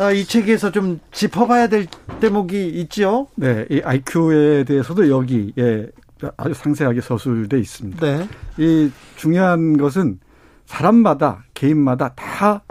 아, 0.00 0.10
이 0.12 0.24
책에서 0.24 0.70
좀 0.70 1.00
짚어봐야 1.12 1.66
될 1.66 1.86
대목이 2.20 2.68
있죠. 2.80 3.26
네, 3.34 3.66
이 3.68 3.82
IQ에 3.84 4.64
대해서도 4.64 5.10
여기에 5.10 5.88
아주 6.36 6.54
상세하게 6.54 7.00
서술돼 7.00 7.58
있습니다. 7.58 8.06
네. 8.06 8.28
이 8.56 8.90
중요한 9.16 9.76
것은 9.76 10.20
사람마다 10.66 11.44
개인마다 11.54 12.14
다 12.14 12.62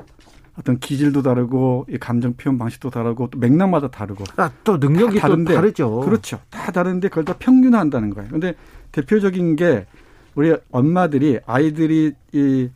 어떤 0.60 0.80
기질도 0.80 1.22
다르고 1.22 1.86
감정 2.00 2.34
표현 2.34 2.58
방식도 2.58 2.90
다르고 2.90 3.30
또 3.30 3.38
맥락마다 3.38 3.90
다르고 3.90 4.24
아, 4.38 4.50
또 4.64 4.78
능력이 4.78 5.20
다른데, 5.20 5.54
또 5.54 5.56
다르죠. 5.56 6.00
그렇죠. 6.02 6.40
다 6.50 6.72
다른데 6.72 7.10
그걸 7.10 7.26
다 7.26 7.36
평균화한다는 7.38 8.10
거예요. 8.10 8.30
근데 8.32 8.56
대표적인 8.92 9.56
게 9.56 9.86
우리 10.36 10.56
엄마들이 10.72 11.40
아이들이 11.46 12.14
이 12.32 12.70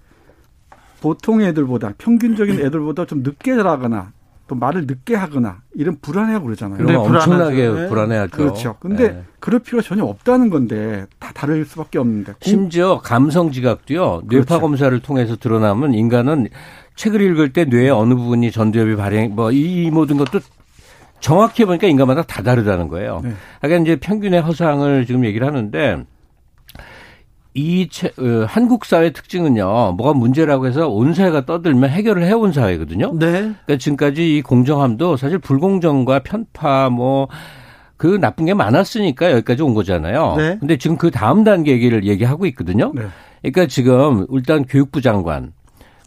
보통 1.01 1.41
애들보다 1.41 1.93
평균적인 1.97 2.59
애들보다 2.65 3.05
좀 3.05 3.23
늦게 3.23 3.55
자라거나 3.55 4.11
또 4.47 4.55
말을 4.55 4.85
늦게 4.85 5.15
하거나 5.15 5.61
이런 5.73 5.97
불안해하고 6.01 6.45
그러잖아요. 6.45 6.85
네, 6.85 6.93
엄청나게 6.93 7.69
네. 7.69 7.87
불안해하죠. 7.87 8.31
그렇죠. 8.35 8.75
근데 8.79 9.13
네. 9.13 9.23
그럴 9.39 9.61
필요가 9.61 9.81
전혀 9.81 10.03
없다는 10.03 10.49
건데 10.49 11.05
다 11.19 11.31
다를 11.33 11.63
수밖에 11.65 11.97
없는데. 11.97 12.33
심지어 12.41 12.99
감성 12.99 13.51
지각도요. 13.51 14.23
뇌파 14.27 14.45
그렇죠. 14.45 14.59
검사를 14.59 14.99
통해서 14.99 15.37
드러나면 15.37 15.93
인간은 15.93 16.49
책을 17.01 17.19
읽을 17.19 17.51
때 17.51 17.65
뇌의 17.65 17.89
어느 17.89 18.13
부분이 18.13 18.51
전두엽이 18.51 18.95
발행 18.95 19.33
뭐 19.33 19.49
이 19.51 19.89
모든 19.91 20.17
것도 20.17 20.39
정확히 21.19 21.65
보니까 21.65 21.87
인간마다 21.87 22.21
다 22.21 22.43
다르다는 22.43 22.87
거예요. 22.89 23.21
네. 23.23 23.31
그러니까 23.59 23.81
이제 23.81 23.95
평균의 23.99 24.41
허상을 24.41 25.05
지금 25.07 25.25
얘기를 25.25 25.47
하는데 25.47 26.03
이 27.55 27.89
채, 27.89 28.09
어, 28.19 28.45
한국 28.47 28.85
사회 28.85 29.11
특징은요, 29.11 29.93
뭐가 29.97 30.13
문제라고 30.13 30.67
해서 30.67 30.87
온 30.87 31.13
사회가 31.15 31.45
떠들면 31.45 31.89
해결을 31.89 32.23
해온 32.23 32.53
사회거든요. 32.53 33.13
네. 33.17 33.31
그러니까 33.31 33.77
지금까지 33.77 34.37
이 34.37 34.41
공정함도 34.43 35.17
사실 35.17 35.39
불공정과 35.39 36.19
편파 36.19 36.89
뭐, 36.89 37.27
그 37.97 38.19
나쁜 38.21 38.45
게 38.45 38.53
많았으니까 38.53 39.31
여기까지 39.31 39.63
온 39.63 39.73
거잖아요. 39.73 40.35
네. 40.37 40.57
근데 40.59 40.77
지금 40.77 40.97
그 40.97 41.11
다음 41.11 41.43
단계 41.43 41.71
얘기를 41.71 42.05
얘기하고 42.05 42.45
있거든요. 42.47 42.91
네. 42.95 43.03
그러니까 43.41 43.65
지금 43.65 44.25
일단 44.31 44.63
교육부 44.65 45.01
장관, 45.01 45.51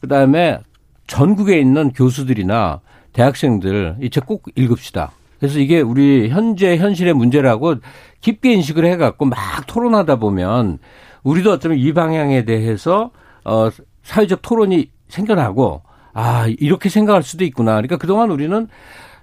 그 0.01 0.09
다음에 0.09 0.59
전국에 1.07 1.59
있는 1.59 1.93
교수들이나 1.93 2.81
대학생들 3.13 3.97
이 4.03 4.11
책 4.11 4.27
꼭 4.27 4.45
읽읍시다. 4.57 5.13
그래서 5.39 5.59
이게 5.59 5.81
우리 5.81 6.29
현재 6.31 6.77
현실의 6.77 7.13
문제라고 7.15 7.77
깊게 8.21 8.53
인식을 8.55 8.87
해갖고 8.87 9.27
막 9.27 9.37
토론하다 9.67 10.17
보면 10.17 10.79
우리도 11.23 11.53
어쩌면 11.53 11.79
이 11.79 11.93
방향에 11.93 12.45
대해서 12.45 13.11
어 13.45 13.69
사회적 14.03 14.41
토론이 14.43 14.91
생겨나고 15.09 15.83
아 16.15 16.47
이렇게 16.59 16.89
생각할 16.89 17.23
수도 17.23 17.45
있구나. 17.45 17.73
그러니까 17.73 17.97
그동안 17.99 18.31
우리는 18.31 18.69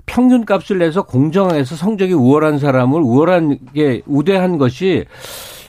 평균 0.05 0.45
값을 0.45 0.77
내서 0.79 1.03
공정해서 1.03 1.75
성적이 1.75 2.13
우월한 2.13 2.59
사람을 2.59 3.01
우월한 3.01 3.59
게 3.73 4.01
우대한 4.05 4.57
것이 4.57 5.05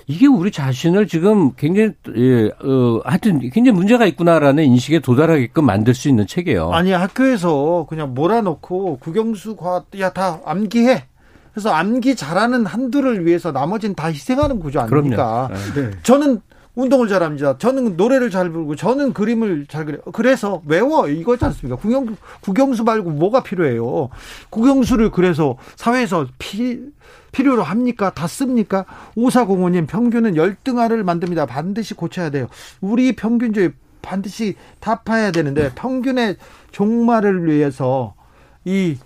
이게 0.07 0.27
우리 0.27 0.51
자신을 0.51 1.07
지금 1.07 1.53
굉장히 1.55 1.93
예, 2.17 2.47
어, 2.65 3.01
하여튼 3.05 3.39
굉장히 3.51 3.73
문제가 3.73 4.07
있구나라는 4.07 4.65
인식에 4.65 4.99
도달하게끔 4.99 5.65
만들 5.65 5.95
수 5.95 6.09
있는 6.09 6.27
책이에요. 6.27 6.71
아니 6.73 6.93
학교에서 6.93 7.87
그냥 7.89 8.15
몰아놓고 8.15 8.99
국영수 8.99 9.57
과학 9.57 9.87
야다 9.99 10.41
암기해. 10.45 11.05
그래서 11.53 11.71
암기 11.71 12.17
잘하는 12.17 12.65
한두를 12.65 13.27
위해서 13.27 13.53
나머지는 13.53 13.95
다 13.95 14.09
희생하는 14.09 14.59
구조 14.59 14.81
아닙니까? 14.81 15.51
네. 15.75 15.91
저는 16.03 16.41
운동을 16.75 17.09
잘합니다. 17.09 17.59
저는 17.59 17.97
노래를 17.97 18.31
잘 18.31 18.51
부르고 18.51 18.77
저는 18.77 19.13
그림을 19.13 19.67
잘 19.69 19.85
그려. 19.85 19.99
그래서 20.13 20.63
외워 20.67 21.09
이거지 21.09 21.45
않습니까? 21.45 21.77
국영 21.77 22.17
국영수 22.41 22.85
말고 22.85 23.11
뭐가 23.11 23.43
필요해요? 23.43 24.09
국영수를 24.51 25.11
그래서 25.11 25.57
사회에서 25.77 26.27
피 26.39 26.81
필요로 27.33 27.63
합니까? 27.63 28.11
다 28.15 28.27
씁니까? 28.27 28.85
오사공원님 29.17 29.87
평균은 29.87 30.37
열등화를 30.37 31.05
만듭니다. 31.05 31.47
반드시 31.47 31.95
고쳐야 31.95 32.31
돼요. 32.31 32.49
우리 32.81 33.15
평균주의 33.17 33.73
반드시 34.01 34.57
타파해야 34.81 35.31
되는데 35.31 35.71
평균의 35.75 36.37
종말을 36.73 37.47
위해서 37.47 38.15
이 38.65 38.97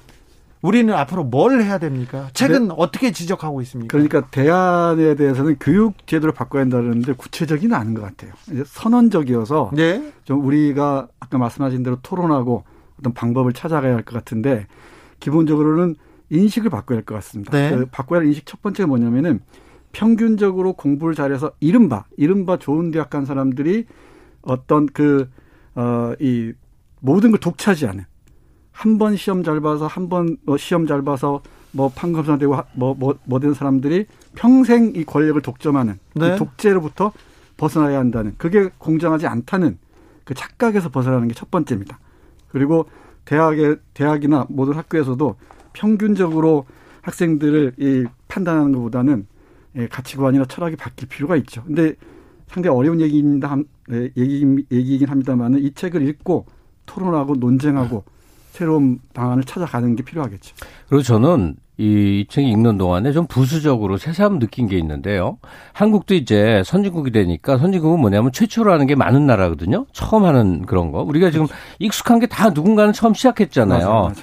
우리는 0.63 0.93
앞으로 0.95 1.25
뭘 1.25 1.61
해야 1.63 1.79
됩니까? 1.79 2.29
책은 2.33 2.69
네. 2.69 2.75
어떻게 2.77 3.13
지적하고 3.13 3.61
있습니까? 3.63 3.93
그러니까 3.93 4.27
대안에 4.31 5.15
대해서는 5.15 5.57
교육 5.61 6.07
제도를 6.07 6.33
바꿔야 6.35 6.63
한다는데 6.63 7.13
구체적이는 7.13 7.77
않은 7.77 7.95
것 7.95 8.03
같아요. 8.03 8.33
이제 8.51 8.65
선언적이어서 8.67 9.71
네. 9.75 10.13
좀 10.25 10.45
우리가 10.45 11.09
아까 11.21 11.39
말씀하신 11.39 11.83
대로 11.83 11.99
토론하고 12.03 12.65
어떤 12.99 13.13
방법을 13.13 13.53
찾아가야 13.53 13.95
할 13.95 14.05
것 14.05 14.15
같은데 14.15 14.67
기본적으로는 15.21 15.97
인식을 16.31 16.71
바꿔야 16.71 16.97
할 16.99 17.05
것 17.05 17.15
같습니다. 17.17 17.53
네. 17.53 17.71
그 17.71 17.87
바꿔야 17.87 18.21
할 18.21 18.27
인식 18.27 18.47
첫 18.47 18.63
번째가 18.63 18.87
뭐냐면은 18.87 19.41
평균적으로 19.93 20.73
공부를 20.73 21.15
잘해서 21.15 21.53
이른바 21.61 22.05
이른바 22.17 22.59
좋은 22.59 22.91
대학 22.91 23.11
간 23.11 23.25
사람들이 23.25 23.87
어떤 24.43 24.87
그 24.87 25.29
어 25.79 26.17
이 26.21 26.53
모든 27.01 27.31
걸 27.31 27.39
독차지하는 27.39 28.05
한 28.77 28.99
번 28.99 29.17
시험 29.17 29.43
잘 29.43 29.61
봐서 29.61 29.87
한번 29.87 30.37
뭐 30.45 30.59
시험 30.59 30.87
잘 30.87 31.01
봐서 31.03 31.41
뭐 31.73 31.89
판검사 31.89 32.37
되고 32.37 32.59
뭐뭐 32.75 33.19
뭐된 33.25 33.55
사람들이 33.55 34.07
평생 34.35 34.93
이 34.95 35.03
권력을 35.05 35.41
독점하는 35.41 35.99
네. 36.15 36.37
독재로부터 36.37 37.13
벗어나야 37.57 37.99
한다는 37.99 38.35
그게 38.37 38.69
공정하지 38.77 39.27
않다는 39.27 39.79
그 40.25 40.35
착각에서 40.35 40.91
벗어나는 40.91 41.29
게 41.29 41.35
첫 41.35 41.51
번째입니다. 41.51 41.99
그리고 42.49 42.87
대학에 43.25 43.77
대학이나 43.95 44.47
모든 44.51 44.75
학교에서도 44.75 45.37
평균적으로 45.73 46.67
학생들을 47.01 47.75
이 47.79 48.05
판단하는 48.29 48.73
것보다는 48.73 49.27
예, 49.77 49.89
가치관이나 49.89 50.45
철학이 50.45 50.77
바뀔 50.77 51.09
필요가 51.09 51.37
있죠. 51.37 51.63
근데 51.65 51.95
상당히 52.49 52.77
어려운 52.77 53.01
얘기입니다. 53.01 53.57
예, 53.91 54.11
얘기, 54.17 54.67
얘기이긴 54.71 55.09
합니다만은 55.09 55.61
이 55.61 55.73
책을 55.73 56.07
읽고 56.09 56.47
토론하고 56.87 57.37
논쟁하고 57.37 58.05
새로운 58.57 58.99
방안을 59.13 59.45
찾아가는 59.45 59.95
게 59.97 60.03
필요하겠죠. 60.03 60.55
그리고 60.89 61.03
저는 61.03 61.57
이, 61.79 62.25
이책 62.27 62.45
읽는 62.47 62.79
동안에 62.79 63.13
좀 63.13 63.27
부수적으로 63.27 63.99
새삼 63.99 64.39
느낀 64.39 64.67
게 64.67 64.79
있는데요. 64.79 65.37
한국도 65.75 66.15
이제 66.15 66.63
선진국이 66.65 67.11
되니까 67.11 67.59
선진국은 67.59 68.01
뭐냐면 68.01 68.33
최초로 68.33 68.73
하는 68.73 68.87
게 68.87 68.95
많은 68.95 69.27
나라거든요. 69.27 69.85
처음 69.93 70.25
하는 70.25 70.65
그런 70.65 70.91
거. 70.91 71.03
우리가 71.03 71.31
지금 71.31 71.47
그렇죠. 71.47 71.63
익숙한 71.81 72.19
게 72.19 72.27
다 72.27 72.49
누군가는 72.51 72.95
처음 72.95 73.13
시작했잖아요. 73.13 73.87
맞아요, 73.87 74.01
맞아요. 74.01 74.15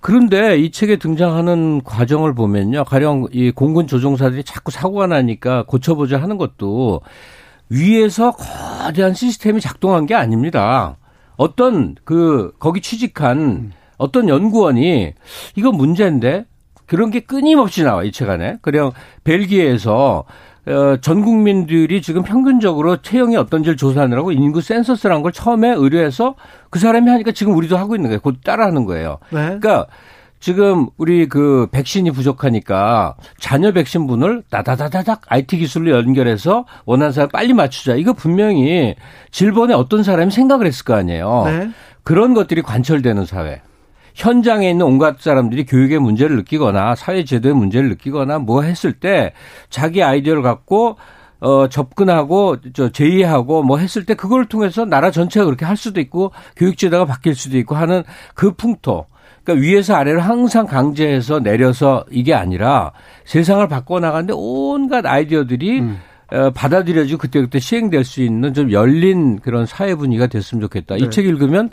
그런데 0.00 0.58
이 0.58 0.70
책에 0.70 0.96
등장하는 0.96 1.82
과정을 1.84 2.34
보면요. 2.34 2.84
가령 2.84 3.26
이 3.32 3.50
공군 3.50 3.86
조종사들이 3.86 4.44
자꾸 4.44 4.70
사고가 4.70 5.06
나니까 5.06 5.64
고쳐보자 5.64 6.16
하는 6.22 6.38
것도 6.38 7.02
위에서 7.68 8.32
거대한 8.32 9.12
시스템이 9.12 9.60
작동한 9.60 10.06
게 10.06 10.14
아닙니다. 10.14 10.96
어떤 11.40 11.94
그 12.04 12.52
거기 12.58 12.82
취직한 12.82 13.72
어떤 13.96 14.28
연구원이 14.28 15.14
이거 15.56 15.72
문제인데 15.72 16.44
그런 16.86 17.10
게 17.10 17.20
끊임없이 17.20 17.82
나와 17.82 18.04
이 18.04 18.10
책 18.12 18.28
안에. 18.28 18.58
그냥 18.60 18.92
벨기에에서 19.24 20.24
어, 20.66 20.96
전 21.00 21.22
국민들이 21.24 22.02
지금 22.02 22.22
평균적으로 22.22 22.98
체형이 23.00 23.36
어떤지를 23.36 23.78
조사하느라고 23.78 24.32
인구 24.32 24.60
센서스라는 24.60 25.22
걸 25.22 25.32
처음에 25.32 25.70
의뢰해서 25.70 26.34
그 26.68 26.78
사람이 26.78 27.08
하니까 27.08 27.32
지금 27.32 27.56
우리도 27.56 27.78
하고 27.78 27.96
있는 27.96 28.10
거예요. 28.10 28.20
곧 28.20 28.36
따라하는 28.44 28.84
거예요. 28.84 29.16
네. 29.30 29.38
그러니까 29.58 29.86
지금 30.40 30.88
우리 30.96 31.28
그 31.28 31.68
백신이 31.70 32.10
부족하니까 32.12 33.14
자녀 33.38 33.72
백신분을 33.72 34.44
다다다다닥 34.50 35.22
IT 35.28 35.58
기술로 35.58 35.90
연결해서 35.92 36.64
원하는 36.86 37.12
사람 37.12 37.28
빨리 37.28 37.52
맞추자. 37.52 37.94
이거 37.94 38.14
분명히 38.14 38.96
질본에 39.30 39.74
어떤 39.74 40.02
사람이 40.02 40.30
생각을 40.32 40.66
했을 40.66 40.84
거 40.84 40.94
아니에요. 40.94 41.42
네. 41.44 41.70
그런 42.02 42.32
것들이 42.32 42.62
관철되는 42.62 43.26
사회. 43.26 43.60
현장에 44.14 44.70
있는 44.70 44.86
온갖 44.86 45.20
사람들이 45.20 45.66
교육의 45.66 45.98
문제를 45.98 46.36
느끼거나 46.36 46.94
사회 46.94 47.24
제도의 47.24 47.54
문제를 47.54 47.90
느끼거나 47.90 48.38
뭐 48.38 48.62
했을 48.62 48.94
때 48.94 49.32
자기 49.68 50.02
아이디어를 50.02 50.42
갖고 50.42 50.96
어 51.40 51.68
접근하고 51.68 52.56
저 52.74 52.90
제의하고 52.90 53.62
뭐 53.62 53.78
했을 53.78 54.04
때 54.04 54.14
그걸 54.14 54.46
통해서 54.46 54.84
나라 54.84 55.10
전체가 55.10 55.44
그렇게 55.46 55.64
할 55.64 55.76
수도 55.76 56.00
있고 56.00 56.32
교육 56.56 56.76
제도가 56.76 57.04
바뀔 57.04 57.34
수도 57.34 57.58
있고 57.58 57.76
하는 57.76 58.04
그 58.34 58.52
풍토. 58.52 59.06
그러니까 59.44 59.64
위에서 59.66 59.94
아래로 59.94 60.20
항상 60.20 60.66
강제해서 60.66 61.40
내려서 61.40 62.04
이게 62.10 62.34
아니라 62.34 62.92
세상을 63.24 63.66
바꿔 63.68 64.00
나가는데 64.00 64.34
온갖 64.36 65.06
아이디어들이 65.06 65.80
음. 65.80 65.98
어, 66.32 66.50
받아들여지고 66.50 67.18
그때그때 67.18 67.58
시행될 67.58 68.04
수 68.04 68.22
있는 68.22 68.54
좀 68.54 68.70
열린 68.70 69.40
그런 69.40 69.66
사회 69.66 69.94
분위기가 69.94 70.26
됐으면 70.28 70.60
좋겠다. 70.62 70.96
네. 70.96 71.04
이책 71.04 71.26
읽으면 71.26 71.70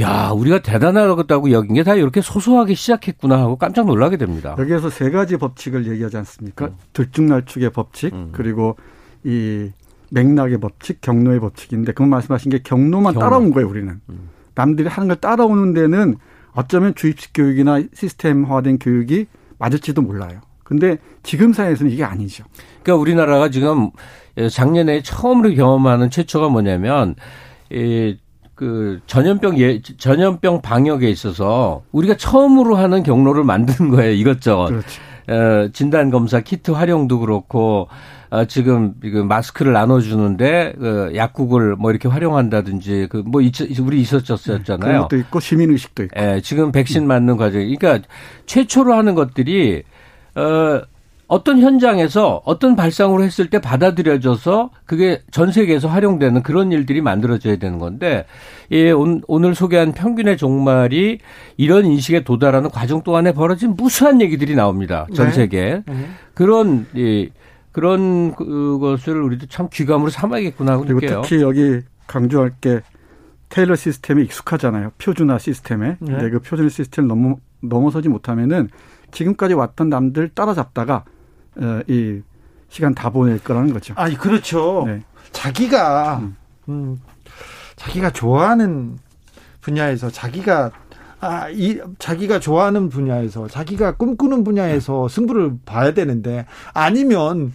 야, 0.00 0.30
우리가 0.32 0.60
대단하다고 0.60 1.50
여긴 1.50 1.74
게 1.74 1.82
다 1.82 1.94
이렇게 1.96 2.20
소소하게 2.20 2.74
시작했구나 2.74 3.36
하고 3.38 3.56
깜짝 3.56 3.86
놀라게 3.86 4.16
됩니다. 4.16 4.54
여기에서 4.58 4.90
세 4.90 5.10
가지 5.10 5.36
법칙을 5.36 5.88
얘기하지 5.90 6.16
않습니까? 6.18 6.66
음. 6.66 6.74
들쭉날쭉의 6.92 7.70
법칙, 7.70 8.14
음. 8.14 8.28
그리고 8.30 8.76
이 9.24 9.70
맥락의 10.10 10.60
법칙, 10.60 11.00
경로의 11.00 11.40
법칙인데 11.40 11.92
그 11.92 12.04
말씀하신 12.04 12.52
게 12.52 12.58
경로만 12.62 13.14
경로. 13.14 13.24
따라온 13.26 13.50
거예요, 13.50 13.68
우리는. 13.68 14.00
음. 14.08 14.28
남들이 14.54 14.86
하는 14.88 15.08
걸 15.08 15.16
따라오는 15.16 15.72
데는 15.74 16.16
어쩌면 16.54 16.94
주입식 16.94 17.32
교육이나 17.34 17.82
시스템화된 17.94 18.78
교육이 18.78 19.26
맞을지도 19.58 20.02
몰라요. 20.02 20.40
근데 20.64 20.98
지금 21.22 21.52
사회에서는 21.52 21.90
이게 21.92 22.04
아니죠. 22.04 22.44
그러니까 22.82 23.00
우리나라가 23.00 23.48
지금 23.50 23.90
작년에 24.50 25.02
처음으로 25.02 25.54
경험하는 25.54 26.10
최초가 26.10 26.48
뭐냐면 26.48 27.14
이 27.70 28.16
그 28.58 28.98
전염병 29.06 29.60
예 29.60 29.80
전염병 29.80 30.62
방역에 30.62 31.08
있어서 31.08 31.84
우리가 31.92 32.16
처음으로 32.16 32.74
하는 32.74 33.04
경로를 33.04 33.44
만드는 33.44 33.90
거예요 33.90 34.10
이것저것. 34.10 34.66
그렇죠. 34.66 35.00
어, 35.28 35.68
진단 35.72 36.10
검사 36.10 36.40
키트 36.40 36.72
활용도 36.72 37.20
그렇고 37.20 37.86
어, 38.30 38.44
지금 38.44 38.94
그 39.00 39.18
마스크를 39.18 39.72
나눠주는데 39.72 40.74
그 40.78 41.12
약국을 41.14 41.76
뭐 41.76 41.90
이렇게 41.90 42.08
활용한다든지 42.08 43.08
그 43.10 43.22
뭐 43.24 43.42
우리 43.80 44.00
있었었잖아요. 44.00 44.78
그런 44.78 45.00
것도 45.02 45.16
있고 45.16 45.40
시민 45.40 45.70
의식도 45.70 46.04
있고. 46.04 46.20
예, 46.20 46.40
지금 46.42 46.72
백신 46.72 47.06
맞는 47.06 47.36
과정. 47.36 47.60
그러니까 47.60 48.00
최초로 48.46 48.94
하는 48.94 49.14
것들이 49.14 49.82
어. 50.34 50.80
어떤 51.30 51.60
현장에서 51.60 52.40
어떤 52.46 52.74
발상으로 52.74 53.22
했을 53.22 53.50
때 53.50 53.60
받아들여져서 53.60 54.70
그게 54.86 55.20
전 55.30 55.52
세계에서 55.52 55.86
활용되는 55.86 56.42
그런 56.42 56.72
일들이 56.72 57.02
만들어져야 57.02 57.56
되는 57.56 57.78
건데 57.78 58.24
예, 58.72 58.90
오늘 58.92 59.54
소개한 59.54 59.92
평균의 59.92 60.38
종말이 60.38 61.18
이런 61.58 61.84
인식에 61.84 62.24
도달하는 62.24 62.70
과정 62.70 63.02
동안에 63.02 63.32
벌어진 63.32 63.74
무수한 63.76 64.22
얘기들이 64.22 64.54
나옵니다. 64.54 65.06
전 65.14 65.26
네. 65.26 65.32
세계. 65.32 65.82
네. 65.86 66.06
그런 66.32 66.86
예, 66.96 67.28
그런 67.72 68.34
그것을 68.34 69.20
우리도 69.22 69.46
참 69.46 69.68
귀감으로 69.72 70.10
삼아야겠구나 70.10 70.72
하고 70.72 70.84
그리고 70.84 71.00
느껴요. 71.00 71.22
특히 71.22 71.42
여기 71.42 71.80
강조할 72.06 72.52
게 72.60 72.80
테일러 73.48 73.76
시스템이 73.76 74.24
익숙하잖아요. 74.24 74.92
표준화 74.98 75.38
시스템에. 75.38 75.96
네. 76.00 76.12
근데 76.12 76.30
그 76.30 76.40
표준 76.40 76.68
시스템을 76.68 77.08
넘어, 77.08 77.36
넘어서지 77.60 78.08
못하면은 78.08 78.68
지금까지 79.10 79.54
왔던 79.54 79.88
남들 79.88 80.28
따라잡다가 80.30 81.04
어, 81.56 81.80
이 81.86 82.20
시간 82.68 82.94
다 82.94 83.10
보낼 83.10 83.42
거라는 83.42 83.72
거죠. 83.72 83.94
아, 83.96 84.08
그렇죠. 84.10 84.84
네. 84.86 85.02
자기가 85.32 86.18
음. 86.18 86.36
음, 86.68 87.00
자기가 87.76 88.10
좋아하는 88.10 88.98
분야에서 89.60 90.10
자기가 90.10 90.70
아, 91.20 91.48
이, 91.50 91.80
자기가 91.98 92.38
좋아하는 92.38 92.88
분야에서, 92.88 93.48
자기가 93.48 93.96
꿈꾸는 93.96 94.44
분야에서 94.44 95.08
승부를 95.08 95.58
봐야 95.66 95.92
되는데, 95.92 96.46
아니면, 96.72 97.52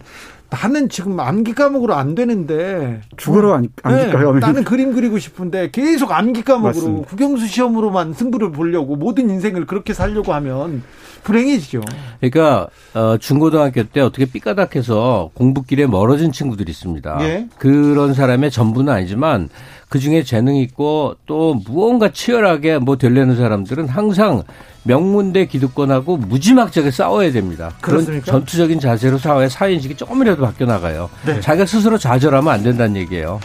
나는 0.54 0.88
지금 0.88 1.18
암기 1.18 1.54
과목으로 1.54 1.94
안 1.94 2.14
되는데 2.14 3.00
죽어라 3.16 3.54
암기 3.54 3.70
네, 3.84 4.12
과목 4.12 4.38
나는 4.38 4.62
그림 4.62 4.94
그리고 4.94 5.18
싶은데 5.18 5.70
계속 5.72 6.12
암기 6.12 6.42
과목으로. 6.42 7.02
국영수 7.02 7.46
시험으로만 7.46 8.12
승부를 8.12 8.52
보려고 8.52 8.94
모든 8.94 9.28
인생을 9.30 9.66
그렇게 9.66 9.92
살려고 9.92 10.32
하면 10.34 10.82
불행해지죠. 11.24 11.80
그러니까 12.20 12.68
어, 12.94 13.16
중고등학교 13.18 13.82
때 13.84 14.00
어떻게 14.00 14.26
삐까닥해서 14.26 15.30
공부길에 15.34 15.86
멀어진 15.86 16.30
친구들이 16.30 16.70
있습니다. 16.70 17.18
예? 17.22 17.48
그런 17.58 18.14
사람의 18.14 18.50
전부는 18.50 18.92
아니지만 18.92 19.48
그 19.88 19.98
중에 19.98 20.22
재능 20.22 20.56
있고 20.56 21.16
또 21.26 21.54
무언가 21.66 22.10
치열하게 22.10 22.78
뭐 22.78 22.96
되려는 22.96 23.36
사람들은 23.36 23.88
항상 23.88 24.42
명문대 24.84 25.46
기득권하고 25.46 26.16
무지막지하게 26.18 26.90
싸워야 26.90 27.32
됩니다. 27.32 27.72
그렇습니까? 27.80 28.24
그런 28.24 28.40
전투적인 28.40 28.80
자세로 28.80 29.18
사회 29.18 29.48
사회인식이 29.48 29.96
조금이라도 29.96 30.42
바뀌어 30.42 30.66
나가요. 30.66 31.10
네. 31.26 31.40
자기가 31.40 31.66
스스로 31.66 31.98
좌절하면 31.98 32.52
안 32.52 32.62
된다는 32.62 32.96
얘기예요. 32.96 33.40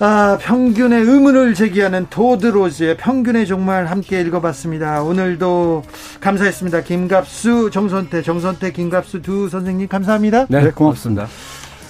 아, 0.00 0.38
평균의 0.40 1.02
의문을 1.02 1.54
제기하는 1.54 2.06
도드로즈의 2.10 2.96
평균의 2.96 3.46
종말 3.46 3.86
함께 3.86 4.20
읽어봤습니다. 4.22 5.02
오늘도 5.02 5.84
감사했습니다. 6.20 6.82
김갑수, 6.82 7.70
정선태, 7.72 8.22
정선태, 8.22 8.72
김갑수 8.72 9.22
두 9.22 9.48
선생님 9.48 9.86
감사합니다. 9.86 10.46
네, 10.48 10.70
고맙습니다. 10.70 11.28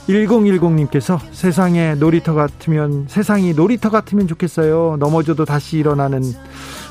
1010님께서 0.09 1.19
세상에 1.33 1.95
놀이터 1.95 2.35
같으면 2.35 3.07
세상이 3.09 3.55
놀이터 3.55 3.91
같으면 3.91 4.29
좋겠어요. 4.29 4.97
넘어져도 4.99 5.45
다시 5.45 5.79
일어나는 5.79 6.23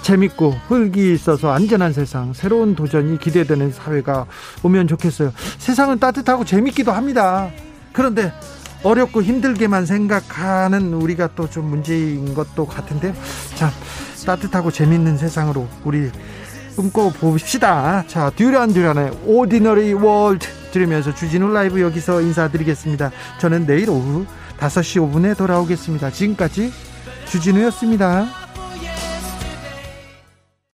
재밌고 0.01 0.51
흙이 0.67 1.13
있어서 1.13 1.51
안전한 1.51 1.93
세상, 1.93 2.33
새로운 2.33 2.75
도전이 2.75 3.19
기대되는 3.19 3.71
사회가 3.71 4.25
오면 4.63 4.87
좋겠어요. 4.87 5.31
세상은 5.59 5.99
따뜻하고 5.99 6.43
재밌기도 6.43 6.91
합니다. 6.91 7.49
그런데 7.93 8.33
어렵고 8.83 9.21
힘들게만 9.23 9.85
생각하는 9.85 10.93
우리가 10.93 11.29
또 11.35 11.47
좀 11.47 11.65
문제인 11.69 12.33
것도 12.33 12.65
같은데요. 12.65 13.13
자, 13.55 13.71
따뜻하고 14.25 14.71
재밌는 14.71 15.17
세상으로 15.17 15.67
우리 15.83 16.09
꿈꿔 16.75 17.09
봅시다. 17.09 18.03
자, 18.07 18.31
Duran 18.35 18.73
Duran의 18.73 19.11
Ordinary 19.25 19.93
World 19.93 20.47
들으면서 20.73 21.13
주진우 21.13 21.53
라이브 21.53 21.79
여기서 21.79 22.21
인사드리겠습니다. 22.21 23.11
저는 23.39 23.65
내일 23.65 23.89
오후 23.89 24.25
5시 24.57 24.99
5분에 24.99 25.37
돌아오겠습니다. 25.37 26.09
지금까지 26.09 26.73
주진우였습니다. 27.27 28.42